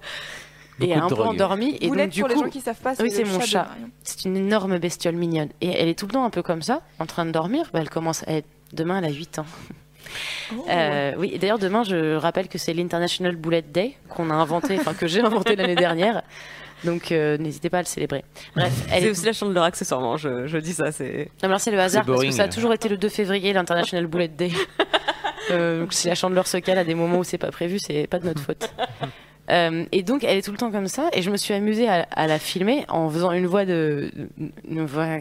[0.82, 1.77] et un peu endormie.
[1.81, 3.40] Et Boulette, donc, du pour les coup, gens qui savent pas, c'est oui, c'est mon
[3.40, 3.86] chat de.
[4.03, 5.51] C'est une énorme bestiole mignonne.
[5.61, 7.69] Et elle est tout le temps un peu comme ça, en train de dormir.
[7.73, 8.47] Bah, elle commence à être...
[8.73, 9.47] Demain, elle a 8 ans.
[10.57, 10.65] Oh.
[10.70, 14.77] Euh, oui, et d'ailleurs, demain, je rappelle que c'est l'International Bullet Day qu'on a inventé,
[14.81, 16.23] enfin que j'ai inventé l'année dernière.
[16.85, 18.24] Donc, euh, n'hésitez pas à le célébrer.
[18.57, 19.11] Bref, elle C'est est...
[19.11, 20.93] aussi la chandeleur accessoirement, je, je dis ça.
[20.93, 23.52] C'est Non, mais c'est le hasard, parce que ça a toujours été le 2 février,
[23.52, 24.51] l'International Bullet Day.
[25.51, 28.07] Euh, donc si la chandeleur se cale à des moments où c'est pas prévu, c'est
[28.07, 28.73] pas de notre faute.
[29.51, 31.89] Euh, et donc elle est tout le temps comme ça et je me suis amusée
[31.89, 34.09] à, à la filmer en faisant une voix de
[34.69, 35.16] une voix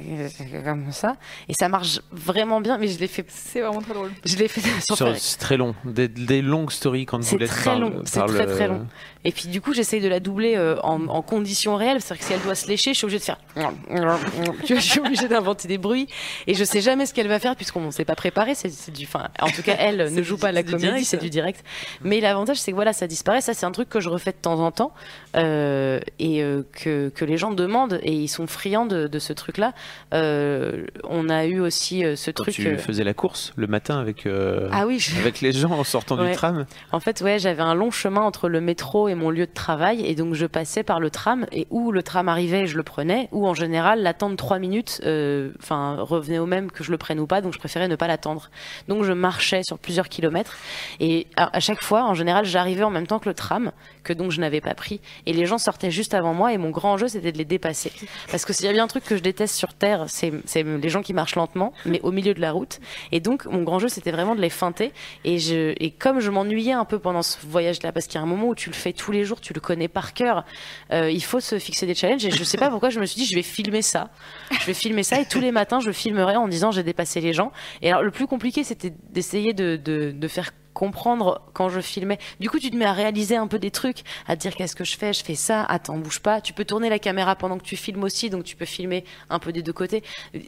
[0.64, 1.16] comme ça
[1.48, 4.12] et ça marche vraiment bien mais je l'ai fait C'est vraiment très drôle.
[4.24, 4.62] je l'ai fait
[4.96, 5.74] Sur- C'est très long.
[5.84, 8.86] Des, des longues stories quand c'est Boulette très long, c'est très très long.
[9.26, 12.28] Et puis du coup, j'essaye de la doubler euh, en, en conditions réelles, c'est-à-dire que
[12.28, 13.38] si elle doit se lécher, je suis obligée de faire.
[14.66, 16.08] je suis obligée d'inventer des bruits
[16.48, 18.56] et je sais jamais ce qu'elle va faire puisqu'on ne s'est pas préparé.
[18.56, 21.06] C'est c'est du, enfin, en tout cas, elle ne joue du- pas la comédie, direct,
[21.06, 21.64] c'est du direct.
[22.02, 23.42] Mais l'avantage, c'est que voilà, ça disparaît.
[23.42, 24.94] Ça, c'est un truc que je refais de temps en temps
[25.36, 29.34] euh, et euh, que, que les gens demandent et ils sont friands de, de ce
[29.34, 29.74] truc-là.
[30.14, 32.56] Euh, on a eu aussi euh, ce Quand truc.
[32.56, 35.72] tu euh, faisais la course le matin avec, euh, Ah oui, je- avec les gens
[35.72, 36.30] en sortant Ouais.
[36.32, 36.66] du tram.
[36.92, 40.06] En fait, ouais, j'avais un long chemin entre le métro et mon lieu de travail,
[40.06, 43.30] et donc je passais par le tram, et où le tram arrivait, je le prenais,
[43.32, 47.20] ou en général, l'attendre trois minutes, euh, enfin, revenait au même que je le prenne
[47.20, 48.50] ou pas, donc je préférais ne pas l'attendre.
[48.88, 50.58] Donc je marchais sur plusieurs kilomètres,
[51.00, 53.72] et à, chaque fois, en général, j'arrivais en même temps que le tram,
[54.04, 56.70] que donc je n'avais pas pris, et les gens sortaient juste avant moi, et mon
[56.70, 57.92] grand jeu, c'était de les dépasser.
[58.32, 60.32] Parce que s'il y a bien un truc que je déteste sur Terre, c'est
[60.64, 62.80] les gens qui marchent lentement, mais au milieu de la route,
[63.12, 64.92] et donc mon grand jeu, c'était vraiment de les feinter,
[65.26, 68.22] et, je, et comme je m'ennuyais un peu pendant ce voyage-là, parce qu'il y a
[68.22, 70.44] un moment où tu le fais tous les jours, tu le connais par cœur,
[70.92, 72.26] euh, il faut se fixer des challenges.
[72.26, 74.10] Et je sais pas pourquoi je me suis dit, je vais filmer ça.
[74.52, 77.34] Je vais filmer ça et tous les matins, je filmerai en disant j'ai dépassé les
[77.34, 77.52] gens.
[77.82, 82.20] Et alors le plus compliqué, c'était d'essayer de, de, de faire comprendre quand je filmais.
[82.40, 84.78] Du coup, tu te mets à réaliser un peu des trucs, à te dire qu'est-ce
[84.78, 86.40] que je fais, je fais ça, attends, bouge pas.
[86.40, 89.40] Tu peux tourner la caméra pendant que tu filmes aussi, donc tu peux filmer un
[89.40, 90.04] peu des deux côtés.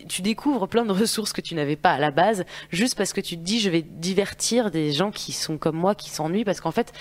[0.08, 3.20] Tu découvres plein de ressources que tu n'avais pas à la base, juste parce que
[3.20, 6.62] tu te dis je vais divertir des gens qui sont comme moi, qui s'ennuient, parce
[6.62, 6.94] qu'en fait,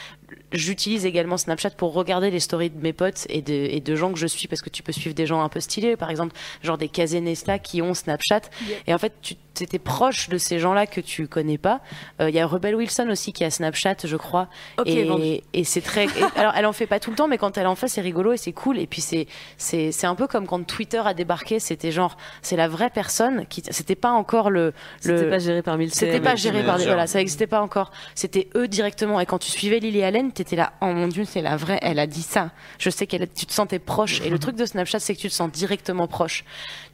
[0.53, 4.13] j'utilise également Snapchat pour regarder les stories de mes potes et de, et de gens
[4.13, 6.35] que je suis, parce que tu peux suivre des gens un peu stylés, par exemple,
[6.63, 8.43] genre des Kazenesta qui ont Snapchat.
[8.87, 11.81] Et en fait, tu étais proche de ces gens-là que tu connais pas.
[12.21, 14.49] Euh, Il y a Rebel Wilson aussi qui a Snapchat, je crois.
[14.79, 15.23] Ok, vendu.
[15.25, 16.07] et, et c'est très.
[16.07, 18.01] et- alors, elle en fait pas tout le temps, mais quand elle en fait, c'est
[18.01, 18.79] rigolo et c'est cool.
[18.79, 19.27] Et puis, c'est
[19.57, 21.61] c'est c'est un peu comme quand Twitter a débarqué.
[21.61, 23.63] C'était genre, c'est la vraie personne qui.
[23.71, 24.73] C'était pas encore le.
[25.01, 25.95] C'était le pas géré par Milton.
[25.99, 27.91] c'était pas géré par voilà, ça n'existait pas encore.
[28.15, 29.21] C'était eux directement.
[29.21, 31.79] Et quand tu suivais Lily Allen, t'étais là, oh mon dieu, c'est la vraie.
[31.83, 32.51] Elle a dit ça.
[32.79, 34.21] Je sais qu'elle, tu te sentais proche.
[34.21, 36.45] Et le truc de Snapchat, c'est que tu te sens directement proche.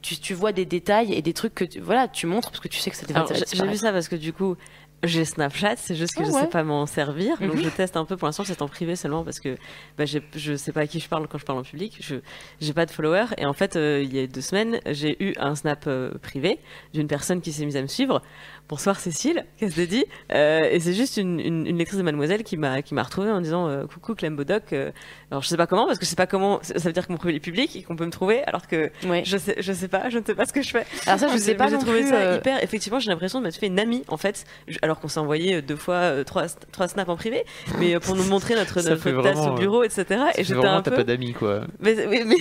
[0.01, 2.67] Tu, tu vois des détails et des trucs que tu, voilà, tu montres parce que
[2.69, 4.55] tu sais que ça va j'ai- J'ai vu ça parce que du coup,
[5.03, 6.41] j'ai Snapchat, c'est juste que Ah je ouais.
[6.41, 7.37] sais pas m'en servir.
[7.39, 7.63] Donc Mhm.
[7.63, 8.17] je teste un peu.
[8.17, 9.55] Pour l'instant, c'est en privé seulement parce que
[9.95, 11.97] bah, je sais pas à qui je parle quand je parle en public.
[11.99, 12.15] Je
[12.61, 13.27] j'ai pas de followers.
[13.37, 16.57] Et en fait, euh, il y a deux semaines, j'ai eu un snap euh, privé
[16.95, 18.23] d'une personne qui s'est mise à me suivre.
[18.69, 20.03] Bonsoir Cécile, qu'est-ce que dit?
[20.33, 23.31] Euh, Et c'est juste une, une, une lectrice de Mademoiselle qui m'a qui m'a retrouvée
[23.31, 24.73] en disant euh, coucou Clem Bodoc.
[24.73, 24.91] euh,
[25.31, 26.59] alors je sais pas comment parce que je sais pas comment.
[26.61, 28.91] Ça veut dire que mon profil est public et qu'on peut me trouver alors que
[29.05, 29.23] Ouais.
[29.25, 30.85] je sais je sais pas, je ne sais pas ce que je fais.
[31.05, 32.61] Alors ça, je Mais sais pas J'ai trouvé plus, ça euh, hyper.
[32.61, 35.55] Effectivement, j'ai l'impression de m'être fait une amie en fait, je- alors qu'on s'est envoyé
[35.55, 37.45] euh, deux fois euh, trois trois snaps en privé,
[37.79, 40.03] mais pour nous montrer notre, notre tasse vraiment, au bureau, etc.
[40.09, 40.97] Ça Et j'étais vraiment, un t'as peu.
[40.97, 41.61] pas d'amis quoi.
[41.79, 42.35] Mais, mais, mais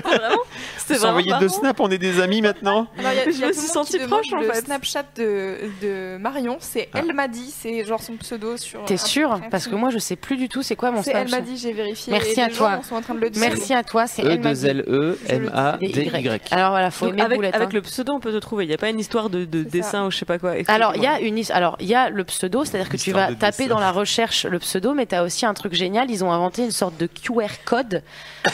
[0.00, 0.42] vraiment.
[0.88, 2.88] S'envoyer deux snaps, on est des amis maintenant.
[2.98, 4.62] Alors, il y a, Je y a me suis sentie proche, en fait.
[4.66, 5.51] Snapchat de,
[5.82, 7.00] de Marion, c'est Ah.
[7.00, 8.84] Elle m'a dit, c'est genre son pseudo sur.
[8.84, 11.28] T'es sûr Parce que moi, je sais plus du tout c'est quoi mon C'est Elle
[11.28, 11.36] Snapchat.
[11.36, 12.12] m'a dit, j'ai vérifié.
[12.12, 12.80] Merci à toi.
[13.36, 14.66] Merci à toi, c'est elle m'a 2 dit.
[14.66, 16.48] L E M A D Et Y.
[16.52, 17.72] Alors voilà, faut aimer avec Boulette, avec hein.
[17.74, 18.64] le pseudo, on peut te trouver.
[18.64, 20.52] Il n'y a pas une histoire de, dessin ou je sais pas quoi.
[20.68, 22.96] Alors, il y a une his- alors alors il y a le pseudo, c'est-à-dire que
[22.96, 26.10] tu vas taper dans la recherche le pseudo, mais tu as aussi un truc génial.
[26.10, 28.02] Ils ont inventé une sorte de QR code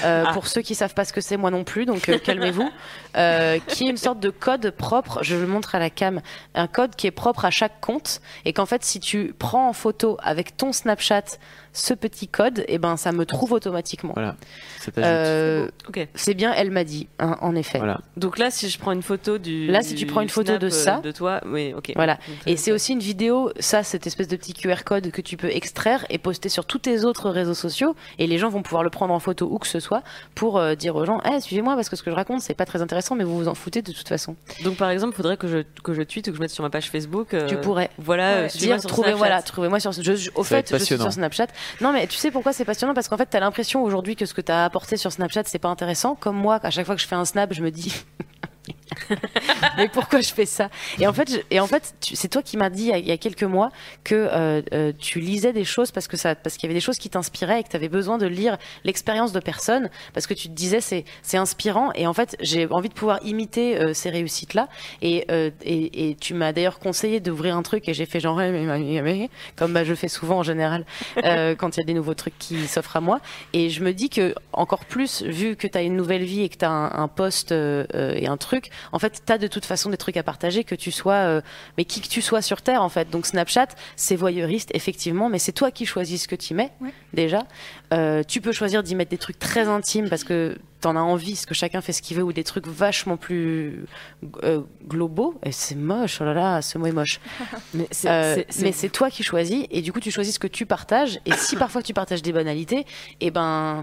[0.04, 0.32] euh, Ah.
[0.34, 2.68] pour ceux qui savent pas ce que c'est, moi non plus, donc euh, calmez-vous.
[3.16, 5.20] Euh, qui est une sorte de code propre.
[5.22, 6.20] Je le montre à la cam.
[6.54, 9.72] Un code qui est propre à chaque compte et qu'en fait, si tu prends en
[9.72, 11.38] photo avec ton Snapchat
[11.78, 14.12] ce petit code, et ben ça me trouve automatiquement.
[14.14, 14.36] Voilà,
[14.84, 14.98] t'ajoute.
[14.98, 15.68] Euh,
[16.14, 17.78] c'est bien, elle m'a dit, hein, en effet.
[17.78, 18.00] Voilà.
[18.16, 19.66] Donc là, si je prends une photo du.
[19.68, 21.92] Là, si tu prends une photo de euh, ça, de toi, oui, ok.
[21.96, 22.18] Voilà.
[22.46, 25.50] Et c'est aussi une vidéo, ça, cette espèce de petit QR code que tu peux
[25.50, 27.94] extraire et poster sur tous tes autres réseaux sociaux.
[28.18, 30.02] Et les gens vont pouvoir le prendre en photo où que ce soit
[30.34, 32.66] pour euh, dire aux gens, Eh, suivez-moi parce que ce que je raconte, c'est pas
[32.66, 34.36] très intéressant, mais vous vous en foutez de toute façon.
[34.64, 36.64] Donc par exemple, il faudrait que je que je tweete ou que je mette sur
[36.64, 37.34] ma page Facebook.
[37.34, 37.90] euh, Tu pourrais.
[37.98, 38.44] Voilà, Ouais.
[38.44, 39.18] euh, dire, sur trouvez, Snapchat.
[39.18, 39.92] voilà, trouvez-moi sur.
[39.92, 41.04] Je, je- au Ça fait, je suis passionnant.
[41.04, 41.46] sur Snapchat.
[41.80, 42.94] Non, mais tu sais pourquoi c'est passionnant?
[42.94, 45.68] Parce qu'en fait, t'as l'impression aujourd'hui que ce que t'as apporté sur Snapchat, c'est pas
[45.68, 46.14] intéressant.
[46.14, 48.04] Comme moi, à chaque fois que je fais un snap, je me dis.
[49.76, 50.70] mais pourquoi je fais ça?
[50.98, 53.16] Et en fait, je- et en fait, c'est toi qui m'as dit il y, a,
[53.16, 53.70] quelques mois
[54.04, 56.84] que euh, euh, tu lisais des choses parce que ça, parce qu'il y avait des
[56.84, 60.34] choses qui t'inspiraient et que tu avais besoin de lire l'expérience de personnes parce que
[60.34, 63.94] tu te disais c'est c'est inspirant et en fait j'ai envie de pouvoir imiter euh,
[63.94, 64.68] ces réussites là
[65.02, 68.40] et, euh, et et tu m'as d'ailleurs conseillé d'ouvrir un truc et j'ai fait genre
[69.56, 70.84] comme bah, je fais souvent en général
[71.24, 73.20] euh, quand il y a des nouveaux trucs qui s'offrent à moi
[73.52, 76.48] et je me dis que encore plus vu que tu as une nouvelle vie et
[76.48, 79.46] que tu as un, un poste euh, et un truc en fait tu as de
[79.46, 81.40] toute façon des trucs à partager que tu sois euh,
[81.76, 83.10] mais qui que tu sois sur terre en fait.
[83.10, 86.92] Donc Snapchat c'est voyeuriste effectivement mais c'est toi qui choisis ce que tu mets Ouais.
[87.12, 87.42] déjà.
[87.92, 91.32] Euh, tu peux choisir d'y mettre des trucs très intimes parce que t'en as envie
[91.32, 93.84] parce que chacun fait ce qu'il veut ou des trucs vachement plus
[94.44, 95.34] euh, globaux.
[95.44, 97.20] Et c'est moche oh là là ce mot est moche.
[97.74, 101.18] Mais c'est- euh, toi qui choisis et du coup tu choisis ce que tu partages
[101.26, 102.86] et si parfois tu partages des banalités
[103.20, 103.82] et ben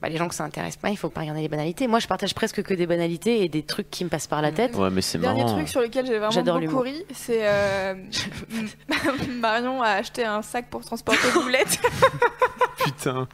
[0.00, 2.06] bah, les gens que ça intéresse pas il faut pas regarder les banalités moi je
[2.06, 4.90] partage presque que des banalités et des trucs qui me passent par la tête Ouais,
[4.90, 5.54] mais c'est Dernier marrant.
[5.56, 7.94] truc sur lequel j'ai vraiment beaucoup ri, c'est euh,
[9.40, 11.78] Marion a acheté un sac pour transporter Boulette.
[12.78, 13.26] Putain,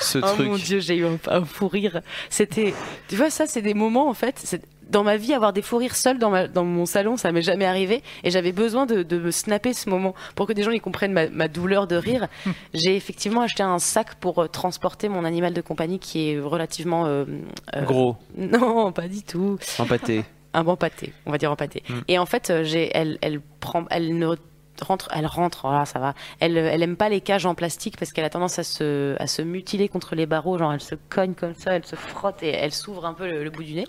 [0.00, 0.46] ce oh truc.
[0.48, 2.74] mon dieu j'ai eu un, un fou rire c'était
[3.08, 4.38] tu vois ça c'est des moments en fait
[4.92, 7.42] dans ma vie avoir des fous rires seuls dans, ma, dans mon salon ça m'est
[7.42, 10.70] jamais arrivé et j'avais besoin de, de me snapper ce moment pour que des gens
[10.70, 12.28] y comprennent ma, ma douleur de rire
[12.74, 17.06] j'ai effectivement acheté un sac pour euh, transporter mon animal de compagnie qui est relativement
[17.06, 17.24] euh,
[17.74, 20.24] euh, Gros, non pas du tout empâté.
[20.54, 21.82] un bon pâté, on va dire en pâté.
[21.88, 21.94] Mm.
[22.08, 24.36] Et en fait, j'ai, elle, elle prend, elle ne
[24.80, 26.14] rentre, elle rentre, voilà, ça va.
[26.40, 29.26] Elle, elle aime pas les cages en plastique parce qu'elle a tendance à se, à
[29.26, 32.48] se mutiler contre les barreaux, genre elle se cogne comme ça, elle se frotte et
[32.50, 33.86] elle s'ouvre un peu le, le bout du nez.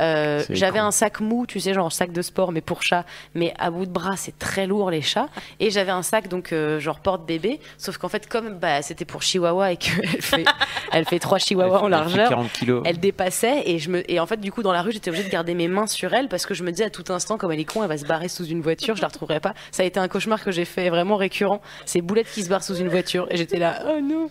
[0.00, 3.04] Euh, C'est j'avais un sac mou, tu sais, genre sac de sport, mais pour chat.
[3.34, 5.28] Mais à bout de bras, c'est très lourd les chats.
[5.60, 9.22] Et j'avais un sac donc euh, genre porte-bébé, sauf qu'en fait comme bah, c'était pour
[9.22, 10.44] Chihuahua et qu'elle fait,
[10.92, 12.82] elle fait trois Chihuahuas en largeur, 40 kilos.
[12.84, 15.24] elle dépassait et je me et en fait du coup dans la rue j'étais obligée
[15.26, 17.52] de garder mes mains sur elle parce que je me disais à tout instant comme
[17.52, 19.82] elle est con elle va se barrer sous une voiture je la retrouverai pas ça
[19.82, 22.76] a été un cauchemar que j'ai fait vraiment récurrent c'est Boulette qui se barre sous
[22.76, 24.30] une voiture et j'étais là oh non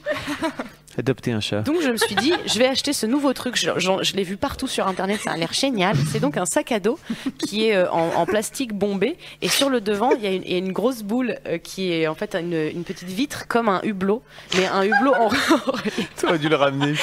[0.98, 1.62] Adopter un chat.
[1.62, 4.68] donc je me suis dit je vais acheter ce nouveau truc je, l'ai vu partout
[4.68, 7.00] sur internet ça a l'air génial c'est donc un sac à dos
[7.38, 10.44] qui est euh, en, en plastique bombé et sur le devant il y a une,
[10.44, 13.48] il y a une grosse boule euh, qui est en fait une, une petite vitre
[13.48, 14.22] comme un hublot
[14.56, 15.30] mais un hublot en
[16.20, 16.94] T'aurais dû le ramener,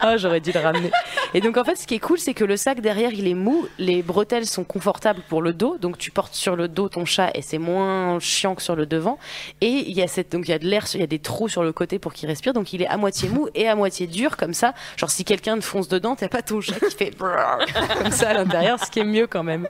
[0.00, 0.90] ah, j'aurais dû le ramener.
[1.34, 3.34] Et donc, en fait, ce qui est cool, c'est que le sac derrière, il est
[3.34, 3.66] mou.
[3.78, 5.76] Les bretelles sont confortables pour le dos.
[5.78, 8.86] Donc, tu portes sur le dos ton chat et c'est moins chiant que sur le
[8.86, 9.18] devant.
[9.60, 11.18] Et il y a cette, donc, il y a de l'air, il y a des
[11.18, 12.52] trous sur le côté pour qu'il respire.
[12.52, 14.74] Donc, il est à moitié mou et à moitié dur, comme ça.
[14.96, 18.34] Genre, si quelqu'un te fonce dedans, t'as pas ton chat qui fait comme ça à
[18.34, 19.68] l'intérieur, ce qui est mieux quand même.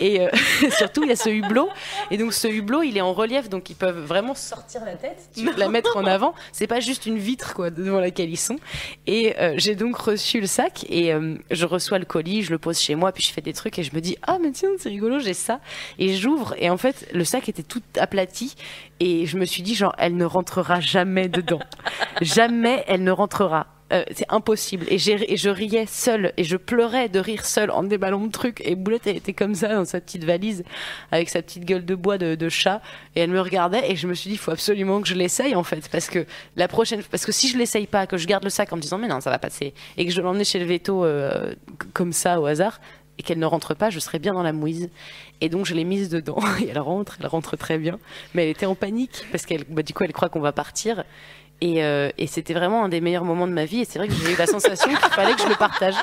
[0.00, 0.28] Et euh,
[0.76, 1.68] surtout, il y a ce hublot.
[2.10, 3.48] Et donc, ce hublot, il est en relief.
[3.48, 6.34] Donc, ils peuvent vraiment sortir la tête, tu la mettre en avant.
[6.52, 8.58] C'est pas juste une vitre, quoi, devant laquelle ils sont.
[9.06, 12.58] Et euh, j'ai donc reçu le sac et euh, je reçois le colis, je le
[12.58, 14.70] pose chez moi, puis je fais des trucs et je me dis ah mais tiens
[14.78, 15.60] c'est rigolo j'ai ça
[15.98, 18.54] et j'ouvre et en fait le sac était tout aplati
[19.00, 21.60] et je me suis dit genre elle ne rentrera jamais dedans,
[22.20, 23.66] jamais elle ne rentrera.
[23.92, 24.86] Euh, c'est impossible.
[24.88, 28.62] Et, et je riais seule et je pleurais de rire seule en déballant le truc.
[28.64, 30.64] Et Boulette elle était comme ça dans sa petite valise
[31.10, 32.80] avec sa petite gueule de bois de, chat.
[33.16, 35.54] Et elle me regardait et je me suis dit il faut absolument que je l'essaye
[35.54, 35.88] en fait.
[35.90, 36.24] Parce que
[36.56, 38.80] la prochaine parce que si je l'essaye pas que je garde le sac en me
[38.80, 41.54] disant mais non ça va passer et que je l'emmène chez le veto euh,
[41.92, 42.80] comme ça au hasard
[43.18, 44.88] et qu'elle ne rentre pas je serais bien dans la mouise.
[45.42, 47.98] Et donc je l'ai mise dedans et elle rentre elle rentre très bien.
[48.32, 51.04] Mais elle était en panique parce qu'elle bah, du coup elle croit qu'on va partir
[51.64, 54.08] et, euh, et c'était vraiment un des meilleurs moments de ma vie et c'est vrai
[54.08, 55.94] que j'ai eu la sensation qu'il fallait que je le partage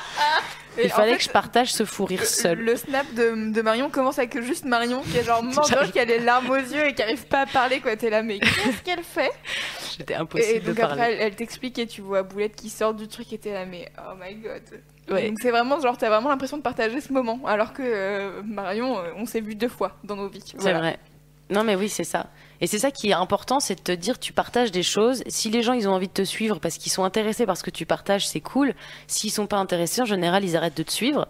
[0.77, 3.61] Et il fallait fait, que je partage ce fou rire seul Le snap de, de
[3.61, 6.87] Marion commence avec juste Marion qui est genre mort qui a les larmes aux yeux
[6.87, 7.95] et qui arrive pas à parler quoi.
[7.97, 9.31] T'es là, mais qu'est-ce qu'elle fait?
[9.79, 10.93] C'était Et impossible donc de parler.
[11.01, 13.65] après, elle, elle t'explique et tu vois Boulette qui sort du truc et t'es là,
[13.65, 14.61] mais oh my god.
[15.11, 15.27] Ouais.
[15.27, 18.99] Donc c'est vraiment genre, t'as vraiment l'impression de partager ce moment, alors que euh, Marion,
[18.99, 20.43] euh, on s'est vu deux fois dans nos vies.
[20.45, 20.77] C'est Voilà.
[20.79, 20.99] vrai.
[21.49, 22.27] Non, mais oui, c'est ça.
[22.61, 25.23] Et c'est ça qui est important, c'est de te dire, tu partages des choses.
[25.27, 27.63] Si les gens, ils ont envie de te suivre parce qu'ils sont intéressés par ce
[27.63, 28.73] que tu partages, c'est cool.
[29.07, 31.27] S'ils sont pas intéressés, en général, ils arrêtent de te suivre.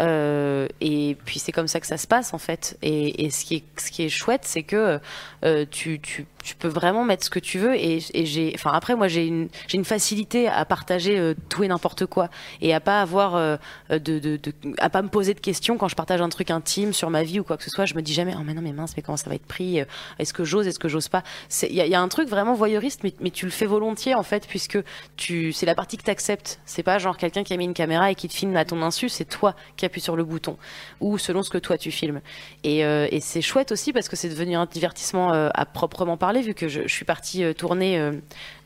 [0.00, 2.78] Euh, et puis c'est comme ça que ça se passe en fait.
[2.82, 4.98] Et, et ce, qui est, ce qui est chouette, c'est que
[5.44, 7.74] euh, tu, tu, tu peux vraiment mettre ce que tu veux.
[7.76, 11.68] Et, j'ai, enfin après moi j'ai une, j'ai une facilité à partager euh, tout et
[11.68, 12.28] n'importe quoi
[12.60, 13.56] et à pas avoir euh,
[13.90, 14.38] de,
[14.78, 17.40] à pas me poser de questions quand je partage un truc intime sur ma vie
[17.40, 17.84] ou quoi que ce soit.
[17.84, 19.80] Je me dis jamais oh mais non mais mince mais comment ça va être pris
[20.18, 21.22] Est-ce que j'ose Est-ce que j'ose pas?
[21.62, 24.46] Il y a, un truc vraiment voyeuriste, mais, mais tu le fais volontiers en fait
[24.46, 24.78] puisque
[25.16, 26.60] tu c'est la partie que t'acceptes.
[26.64, 28.82] C'est pas genre quelqu'un qui a mis une caméra et qui te filme à ton
[28.82, 29.08] insu.
[29.08, 30.56] C'est toi qui appuie sur le bouton
[31.00, 32.20] ou selon ce que toi tu filmes.
[32.64, 36.31] Et, euh, c'est chouette aussi parce que c'est devenu un divertissement euh, à proprement parler
[36.40, 38.10] vu que je, je suis partie euh, tourner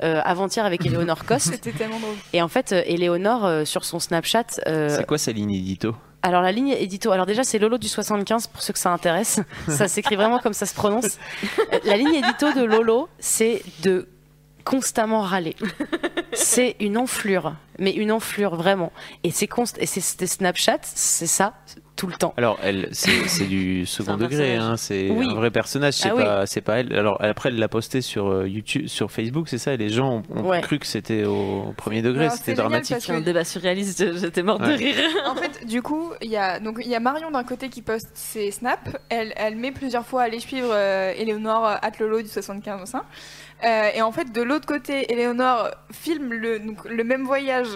[0.00, 1.52] avant-hier avec Eleonore Coste.
[1.52, 2.14] C'était tellement drôle.
[2.32, 4.44] Et en fait, Eleonore sur son Snapchat.
[4.64, 5.94] c'est quoi sa ligne édito?
[6.26, 9.40] Alors la ligne édito, alors déjà c'est Lolo du 75 pour ceux que ça intéresse.
[9.68, 11.18] Ça s'écrit vraiment comme ça se prononce.
[11.84, 14.08] La ligne édito de Lolo, c'est de
[14.64, 15.54] constamment râler.
[16.32, 18.92] c'est une enflure, mais une enflure vraiment.
[19.22, 19.78] Et c'est const...
[19.80, 21.54] et c'est Snapchat, c'est ça
[21.96, 22.34] tout le temps.
[22.36, 25.26] Alors elle, c'est du second degré, hein, c'est oui.
[25.28, 26.46] un vrai personnage, c'est Ah pas, oui.
[26.46, 26.92] c'est pas elle.
[26.94, 29.72] Alors après elle l'a posté sur euh, YouTube, sur Facebook, c'est ça.
[29.74, 30.60] Et les gens ont, ont Ouais.
[30.60, 32.98] cru que c'était au premier degré, c'était c'est dramatique.
[33.06, 34.96] que- Un débat surréaliste, j'étais morte de rire.
[35.26, 37.82] en fait, du coup, il y a donc il y a Marion d'un côté qui
[37.82, 38.92] poste ses snaps.
[39.08, 42.86] Elle, elle met plusieurs fois à aller suivre euh, Eleonore at Lolo du 75 au
[42.86, 43.02] sein.
[43.64, 47.68] Euh, et en fait, de l'autre côté, Eleonore filme le donc, le même voyage.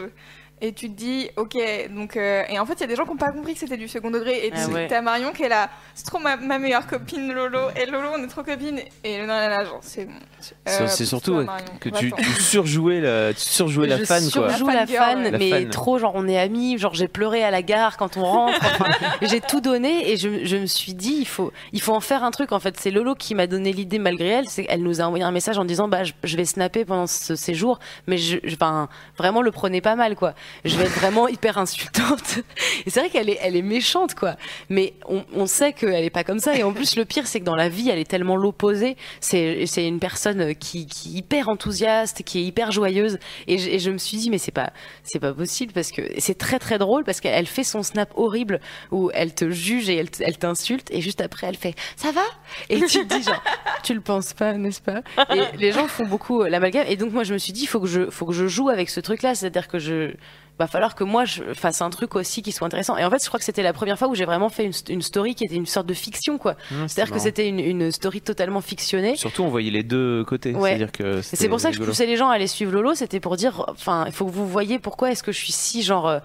[0.63, 1.57] Et tu te dis, ok,
[1.91, 2.17] donc.
[2.17, 3.77] euh, et en fait, il y a des gens qui n'ont pas compris que c'était
[3.79, 4.47] du second degré.
[4.47, 4.89] Et Ah tu ouais.
[4.89, 7.61] t'as Marion qui est là, c'est trop ma, ma meilleure copine Lolo.
[7.77, 8.79] Et Lolo, on est trop copines.
[9.05, 10.07] Et elle est là, genre, c'est.
[10.41, 11.47] C'est- euh, c'est surtout ouais,
[11.81, 14.49] que tu, tu surjouais la, tu surjouais la fan quoi.
[14.51, 15.23] surjoue La la fan.
[15.31, 15.69] La mais fan.
[15.69, 18.59] trop genre on est amis, genre j'ai pleuré à la gare quand on rentre.
[18.63, 18.87] enfin,
[19.23, 22.25] j'ai tout donné et je, je me suis dit il faut il faut en faire
[22.25, 22.81] un truc en fait.
[22.81, 25.59] C'est Lolo qui m'a donné l'idée malgré elle, c'est qu'elle nous a envoyé un message
[25.59, 28.89] en disant bah je, je vais snapper pendant ce séjour, mais je, je- enfin
[29.19, 30.33] vraiment le prenez pas mal quoi.
[30.65, 32.39] Je vais être vraiment hyper insultante.
[32.87, 34.37] Et c'est vrai qu'elle est elle est méchante quoi,
[34.69, 36.57] mais on, sait qu'elle est pas comme ça.
[36.57, 38.97] Et en plus le pire c'est que dans la vie elle est tellement l'opposé.
[39.21, 43.19] C'est c'est une personne qui qui est hyper enthousiaste, qui est hyper joyeuse.
[43.47, 44.73] Et je, me suis dit mais c'est pas
[45.03, 48.61] c'est pas possible parce que c'est très très drôle parce qu'elle fait son snap horrible
[48.91, 50.91] où elle te juge et elle, elle t'insulte.
[50.91, 52.25] Et juste après elle fait ça va?
[52.69, 53.43] Et tu te dis genre
[53.83, 55.03] tu le penses pas n'est-ce pas?
[55.35, 56.87] Et les gens font beaucoup l'amalgame.
[56.89, 58.91] Et donc moi je me suis dit faut que je faut que je joue avec
[58.91, 60.13] ce truc là c'est-à-dire que je
[60.61, 63.21] va falloir que moi je fasse un truc aussi qui soit intéressant et en fait
[63.23, 65.45] je crois que c'était la première fois où j'ai vraiment fait une, une story qui
[65.45, 69.17] était une sorte de fiction quoi Mmh, c'est-à-dire que c'était une, une story totalement fictionnée
[69.17, 70.71] Surtout on voyait les deux côtés, Ouais.
[70.71, 73.21] c'est-à-dire que c'est pour ça que je poussais les gens à aller suivre Lolo, c'était
[73.21, 76.07] pour dire, enfin, il faut que vous voyez pourquoi est-ce que je suis si genre.
[76.07, 76.19] euh,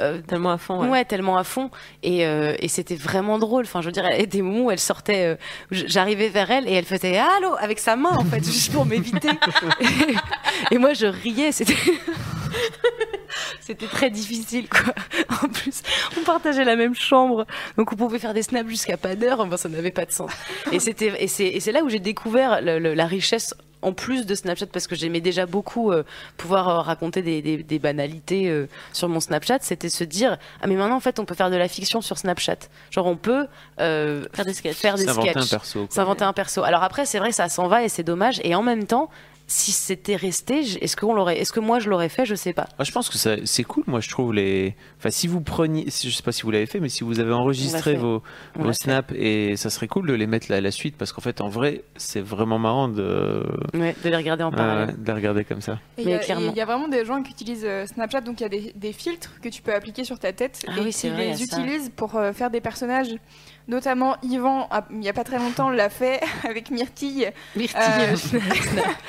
[0.00, 0.88] euh, Tellement à fond.
[0.88, 1.04] ouais.
[1.04, 1.70] Tellement à fond.
[2.02, 3.64] Et, euh, et c'était vraiment drôle.
[3.64, 5.36] Enfin, je veux dire, a des moments où elle sortait, euh,
[5.70, 9.30] j'arrivais vers elle et elle faisait allô avec sa main en fait, juste pour m'éviter.
[10.70, 11.52] et, moi, je riais.
[11.52, 11.74] C'était.
[13.60, 14.92] C'était très difficile, quoi.
[15.42, 15.82] En plus,
[16.18, 17.46] on partageait la même chambre,
[17.76, 19.40] donc on pouvait faire des snaps jusqu'à pas d'heure.
[19.40, 20.30] Enfin, ça n'avait pas de sens.
[20.72, 24.86] Et c'était, et c'est, là où j'ai découvert la richesse en plus de Snapchat parce
[24.86, 26.04] que j'aimais déjà beaucoup euh,
[26.36, 29.58] pouvoir euh, raconter des, des- des banalités euh, sur mon Snapchat.
[29.62, 32.18] C'était se dire ah mais maintenant en fait on peut faire de la fiction sur
[32.18, 32.56] Snapchat.
[32.90, 33.46] Genre on peut
[33.80, 34.76] euh, Faire des sketchs.
[34.76, 35.86] faire des S'inventer un perso.
[35.88, 36.62] s'inventer un perso.
[36.62, 38.40] Alors après c'est vrai ça s'en va et c'est dommage.
[38.44, 39.10] Et en même temps
[39.52, 42.68] si c'était resté, est-ce qu'on l'aurait, est-ce que moi je l'aurais fait, je sais pas.
[42.78, 44.76] Moi, je pense que ça- c'est cool, moi je trouve les.
[44.98, 47.32] Enfin, si vous preniez, je sais pas si vous l'avez fait, mais si vous avez
[47.32, 48.22] enregistré vos,
[48.54, 48.84] On vos l'a fait.
[48.84, 51.40] snaps, et ça serait cool de les mettre là à la suite, parce qu'en fait,
[51.40, 53.44] en vrai, c'est vraiment marrant de,
[53.74, 54.94] Ouais, de les regarder en euh, parallèle.
[54.96, 55.80] de les regarder comme ça.
[55.98, 58.50] Il y, a- y vraiment des gens qui utilisent euh, Snapchat, donc il y a
[58.50, 61.30] des, des filtres que tu peux appliquer sur ta tête Ah et oui, qui vrai,
[61.30, 63.08] les utilisent pour euh, faire des personnages.
[63.70, 67.30] Notamment Yvan, ah, il n'y a pas très longtemps, l'a fait avec Myrtille.
[67.54, 68.16] Myrtille, Euh,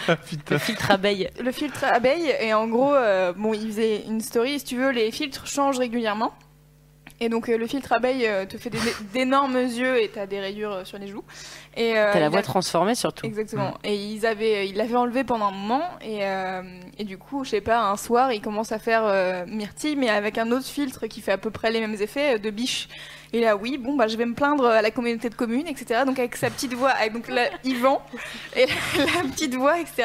[0.51, 1.29] le filtre abeille.
[1.43, 4.91] le filtre abeille et en gros euh, bon il faisait une story si tu veux
[4.91, 6.31] les filtres changent régulièrement
[7.22, 8.72] et donc euh, le filtre abeille euh, te fait
[9.14, 11.23] d'énormes yeux et t'as des rayures euh, sur les joues.
[11.77, 13.26] Et T'as la voix a- transformée surtout.
[13.26, 13.77] exactement.
[13.85, 15.84] Et ils avaient ils l'avaient enlevé pendant un moment.
[16.02, 16.19] Et
[16.98, 19.03] et du coup je sais pas un soir il commence à faire
[19.48, 22.49] Myrtille mais avec un autre filtre qui fait à peu près les mêmes effets de
[22.49, 22.89] biche.
[23.31, 26.02] Et là oui bon bah je vais me plaindre à la communauté de communes etc
[26.06, 28.02] donc avec sa petite voix avec donc là Yvan
[28.57, 30.03] et la, la petite voix etc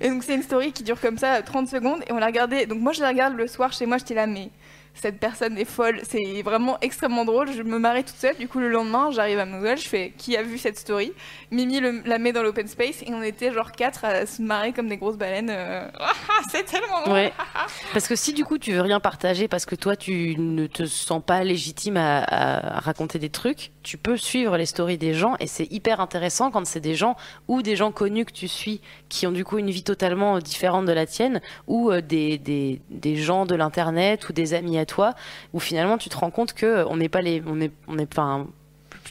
[0.00, 2.26] et donc c'est une story qui dure comme ça euh, 30 secondes et on l'a
[2.26, 4.48] regardé donc moi je la regarde le soir chez moi j'étais là mais
[4.94, 6.00] cette personne est folle.
[6.08, 7.52] C'est vraiment extrêmement drôle.
[7.52, 8.36] Je me marrais toute seule.
[8.36, 11.12] Du coup, le lendemain, j'arrive à ma nouvelle, je fais qui a vu cette story?
[11.50, 14.72] Mimi le- la met dans l'open space et on était genre quatre à se marrer
[14.72, 15.50] comme des grosses baleines.
[15.50, 15.88] euh.
[16.00, 17.12] Ah, c'est tellement drôle.
[17.14, 17.32] Ouais.
[17.92, 20.84] Parce que si du coup tu veux rien partager parce que toi tu ne te
[20.86, 22.22] sens pas légitime à,
[22.76, 26.50] à raconter des trucs, tu peux suivre les stories des gens et c'est hyper intéressant
[26.50, 27.16] quand c'est des gens
[27.46, 30.40] ou des gens connus que tu suis qui ont du coup une vie totalement euh,
[30.40, 34.78] différente de la tienne ou euh, des, des, des gens de l'internet ou des amis
[34.78, 35.14] à toi
[35.52, 37.98] où finalement tu te rends compte que euh, on n'est pas les on est on
[37.98, 38.12] est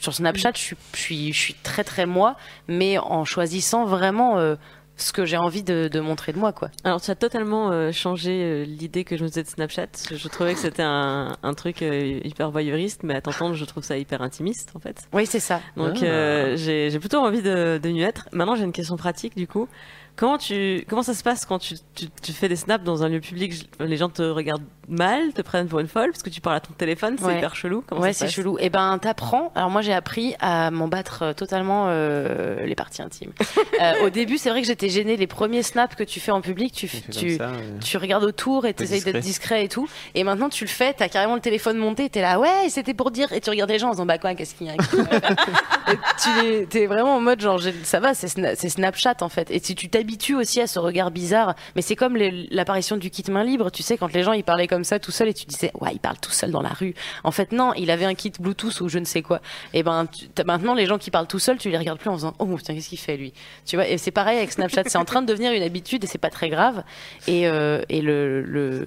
[0.00, 2.36] sur Snapchat je suis, je suis très très moi
[2.66, 4.56] mais en choisissant vraiment
[4.96, 6.70] ce que j'ai envie de, de montrer de moi quoi.
[6.84, 9.88] Alors, tu as totalement euh, changé euh, l'idée que je me faisais de Snapchat.
[10.12, 13.82] Je, trouvais que c'était un, un truc euh, hyper voyeuriste, mais à t'entendre, je trouve
[13.82, 15.02] ça hyper intimiste, en fait.
[15.12, 15.60] Oui, c'est ça.
[15.76, 16.04] Donc, Ah.
[16.04, 18.28] euh, j'ai j'ai plutôt envie de, de m'y mettre.
[18.32, 19.68] Maintenant, j'ai une question pratique, du coup.
[20.16, 23.08] Comment, tu, comment ça se passe quand tu, tu, tu fais des snaps dans un
[23.08, 23.68] lieu public?
[23.80, 26.60] Les gens te regardent mal, te prennent pour une folle, parce que tu parles à
[26.60, 27.38] ton téléphone, c'est Ouais.
[27.38, 27.82] hyper chelou.
[27.86, 28.56] Comment ouais, c'est chelou.
[28.60, 29.50] Et ben, t'apprends.
[29.56, 33.32] Alors moi, j'ai appris à m'en battre euh, totalement euh, les parties intimes.
[33.80, 35.16] Euh, au début, c'est vrai que j'étais gênée.
[35.16, 37.78] Les premiers snaps que tu fais en public, tu, tu, comme ça, ouais.
[37.84, 39.64] tu regardes autour et t'essayes d'être discret.
[39.64, 39.88] et tout.
[40.14, 40.92] Et maintenant, tu le fais.
[40.94, 42.08] T'as carrément le téléphone monté.
[42.08, 43.32] T'es là, ouais, c'était pour dire.
[43.32, 44.74] Et tu regardes les gens en disant, bah quoi, qu'est-ce qu'il y a?
[45.92, 49.28] Et tu es, t'es vraiment en mode genre, ça va, c'est Sna- c'est Snapchat en
[49.28, 49.50] fait.
[49.50, 52.16] Et si tu t'habitues aussi à ce regard bizarre, mais c'est comme
[52.50, 55.10] l'apparition du kit main libre, tu sais, quand les gens ils parlaient comme ça tout
[55.10, 56.94] seul et tu disais, ouais, il parle tout seul dans la rue.
[57.24, 59.40] En fait, non, il avait un kit Bluetooth ou je ne sais quoi.
[59.72, 62.10] Et ben, tu- t'as- maintenant, les gens qui parlent tout seuls, tu les regardes plus
[62.10, 63.32] en disant, oh putain, qu'est-ce qu'il fait lui?
[63.64, 66.06] Tu vois, et c'est pareil avec Snapchat, c'est en train de devenir une habitude et
[66.06, 66.84] c'est pas très grave.
[67.26, 68.42] Et, euh, et le.
[68.42, 68.86] le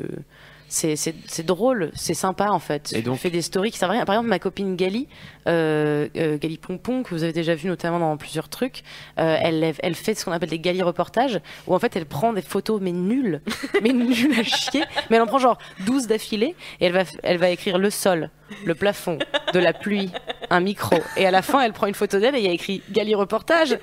[0.68, 2.94] c'est, drôle, c'est sympa en fait.
[2.94, 4.06] Et donc- fait des stories qui servent à rien.
[4.06, 5.08] Par exemple, ma copine Gali,
[5.48, 8.84] euh, euh, Gali Pompon, que vous avez déjà vu notamment dans plusieurs trucs,
[9.20, 12.34] euh, elle, elle fait ce qu'on appelle des Gali reportages, où en fait elle prend
[12.34, 13.42] des photos mais nulles,
[13.82, 17.38] mais nulles à chier, mais elle en prend genre 12 d'affilée, et elle va, elle
[17.38, 18.30] va écrire le sol,
[18.66, 19.20] le plafond,
[19.54, 20.12] de la pluie,
[20.50, 22.52] un micro, et à la fin elle prend une photo d'elle et il y a
[22.52, 23.78] écrit Gali reportage.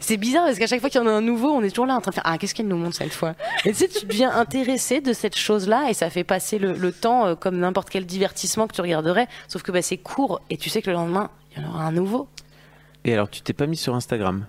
[0.00, 1.86] C'est, bizarre parce qu'à chaque fois qu'il y en a un nouveau, on est toujours
[1.86, 3.34] là en train de faire Ah, qu'est-ce qu'elle nous montre cette fois?
[3.64, 6.92] Et tu sais, tu deviens intéressé de cette chose-là et ça fait passer le, le
[6.92, 10.56] temps euh, comme n'importe quel divertissement que tu regarderais, sauf que bah, c'est court et
[10.56, 12.28] tu sais que le lendemain, il y en aura un nouveau.
[13.04, 14.46] Et alors, tu t'es pas mis sur Instagram?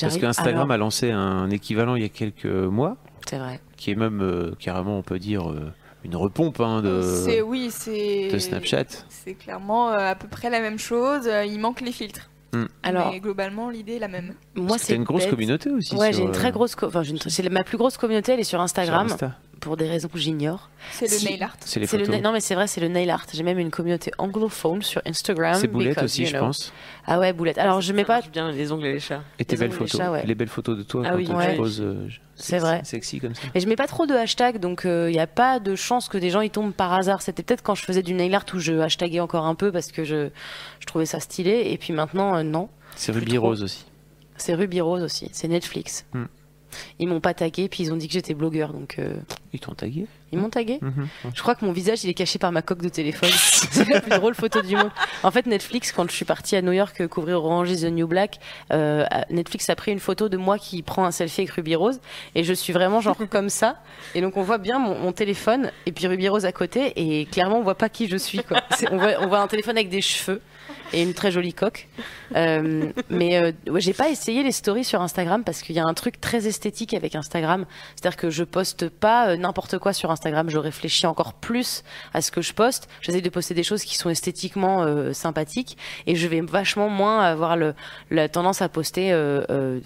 [0.00, 2.96] Parce qu'Instagram alors- a lancé un équivalent il y a quelques mois,
[3.28, 3.60] C'est vrai.
[3.76, 5.72] qui est même euh, carrément, on peut dire, euh,
[6.04, 8.84] une repompe hein, de, C'est oui, c'est de Snapchat.
[9.08, 11.26] C'est clairement euh, à peu près la même chose.
[11.26, 12.30] euh, Il manque les filtres.
[12.52, 12.64] Hmm.
[12.82, 14.34] Alors- Mais globalement, l'idée est la même.
[14.56, 15.30] Moi, T'as une grosse bête.
[15.30, 16.74] communauté aussi Ouais, j'ai une très euh, grosse.
[16.74, 19.06] co- Enfin, une- c'est ma plus grosse communauté, elle est sur Instagram.
[19.06, 19.36] Sur Insta.
[19.60, 20.70] Pour des raisons que j'ignore.
[20.90, 21.54] C'est le Si- nail art.
[21.60, 22.22] C'est les le photos.
[22.22, 23.26] Non, mais c'est vrai, c'est le nail art.
[23.30, 25.54] J'ai même une communauté anglophone sur Instagram.
[25.60, 26.40] C'est Boulette because, aussi, you je know.
[26.46, 26.72] pense.
[27.06, 27.58] Ah ouais, Boulette.
[27.58, 28.22] Alors, je mets pas.
[28.32, 29.22] bien les ongles et les chats.
[29.38, 30.00] Et tes Les belles les photos.
[30.00, 30.24] chats, ouais.
[30.24, 31.56] Les belles photos de toi Ah quand oui, tu ouais.
[31.56, 31.82] poses.
[31.82, 32.80] euh, C'est sexy- vrai.
[32.84, 33.42] Sexy comme ça.
[33.54, 36.16] Mais je mets pas trop de hashtags, donc il n'y a pas de chance que
[36.16, 37.20] des gens y tombent par hasard.
[37.20, 39.92] C'était peut-être quand je faisais du nail art où je hashtaguais encore un peu parce
[39.92, 40.30] que je,
[40.78, 41.64] je trouvais ça stylé.
[41.66, 42.70] Et puis maintenant, euh, non.
[42.96, 43.36] C'est Ruby.
[43.36, 43.84] Rose aussi.
[44.38, 45.28] C'est Ruby Rose aussi.
[45.32, 46.06] C'est Netflix.
[46.14, 46.24] Hmm.
[46.98, 49.14] Ils m'ont pas tagué, puis ils ont dit que j'étais blogueur, donc euh,
[49.52, 50.78] Ils t'ont tagué ils m'ont tagué.
[50.80, 51.08] Mhm.
[51.34, 53.30] Je crois que mon visage il est caché par ma coque de téléphone.
[53.72, 54.90] c'est la plus drôle photo du monde.
[55.24, 57.90] En fait, Netflix, quand je suis partie à New York euh, couvrir Orange is the
[57.90, 58.38] New Black,
[58.72, 61.98] euh, Netflix a pris une photo de moi qui prend un selfie avec Ruby Rose
[62.36, 63.78] et je suis vraiment genre comme ça.
[64.14, 67.26] Et donc on voit bien mon, mon téléphone et puis Ruby Rose à côté et
[67.26, 68.44] clairement on voit pas qui je suis.
[68.44, 68.60] Quoi.
[68.76, 70.40] C'est- On, voit, on voit un téléphone avec des cheveux
[70.92, 71.88] et une très jolie coque.
[72.36, 75.84] Euh, mais euh, ouais, j'ai pas essayé les stories sur Instagram parce qu'il y a
[75.84, 77.66] un truc très esthétique avec Instagram.
[77.96, 80.48] C'est-à-dire que je poste pas euh, n'importe quoi sur Instagram.
[80.48, 81.82] Je réfléchis encore plus
[82.14, 82.88] à ce que je poste.
[83.00, 85.76] J'essaie de poster des choses qui sont esthétiquement euh, sympathiques
[86.06, 87.74] et je vais vachement moins avoir le,
[88.10, 89.80] la tendance à poster euh,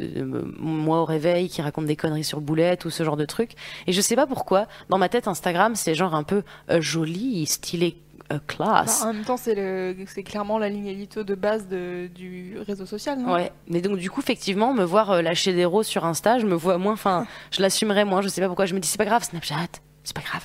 [0.58, 3.52] moi au réveil qui raconte des conneries sur boulette ou ce genre de trucs.
[3.86, 4.66] Et je sais pas pourquoi.
[4.88, 6.42] Dans ma tête, Instagram, c'est genre un peu
[6.80, 7.96] joli, stylé,
[8.32, 8.38] euh.
[8.58, 13.18] Bah, en même temps, c'est clairement la ligne édito de base de- du réseau social,
[13.18, 13.32] non?
[13.34, 16.46] Ouais, mais donc du coup, effectivement, me voir euh, lâcher des roses sur Insta, je
[16.46, 18.98] me vois moins, enfin, je l'assumerais moins, je sais pas pourquoi, je me dis c'est
[18.98, 19.56] pas grave, Snapchat,
[20.04, 20.42] c'est pas grave.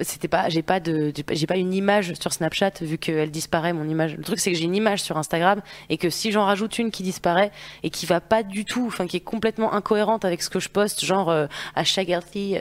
[0.00, 3.88] C'était pas, j'ai pas de, j'ai pas- une image sur Snapchat vu qu'elle disparaît mon
[3.88, 4.16] image.
[4.16, 6.90] Le truc c'est que j'ai une image sur Instagram et que si j'en rajoute une
[6.90, 7.50] qui disparaît
[7.82, 10.68] et qui va pas du tout, enfin qui est complètement incohérente avec ce que je
[10.68, 12.56] poste, genre euh, hashtag healthy,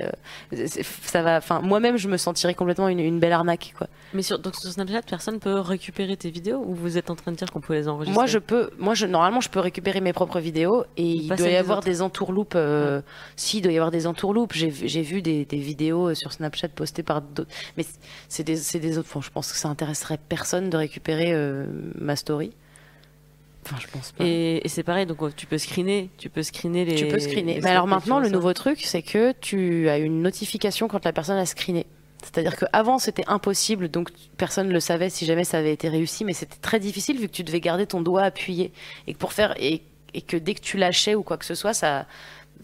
[0.54, 0.68] euh,
[1.04, 3.88] ça va, enfin moi-même je me sentirais complètement une, une belle arnaque quoi.
[4.14, 7.32] Mais sur, donc sur Snapchat, personne peut récupérer tes vidéos ou vous êtes en train
[7.32, 8.14] de dire qu'on peut les enregistrer?
[8.14, 11.48] Moi, je peux, moi, je, normalement, je peux récupérer mes propres vidéos et il doit
[11.50, 12.54] y avoir des entourloupes.
[12.56, 13.02] Euh,
[13.36, 14.54] Si, il doit y avoir des entourloupes.
[14.54, 17.52] J'ai vu- j'ai vu des, des vidéos euh, sur Snapchat postées par d'autres.
[17.76, 17.86] Mais
[18.28, 19.22] c'est des, c'est des autres.
[19.22, 21.66] Je pense que ça intéresserait personne de récupérer euh,
[21.96, 22.52] ma story.
[23.66, 24.24] Enfin, je pense pas.
[24.24, 26.96] Et, et c'est pareil, donc tu peux screener, tu peux screener les.
[26.96, 27.56] tu peux screener.
[27.56, 31.12] les Mais alors maintenant, le nouveau truc, c'est que tu as une notification quand la
[31.12, 31.88] personne a screené.
[32.22, 36.26] C'est-à-dire qu'avant c'était impossible, donc personne ne le savait si jamais ça avait été réussi,
[36.26, 38.74] mais c'était très difficile vu que tu devais garder ton doigt appuyé
[39.08, 39.84] et que pour faire et,
[40.14, 42.06] et que dès que tu lâchais ou quoi que ce soit, ça,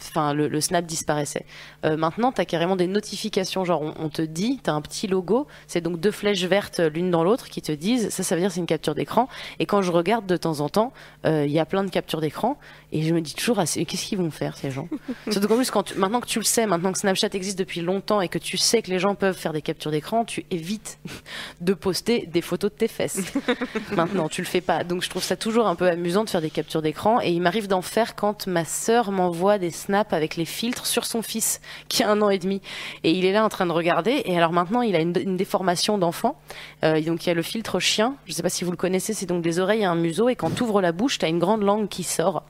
[0.02, 1.46] enfin le, snap disparaissait.
[1.86, 4.82] Euh, maintenant, tu as carrément des notifications, genre on, on te dit, tu as un
[4.82, 8.36] petit logo, c'est donc deux flèches vertes l'une dans l'autre qui te disent, ça, ça
[8.36, 9.28] veut dire c'est une capture d'écran.
[9.60, 10.94] Et quand je regarde de temps en temps,
[11.26, 12.58] euh, il y a plein de captures d'écran
[12.98, 14.88] et je me dis toujours, ah, qu'est-ce qu'ils vont faire ces gens?
[15.30, 17.82] Surtout qu'en plus, quand tu- maintenant que tu le sais, maintenant que Snapchat existe depuis
[17.82, 20.98] longtemps et que tu sais que les gens peuvent faire des captures d'écran, tu évites
[21.62, 23.34] de poster des photos de tes fesses.
[23.92, 24.86] maintenant, tu le fais pas.
[24.86, 27.20] Donc je trouve ça toujours un peu amusant de faire des captures d'écran.
[27.22, 31.06] Et il m'arrive d'en faire quand ma sœur m'envoie des snaps avec les filtres sur
[31.06, 31.60] son fils
[31.90, 32.62] qui a un an et demi.
[33.04, 34.22] Et il est là en train de regarder.
[34.26, 36.40] Et alors maintenant il a une, une déformation d'enfant.
[36.84, 38.16] Euh, donc il y a le filtre chien.
[38.26, 40.30] Je sais pas si vous le connaissez c'est donc des oreilles et un museau.
[40.30, 42.44] Et quand tu ouvres la bouche tu as une grande langue qui sort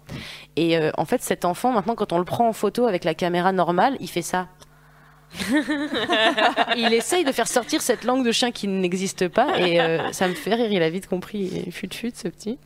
[0.56, 3.14] et euh, en fait cet enfant maintenant quand on le prend en photo avec la
[3.14, 4.48] caméra normale il fait ça
[6.78, 10.28] il essaye de faire sortir cette langue de chien qui n'existe pas et euh, ça
[10.28, 10.72] me fait rire.
[10.72, 11.64] Il a vite compris.
[11.66, 12.58] Il fut fut ce petit.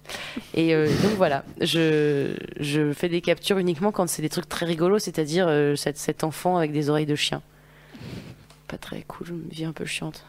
[0.54, 4.66] Et euh, donc voilà, je, je fais des captures uniquement quand c'est des trucs très
[4.66, 7.42] rigolos, c'est-à-dire euh, cet, cet enfant avec des oreilles de chien.
[8.68, 10.24] Pas très cool, je me vis un peu chiante.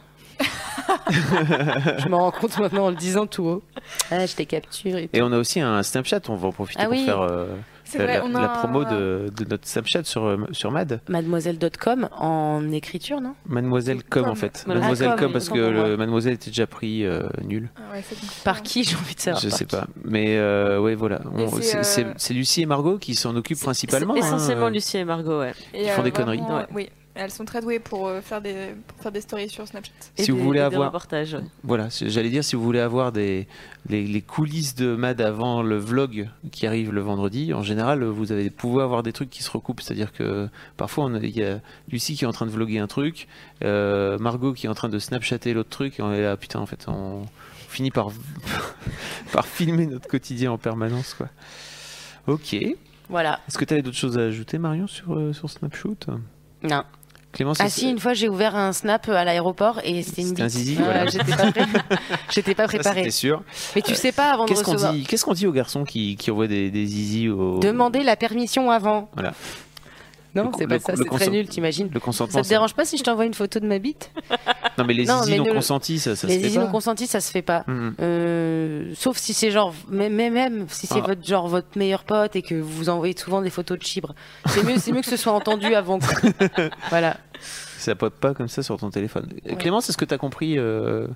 [1.99, 3.63] Je m'en rends compte maintenant en le disant tout haut.
[4.11, 6.85] Ah, je t'ai capture et on a aussi un Snapchat, on va en profiter Ah
[6.87, 7.05] pour oui.
[7.05, 7.47] faire euh,
[7.95, 10.71] la, vrai, la- on a la promo un- de, de notre Snapchat sur, euh, sur
[10.71, 11.01] Mad.
[11.09, 13.35] Mademoiselle.com en écriture, non?
[13.47, 14.63] Mademoiselle Com en fait.
[14.65, 14.81] Voilà.
[14.81, 17.71] Mademoiselle Ah, Com, Com parce que le Mademoiselle était déjà pris euh, nul.
[18.45, 19.77] Par qui j'ai envie de savoir Je sais qui?
[19.77, 19.87] pas.
[20.05, 21.21] Mais euh, ouais, voilà.
[21.61, 24.15] C'est, euh, c'est- Lucie et Margot qui s'en occupent principalement.
[24.17, 24.37] C'est hein.
[24.37, 25.53] essentiellement Lucie et Margot, ouais.
[25.75, 26.39] Et, Ils font euh, des conneries.
[26.41, 26.67] Ouais.
[26.75, 29.91] Oui, elles sont très douées pour, euh, faire, des, pour faire des stories sur Snapchat.
[30.17, 30.93] Si vous voulez avoir,
[31.65, 33.47] voilà, c'est- j'allais dire si vous voulez avoir des
[33.89, 38.31] les, les coulisses de Mad avant le vlog qui arrive le vendredi, en général, vous
[38.33, 41.43] avez pouvez avoir des trucs qui se recoupent, c'est-à-dire que parfois on a- il y
[41.45, 41.61] a
[41.91, 43.27] Lucie qui est en train de vlogger un truc,
[43.65, 46.61] euh, Margot qui est en train de snapchatter l'autre truc, et on est là putain
[46.61, 47.25] en fait on,
[47.69, 48.09] finit par
[49.33, 51.29] par filmer notre quotidien en permanence quoi.
[52.27, 52.57] Ok.
[53.09, 53.41] Voilà.
[53.49, 56.07] Est-ce que tu avais d'autres choses à ajouter Marion sur euh, sur Snapshoot
[56.63, 56.83] Non.
[57.33, 60.49] Clémence Ah si, une fois j'ai ouvert un snap à l'aéroport et c'était une un
[60.49, 61.07] zizi, voilà.
[61.07, 61.65] J'étais pas, pré-
[62.31, 62.99] j'étais pas Ça, préparée.
[63.01, 63.43] c'était sûr.
[63.77, 64.95] Mais tu sais pas avant de Qu'est-ce qu'on recevoir.
[64.95, 67.61] dit, qu'est-ce qu'on dit aux garçons qui, qui envoient des, des zizi au...
[67.61, 69.09] Demander la permission avant.
[69.15, 69.33] Voilà.
[70.35, 71.91] Non, c'est pas ça, c'est très nul, t'imagines.
[71.93, 72.39] Le consentement.
[72.39, 74.11] Ça te dérange pas si je t'envoie une photo de ma bite?
[74.79, 76.65] Non, mais les Non, zizi mais non consentis, ça, ça Les se fait zizi pas.
[76.65, 77.65] non consentis, ça se fait pas.
[78.01, 81.07] Euh, sauf si c'est genre, même, même, même si c'est Ah.
[81.07, 84.15] votre genre votre meilleur pote et que vous envoyez souvent des photos de chibre.
[84.47, 85.99] C'est mieux, c'est mieux que ce soit entendu avant.
[85.99, 86.09] quoi.
[86.91, 87.17] voilà.
[87.79, 89.29] Ça pop pas comme ça sur ton téléphone.
[89.47, 89.57] Ouais.
[89.57, 91.07] Clémence, est-ce que tu as compris euh,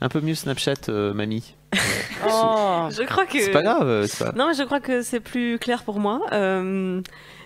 [0.00, 3.40] un peu mieux Snapchat, euh, mamie Je crois que.
[3.40, 6.00] C'est pas grave, euh, c'est pas- Non, mais je crois que c'est plus clair pour
[6.00, 6.20] moi.
[6.32, 7.00] Euh,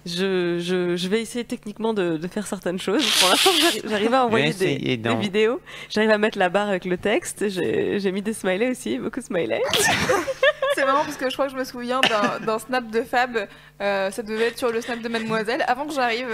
[0.07, 3.05] je, je, je vais essayer techniquement de, de faire certaines choses.
[3.21, 3.51] Pour l'instant,
[3.85, 5.61] j'arrive- à envoyer des, vidéos.
[5.91, 7.49] J'arrive à mettre la barre avec le texte.
[7.49, 9.63] J'ai mis des smileys aussi, beaucoup de smileys.
[10.75, 12.01] C'est marrant parce que je crois que je me souviens
[12.47, 13.49] d'un- snap de Fab,
[13.81, 16.29] euh, ça devait être sur le snap de Mademoiselle, avant que j'arrive,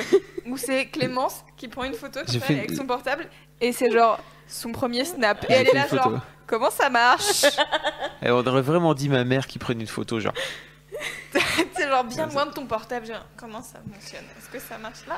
[0.47, 3.27] où c'est Clémence qui prend une photo comme ça, fait- avec son portable,
[3.63, 5.47] et c'est genre son premier snap.
[5.49, 6.03] Et elle est là photo.
[6.11, 7.45] genre, comment ça marche?
[8.23, 10.35] On aurait vraiment dit ma mère qui prenait une photo, genre.
[11.77, 14.25] C'est genre bien loin de ton portable, genre, comment ça fonctionne?
[14.39, 15.17] Est-ce que ça marche là?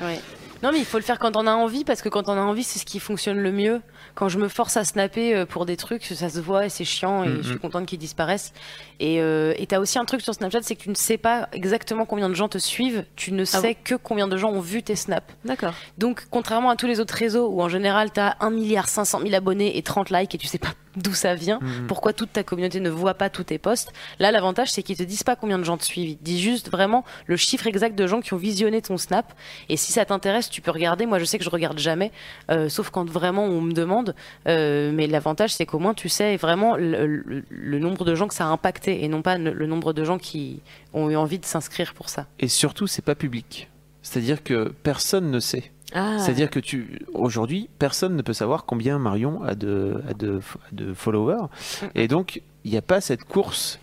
[0.00, 0.20] Ouais.
[0.62, 2.40] Non, mais il faut le faire quand on a envie, parce que quand on a
[2.40, 3.80] envie, c'est ce qui fonctionne le mieux.
[4.16, 6.84] Quand je me force à snapper euh, pour des trucs, ça se voit et c'est
[6.84, 7.42] chiant et Mhm.
[7.42, 8.52] je suis contente qu'ils disparaissent.
[8.98, 11.48] Et euh, et t'as aussi un truc sur Snapchat, c'est que tu ne sais pas
[11.52, 14.82] exactement combien de gens te suivent, tu ne sais que combien de gens ont vu
[14.82, 15.32] tes snaps.
[15.44, 15.74] D'accord.
[15.98, 19.34] Donc, contrairement à tous les autres réseaux où en général t'as 1 milliard 500 000
[19.34, 21.86] abonnés et 30 likes et tu sais pas d'où ça vient, Mhm.
[21.86, 23.92] pourquoi toute ta communauté ne voit pas tous tes posts.
[24.18, 26.10] Là, l'avantage, c'est qu'ils te disent pas combien de gens te suivent.
[26.10, 29.32] Ils te disent juste vraiment le chiffre exact de gens qui ont visionné ton snap.
[29.68, 31.06] Et si ça t'intéresse, tu peux regarder.
[31.06, 32.12] Moi, je sais que je regarde jamais,
[32.50, 34.14] euh, sauf quand vraiment on me demande.
[34.46, 38.28] Euh, mais l'avantage, c'est qu'au moins tu sais vraiment le, le- le nombre de gens
[38.28, 40.60] que ça a impacté et non pas le, le nombre de gens qui
[40.92, 42.26] ont eu envie de s'inscrire pour ça.
[42.38, 43.68] Et surtout, c'est pas public.
[44.08, 45.70] C'est-à-dire que personne ne sait.
[45.92, 46.18] Ah.
[46.18, 50.74] C'est-à-dire que tu aujourd'hui, personne ne peut savoir combien Marion a de, a de, a
[50.74, 51.46] de followers.
[51.94, 53.78] Et donc, il n'y a pas cette course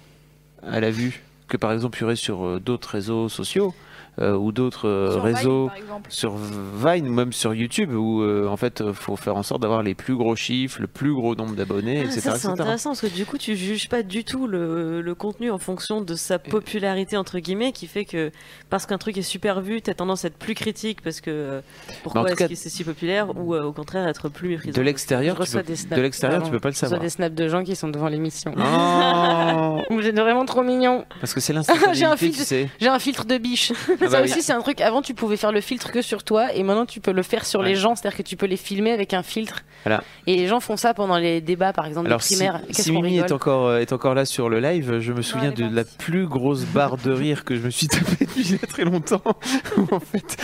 [0.64, 3.74] à la vue que par exemple il y aurait sur euh, d'autres réseaux sociaux.
[4.18, 5.70] euh, ou d'autres euh, Vine, réseaux
[6.08, 9.62] sur Vine ou même sur YouTube où euh, en fait il faut faire en sorte
[9.62, 12.22] d'avoir les plus gros chiffres, le plus gros nombre d'abonnés, Ah, etc.
[12.22, 12.48] ça, c'est etc.
[12.54, 16.00] intéressant parce que du coup, tu juges pas du tout le, le contenu en fonction
[16.00, 18.32] de sa popularité, entre guillemets, qui fait que
[18.70, 21.62] parce qu'un truc est super vu, tu as tendance à être plus critique parce que
[22.02, 24.78] pourquoi est-ce cas- que c'est si populaire ou euh, au contraire être plus méprisant.
[24.80, 25.98] De l'extérieur, tu reçois peux, des snaps.
[25.98, 27.02] de l'extérieur, tu peux pas le Je reçois savoir.
[27.02, 28.54] des snaps de gens qui sont devant l'émission.
[28.58, 31.04] Oh Vous êtes vraiment trop mignon.
[31.20, 31.54] Parce que c'est
[31.94, 32.70] J'ai un filtre, tu sais.
[32.82, 33.72] j'ai un filtre de biche.
[33.90, 34.82] Ah ça bah aussi, c'est un truc.
[34.82, 37.46] Avant, tu pouvais faire le filtre que sur toi, et maintenant, tu peux le faire
[37.46, 37.96] sur les gens.
[37.96, 39.62] C'est-à-dire que tu peux les filmer avec un filtre.
[39.84, 40.04] Voilà.
[40.26, 42.62] Et les gens font ça pendant les débats, par exemple, Alors des si, primaires.
[42.72, 45.66] si Mimi est encore, euh, est encore là sur le live, je me souviens de
[45.74, 48.66] la plus grosse barre de rire que je me suis tapée depuis il y a
[48.68, 49.22] très longtemps.
[49.78, 50.38] Où, en fait,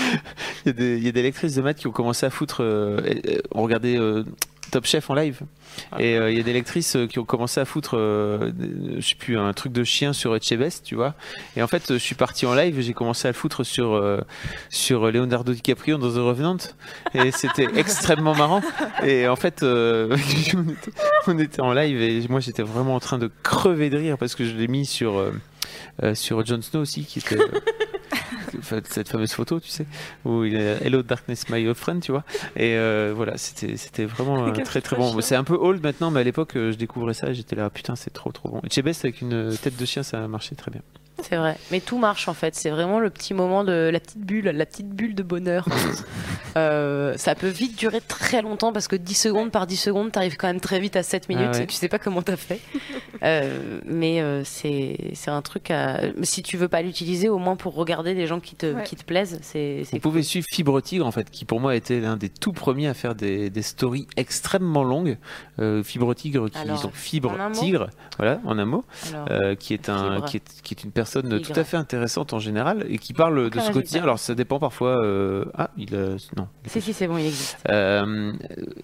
[0.65, 2.29] il y, a des- il y a des lectrices de maths qui ont commencé à
[2.29, 2.61] foutre.
[2.61, 4.23] euh, euh, on regardait euh,
[4.71, 5.41] Top Chef en live.
[5.99, 8.51] Et euh, il y a des lectrices euh, qui ont commencé à foutre, euh,
[8.97, 11.13] je sais plus, un truc de chien sur Etchebest, tu vois.
[11.55, 13.65] Et en fait, euh, je suis parti en live et j'ai commencé à le foutre
[13.65, 14.21] sur, euh,
[14.69, 16.57] sur Leonardo DiCaprio dans The Revenant.
[17.13, 18.61] Et c'était extrêmement marrant.
[19.03, 20.15] Et en fait, euh,
[20.55, 20.91] on, était,
[21.27, 24.35] on était en live et moi j'étais vraiment en train de crever de rire parce
[24.35, 25.31] que je l'ai mis sur, euh,
[26.03, 27.37] euh, sur Jon Snow aussi, qui était.
[28.61, 29.85] cette fameuse photo, tu sais,
[30.25, 32.23] où il est Hello Darkness, my old friend, tu vois.
[32.55, 35.19] Et euh, voilà, c'était vraiment euh, très très bon.
[35.21, 37.69] C'est un peu old maintenant, mais à l'époque, euh, je découvrais ça et j'étais là,
[37.69, 38.61] putain, c'est trop trop bon.
[38.63, 40.81] Et Chebest avec une tête de chien, ça a marché très bien.
[41.23, 41.57] C'est vrai.
[41.71, 42.55] Mais tout marche en fait.
[42.55, 45.67] C'est vraiment le petit moment de la petite bulle, la petite bulle de bonheur.
[46.57, 50.35] Euh, ça peut vite durer très longtemps parce que 10 secondes par 10 secondes, t'arrives
[50.35, 51.63] quand même très vite à 7 minutes Ah ouais.
[51.63, 52.59] et tu sais pas comment t'as fait.
[53.23, 55.99] Euh, mais euh, c'est c'est un truc à.
[56.23, 58.81] Si tu veux pas l'utiliser, au moins pour regarder des gens qui te, Ouais.
[58.83, 61.99] qui te plaisent, c'est Vous pouvez suivre Fibre Tigre, en fait, qui pour moi était
[61.99, 65.19] l'un des tout premiers à faire des, des stories extrêmement longues.
[65.59, 68.83] Euh, Fibre Tigre, qui Alors, Fibre Tigre, voilà, en un mot,
[69.13, 71.00] Alors, euh, qui est un, qui est, qui est une personne
[71.37, 71.53] Tigre.
[71.53, 74.03] tout à fait intéressante en général et qui parle de ce quotidien.
[74.03, 75.03] Alors ça dépend parfois.
[75.03, 76.15] euh, Ah, il a...
[76.37, 76.47] non.
[76.67, 77.57] Si, si, c'est bon, il existe.
[77.69, 78.33] Euh,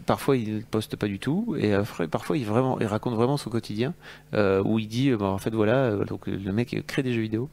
[0.06, 3.50] parfois il poste pas du tout et après, parfois il vraiment il raconte vraiment son
[3.50, 3.94] quotidien
[4.34, 7.14] euh, où il dit euh, bah, en fait voilà euh, donc le mec crée des
[7.14, 7.50] jeux vidéo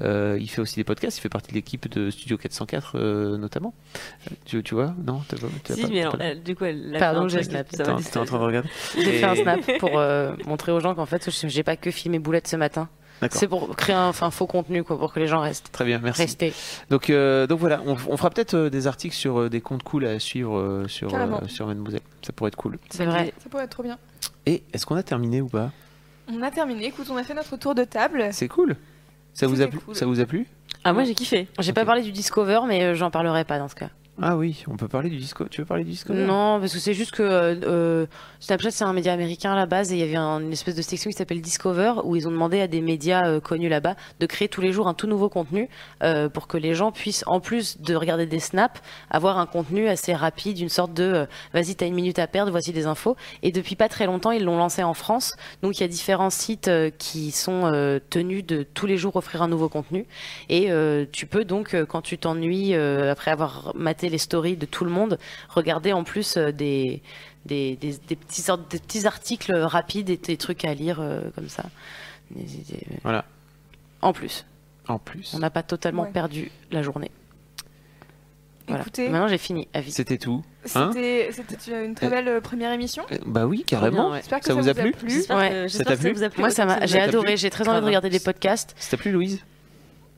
[0.00, 3.36] Euh, il fait aussi des podcasts il fait partie de l'équipe de Studio 404 euh,
[3.38, 3.74] notamment
[4.26, 6.56] Euh, tu, tu vois non t'as pas, Si, pas- mais t'as alors, pas- elle- du
[6.56, 6.90] coup, elle.
[6.94, 7.68] elle Pardon, j'ai snap.
[7.68, 8.12] T'es en- distraire.
[8.12, 10.94] t'es en train de regarder J'ai Et- fait un snap pour euh, montrer aux gens
[10.94, 12.88] qu'en fait, j'ai pas que filmé Boulette ce matin.
[13.30, 15.70] C'est pour créer un, enfin, faux contenu, quoi, pour que les gens restent.
[15.72, 16.22] Très bien, merci.
[16.22, 16.52] Restez.
[16.90, 19.82] Donc, euh, donc voilà, on, on fera peut-être euh, des articles sur euh, des comptes
[19.82, 22.00] cool à suivre euh, sur, euh, sur Mademoiselle.
[22.22, 22.78] Ça pourrait être cool.
[22.90, 23.32] C'est vrai.
[23.42, 23.98] Ça pourrait être trop bien.
[24.46, 25.70] Et est-ce qu'on a terminé ou pas?
[26.28, 26.86] On a terminé.
[26.86, 28.28] Écoute, on a fait notre tour de table.
[28.32, 28.76] C'est cool.
[29.34, 29.78] Ça vous a plu?
[29.78, 29.94] cool.
[29.94, 30.46] Ça vous a plu?
[30.84, 31.48] Ah, moi j'ai kiffé.
[31.58, 33.88] J'ai pas parlé du Discover, mais euh, j'en parlerai pas dans ce cas.
[34.20, 35.46] Ah oui, on peut parler du disco.
[35.48, 38.06] Tu veux parler du disco Non, parce que c'est juste que euh, euh,
[38.40, 40.74] Snapchat c'est un média américain à la base et il y avait un- une espèce
[40.74, 43.94] de section qui s'appelle Discover où ils ont demandé à des médias euh, connus là-bas
[44.20, 45.68] de créer tous les jours un tout nouveau contenu
[46.34, 48.80] pour que les gens puissent, en plus de regarder des snaps,
[49.10, 52.72] avoir un contenu assez rapide, une sorte de vas-y t'as une minute à perdre, voici
[52.72, 53.16] des infos.
[53.42, 56.30] Et depuis pas très longtemps ils l'ont lancé en France, donc il y a différents
[56.30, 57.70] sites qui sont
[58.10, 60.04] tenus de tous les jours offrir un nouveau contenu
[60.50, 60.68] et
[61.12, 65.18] tu peux donc quand tu t'ennuies après avoir maté les stories de tout le monde,
[65.48, 67.02] regarder en plus euh, des,
[67.46, 71.20] des, des, des petits sortes, des petits articles rapides et des trucs à lire euh,
[71.34, 71.64] comme ça.
[73.02, 73.24] Voilà.
[74.00, 74.44] En plus,
[74.88, 75.32] En plus.
[75.34, 76.10] on n'a pas totalement Ouais.
[76.12, 77.10] perdu la journée.
[78.68, 78.82] Voilà.
[78.82, 79.68] Écoutez, Maintenant j'ai fini.
[79.88, 80.42] C'était tout.
[80.76, 83.04] Hein c'était une très belle euh, première émission.
[83.10, 84.10] Euh, Bah oui, carrément.
[84.10, 84.20] bien, ouais.
[84.20, 85.50] Que Ça ça, vous a plu J'espère Ouais.
[85.50, 86.40] que- Ça t'a plu vous a plu.
[86.40, 87.26] Moi ça m'a, j'ai adoré.
[87.26, 88.74] plu J'ai très envie de regarder des podcasts.
[88.78, 89.40] Ça t'a plu, Louise?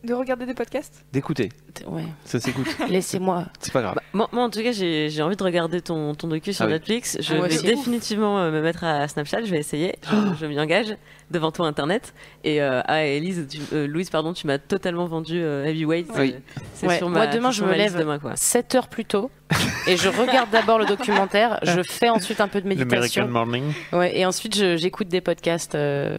[0.04, 1.04] De regarder des podcasts.
[1.12, 1.48] D'écouter.
[1.86, 2.04] Ouais.
[2.24, 2.66] Ça s'écoute.
[2.88, 3.46] Laissez-moi.
[3.58, 3.94] C'est pas grave.
[3.96, 6.66] Bah, moi, moi, en tout cas, j'ai envie de regarder ton, ton docu sur Ah
[6.68, 6.74] oui.
[6.74, 7.16] Netflix.
[7.20, 9.44] Je Ah, vais définitivement euh, me mettre à Snapchat.
[9.44, 9.94] Je vais essayer.
[10.02, 10.94] Je, je m'y engage
[11.30, 12.12] devant toi, Internet.
[12.44, 16.08] Et euh, ah, Elise, tu- euh, Louise, pardon, tu m'as totalement vendu euh, Heavyweight.
[16.18, 16.34] Oui.
[16.74, 16.98] C'est Ouais.
[16.98, 18.36] sur Moi ma, demain je me lève demain, quoi.
[18.36, 19.30] 7 heures plus tôt
[19.86, 21.58] et je regarde d'abord le documentaire.
[21.62, 23.26] Je fais ensuite un peu de méditation.
[23.28, 23.72] Morning.
[23.92, 26.16] Ouais, et ensuite j'écoute des podcasts euh,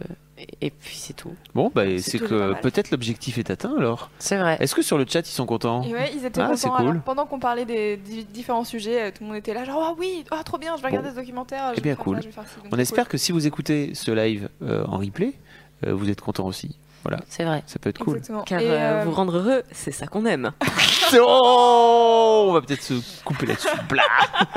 [0.60, 1.34] et, puis c'est tout.
[1.54, 4.10] Bon, bah C'est que peut-être l'objectif est atteint alors.
[4.18, 4.56] C'est vrai.
[4.60, 6.82] Est-ce que sur le chat ils sont contents Et ouais, ils étaient Ah, c'est contents.
[6.82, 6.90] cool.
[6.90, 9.82] Alors, pendant qu'on parlait des di- différents sujets, euh, tout le monde était là, genre,
[9.82, 10.96] ah oui, ah, trop bien, je vais Bon.
[10.96, 11.72] regarder ce documentaire.
[11.74, 12.16] je Eh bien, vais faire cool.
[12.16, 12.56] ça, je vais faire ci.
[12.70, 13.12] On espère cool.
[13.12, 15.32] que si vous écoutez ce live euh, en replay,
[15.86, 16.76] euh, vous êtes contents aussi.
[17.04, 17.62] Voilà, C'est vrai.
[17.66, 18.16] ça peut être cool.
[18.16, 18.42] Exactement.
[18.42, 20.52] Car Et, euh, euh, vous rendre heureux, c'est ça qu'on aime.
[21.18, 22.94] Oh On va peut-être se
[23.24, 23.68] couper là-dessus.
[23.88, 24.02] Blah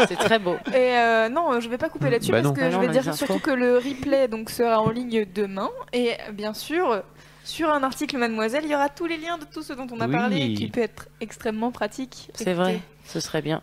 [0.08, 0.56] C'est très beau.
[0.70, 2.54] Et euh, non, je vais pas couper là-dessus Bah parce non.
[2.54, 3.18] que Bah je non, vais on a dire infos.
[3.26, 7.04] surtout que le replay donc sera en ligne demain et bien sûr
[7.44, 10.00] sur un article Mademoiselle il y aura tous les liens de tout ce dont on
[10.02, 10.12] a Oui.
[10.12, 12.30] parlé qui peut être extrêmement pratique.
[12.34, 12.80] C'est vrai.
[13.06, 13.62] Ce serait bien.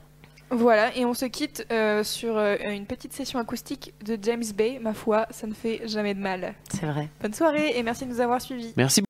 [0.50, 4.78] Voilà et on se quitte euh, sur euh, une petite session acoustique de James Bay.
[4.80, 6.54] Ma foi, ça ne fait jamais de mal.
[6.72, 7.08] C'est vrai.
[7.20, 8.72] Bonne soirée et merci de nous avoir suivis.
[8.76, 9.02] Merci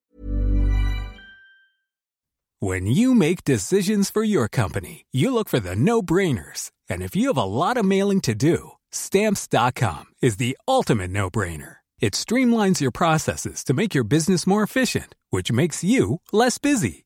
[2.63, 6.71] When you make decisions for your company, you look for the no brainers.
[6.89, 11.29] And if you have a lot of mailing to do, stamps.com is the ultimate no
[11.29, 11.77] brainer.
[12.01, 17.06] It streamlines your processes to make your business more efficient, which makes you less busy.